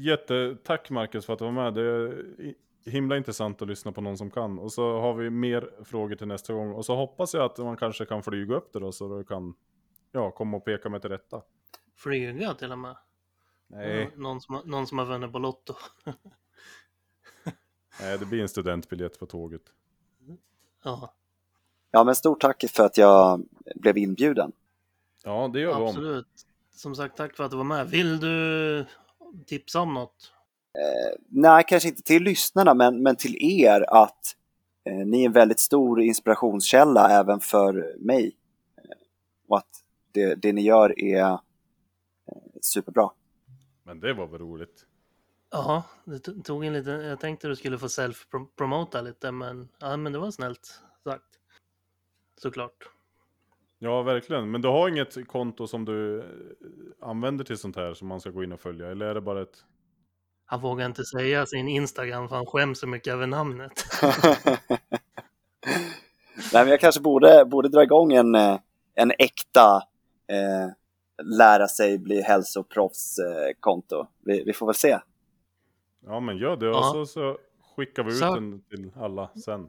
jättetack 0.00 0.90
Marcus 0.90 1.26
för 1.26 1.32
att 1.32 1.38
du 1.38 1.44
var 1.44 1.52
med. 1.52 1.74
Det 1.74 1.82
är 1.82 2.24
himla 2.90 3.16
intressant 3.16 3.62
att 3.62 3.68
lyssna 3.68 3.92
på 3.92 4.00
någon 4.00 4.18
som 4.18 4.30
kan. 4.30 4.58
Och 4.58 4.72
så 4.72 5.00
har 5.00 5.14
vi 5.14 5.30
mer 5.30 5.70
frågor 5.84 6.16
till 6.16 6.26
nästa 6.26 6.52
gång. 6.52 6.72
Och 6.72 6.84
så 6.84 6.96
hoppas 6.96 7.34
jag 7.34 7.44
att 7.44 7.58
man 7.58 7.76
kanske 7.76 8.04
kan 8.04 8.22
flyga 8.22 8.54
upp 8.54 8.72
det 8.72 8.78
då 8.78 8.92
så 8.92 9.18
du 9.18 9.24
kan 9.24 9.54
ja, 10.12 10.30
komma 10.30 10.56
och 10.56 10.64
peka 10.64 10.88
mig 10.88 11.00
till 11.00 11.10
rätta. 11.10 11.42
Flyga 11.96 12.54
till 12.54 12.72
och 12.72 12.78
med. 12.78 12.96
Nej, 13.66 14.10
Någon, 14.16 14.40
som, 14.40 14.62
någon 14.64 14.86
som 14.86 14.98
har 14.98 15.06
vunnit 15.06 15.32
på 15.32 15.38
Lotto. 15.38 15.74
nej, 18.00 18.18
det 18.18 18.26
blir 18.26 18.42
en 18.42 18.48
studentbiljett 18.48 19.18
på 19.18 19.26
tåget. 19.26 19.62
Ja, 20.84 21.14
Ja, 21.90 22.04
men 22.04 22.14
stort 22.14 22.40
tack 22.40 22.64
för 22.70 22.84
att 22.84 22.98
jag 22.98 23.42
blev 23.74 23.98
inbjuden. 23.98 24.52
Ja, 25.24 25.50
det 25.52 25.60
gör 25.60 25.74
vi 25.74 25.82
om. 25.82 25.88
absolut. 25.88 26.47
Som 26.78 26.94
sagt, 26.94 27.16
tack 27.16 27.36
för 27.36 27.44
att 27.44 27.50
du 27.50 27.56
var 27.56 27.64
med. 27.64 27.90
Vill 27.90 28.20
du 28.20 28.86
tipsa 29.46 29.80
om 29.80 29.94
något? 29.94 30.32
Nej, 31.28 31.64
kanske 31.68 31.88
inte 31.88 32.02
till 32.02 32.22
lyssnarna, 32.22 32.74
men, 32.74 33.02
men 33.02 33.16
till 33.16 33.36
er 33.40 33.84
att 33.88 34.36
eh, 34.84 35.06
ni 35.06 35.22
är 35.22 35.26
en 35.26 35.32
väldigt 35.32 35.60
stor 35.60 36.02
inspirationskälla 36.02 37.10
även 37.10 37.40
för 37.40 37.96
mig. 37.98 38.36
Eh, 38.76 38.90
och 39.48 39.58
att 39.58 39.68
det, 40.12 40.34
det 40.34 40.52
ni 40.52 40.62
gör 40.62 41.00
är 41.00 41.32
eh, 41.32 41.38
superbra. 42.60 43.10
Men 43.82 44.00
det 44.00 44.14
var 44.14 44.26
väl 44.26 44.40
roligt. 44.40 44.86
Ja, 45.50 45.82
det 46.04 46.26
to- 46.28 46.42
tog 46.42 46.64
en 46.64 46.72
liten... 46.72 47.00
Jag 47.00 47.20
tänkte 47.20 47.48
du 47.48 47.56
skulle 47.56 47.78
få 47.78 47.86
self-promota 47.86 49.02
lite, 49.02 49.32
men, 49.32 49.68
ja, 49.78 49.96
men 49.96 50.12
det 50.12 50.18
var 50.18 50.30
snällt 50.30 50.80
sagt. 51.04 51.38
Såklart. 52.36 52.88
Ja, 53.78 54.02
verkligen. 54.02 54.50
Men 54.50 54.62
du 54.62 54.68
har 54.68 54.88
inget 54.88 55.28
konto 55.28 55.66
som 55.66 55.84
du 55.84 56.18
eh, 56.18 56.24
använder 57.08 57.44
till 57.44 57.58
sånt 57.58 57.76
här 57.76 57.94
som 57.94 58.08
man 58.08 58.20
ska 58.20 58.30
gå 58.30 58.44
in 58.44 58.52
och 58.52 58.60
följa? 58.60 58.90
Eller 58.90 59.06
är 59.06 59.14
det 59.14 59.20
bara 59.20 59.42
ett... 59.42 59.64
Han 60.44 60.60
vågar 60.60 60.86
inte 60.86 61.04
säga 61.04 61.46
sin 61.46 61.68
Instagram 61.68 62.28
för 62.28 62.36
han 62.36 62.46
skäms 62.46 62.78
så 62.80 62.86
mycket 62.86 63.12
över 63.12 63.26
namnet. 63.26 63.72
Nej, 66.52 66.64
men 66.64 66.68
jag 66.68 66.80
kanske 66.80 67.00
borde, 67.00 67.44
borde 67.44 67.68
dra 67.68 67.82
igång 67.82 68.12
en, 68.12 68.34
eh, 68.34 68.58
en 68.94 69.12
äkta 69.18 69.82
eh, 70.26 70.72
lära 71.38 71.66
sig 71.68 71.98
bli 71.98 72.22
hälsoproffs-konto. 72.22 74.06
Vi, 74.24 74.44
vi 74.44 74.52
får 74.52 74.66
väl 74.66 74.74
se. 74.74 74.98
Ja, 76.06 76.20
men 76.20 76.36
gör 76.36 76.56
det. 76.56 76.68
Och 76.68 76.76
Ja. 76.76 76.90
så, 76.92 77.06
så 77.06 77.38
skickar 77.76 78.02
vi 78.04 78.10
ut 78.12 78.18
Så- 78.18 78.34
den 78.34 78.60
till 78.62 78.90
alla 78.96 79.30
sen. 79.44 79.68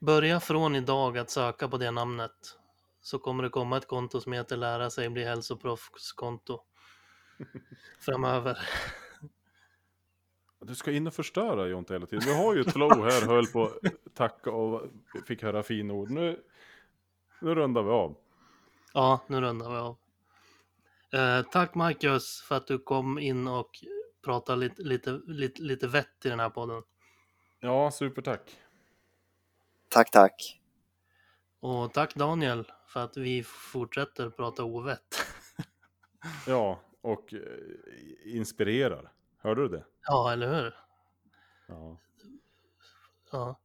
Börja 0.00 0.40
från 0.40 0.76
idag 0.76 1.18
att 1.18 1.30
söka 1.30 1.68
på 1.68 1.76
det 1.76 1.90
namnet. 1.90 2.30
Så 3.06 3.18
kommer 3.18 3.42
det 3.42 3.48
komma 3.48 3.76
ett 3.76 3.86
konto 3.86 4.20
som 4.20 4.32
heter 4.32 4.56
lära 4.56 4.90
sig 4.90 5.08
bli 5.10 5.24
hälsoproffskonto. 5.24 6.62
Framöver. 8.00 8.58
Du 10.60 10.74
ska 10.74 10.92
in 10.92 11.06
och 11.06 11.14
förstöra 11.14 11.66
Jonte 11.66 11.94
hela 11.94 12.06
tiden. 12.06 12.24
Vi 12.26 12.34
har 12.34 12.54
ju 12.54 12.60
ett 12.60 12.72
flow 12.72 13.04
här, 13.04 13.26
höll 13.26 13.46
på 13.46 13.70
tacka 14.14 14.50
och 14.50 14.82
fick 15.26 15.42
höra 15.42 15.62
fina 15.62 15.94
ord. 15.94 16.10
Nu, 16.10 16.42
nu 17.40 17.54
rundar 17.54 17.82
vi 17.82 17.90
av. 17.90 18.16
Ja, 18.92 19.20
nu 19.26 19.40
rundar 19.40 19.70
vi 19.70 19.76
av. 19.76 19.96
Eh, 21.12 21.46
tack 21.50 21.74
Marcus 21.74 22.40
för 22.40 22.54
att 22.56 22.66
du 22.66 22.78
kom 22.78 23.18
in 23.18 23.48
och 23.48 23.70
pratade 24.24 24.58
lite, 24.58 24.82
lite, 24.82 25.20
lite, 25.26 25.62
lite 25.62 25.86
vett 25.86 26.24
i 26.24 26.28
den 26.28 26.40
här 26.40 26.50
podden. 26.50 26.82
Ja, 27.60 27.90
supertack. 27.90 28.56
Tack, 29.88 30.10
tack. 30.10 30.60
Och 31.60 31.92
tack 31.92 32.14
Daniel 32.14 32.64
för 32.96 33.04
att 33.04 33.16
vi 33.16 33.42
fortsätter 33.42 34.30
prata 34.30 34.64
ovett. 34.64 35.26
Ja, 36.46 36.80
och 37.00 37.34
eh, 37.34 37.40
inspirerar. 38.36 39.12
Hörde 39.38 39.62
du 39.62 39.68
det? 39.68 39.84
Ja, 40.06 40.32
eller 40.32 40.54
hur? 40.54 40.74
Ja. 41.68 41.98
Ja. 43.32 43.60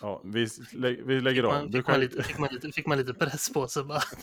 Ja, 0.00 0.20
vi, 0.24 0.46
lä- 0.72 1.02
vi 1.04 1.20
lägger 1.20 1.42
av. 1.44 1.52
Man, 1.52 1.70
Du 1.70 1.78
fick, 1.78 1.88
man 1.88 2.00
lite, 2.00 2.22
fick, 2.22 2.38
man 2.38 2.48
lite, 2.52 2.72
fick 2.72 2.86
man 2.86 2.98
lite 2.98 3.14
press 3.14 3.52
på 3.52 3.68
sig 3.68 3.84
bara. 3.84 4.00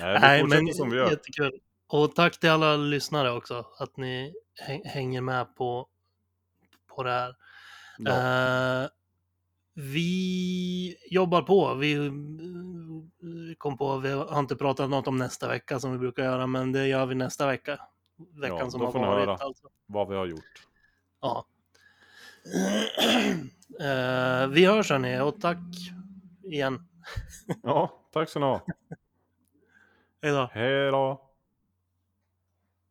Nej, 0.00 0.14
vi 0.14 0.20
Nej, 0.20 0.44
men 0.64 0.74
som 0.74 0.90
vi 0.90 0.96
gör. 0.96 1.10
jättekul. 1.10 1.60
Och 1.86 2.14
tack 2.14 2.40
till 2.40 2.50
alla 2.50 2.76
lyssnare 2.76 3.30
också, 3.30 3.66
att 3.78 3.96
ni 3.96 4.34
häng- 4.68 4.84
hänger 4.88 5.20
med 5.20 5.56
på, 5.56 5.88
på 6.86 7.02
det 7.02 7.10
här. 7.10 7.36
Ja. 7.98 8.82
Eh, 8.82 8.88
vi 9.74 10.96
jobbar 11.10 11.42
på. 11.42 11.74
Vi 11.74 11.94
eh, 12.06 12.12
kom 13.58 13.76
på, 13.78 13.96
vi 13.96 14.10
har 14.10 14.38
inte 14.38 14.56
pratat 14.56 14.90
något 14.90 15.06
om 15.08 15.16
nästa 15.16 15.48
vecka 15.48 15.80
som 15.80 15.92
vi 15.92 15.98
brukar 15.98 16.22
göra, 16.24 16.46
men 16.46 16.72
det 16.72 16.86
gör 16.86 17.06
vi 17.06 17.14
nästa 17.14 17.46
vecka. 17.46 17.80
Veckan 18.40 18.58
Ja, 18.58 18.70
som 18.70 18.80
har 18.80 18.92
varit. 18.92 19.26
höra. 19.26 19.36
Alltså. 19.36 19.68
Vad 19.86 20.08
vi 20.08 20.16
har 20.16 20.26
gjort. 20.26 20.66
Ja. 21.20 21.46
Eh, 23.80 24.46
vi 24.48 24.64
hörs 24.66 24.90
hörni 24.90 25.20
och 25.20 25.40
tack 25.40 25.58
igen. 26.44 26.88
Ja, 27.62 27.90
tack 28.12 28.28
så 28.28 28.38
ni 28.38 28.44
ha. 28.46 28.60
Hej 30.22 30.32
då. 30.32 30.50
Hej 30.52 30.90
då. 30.90 31.29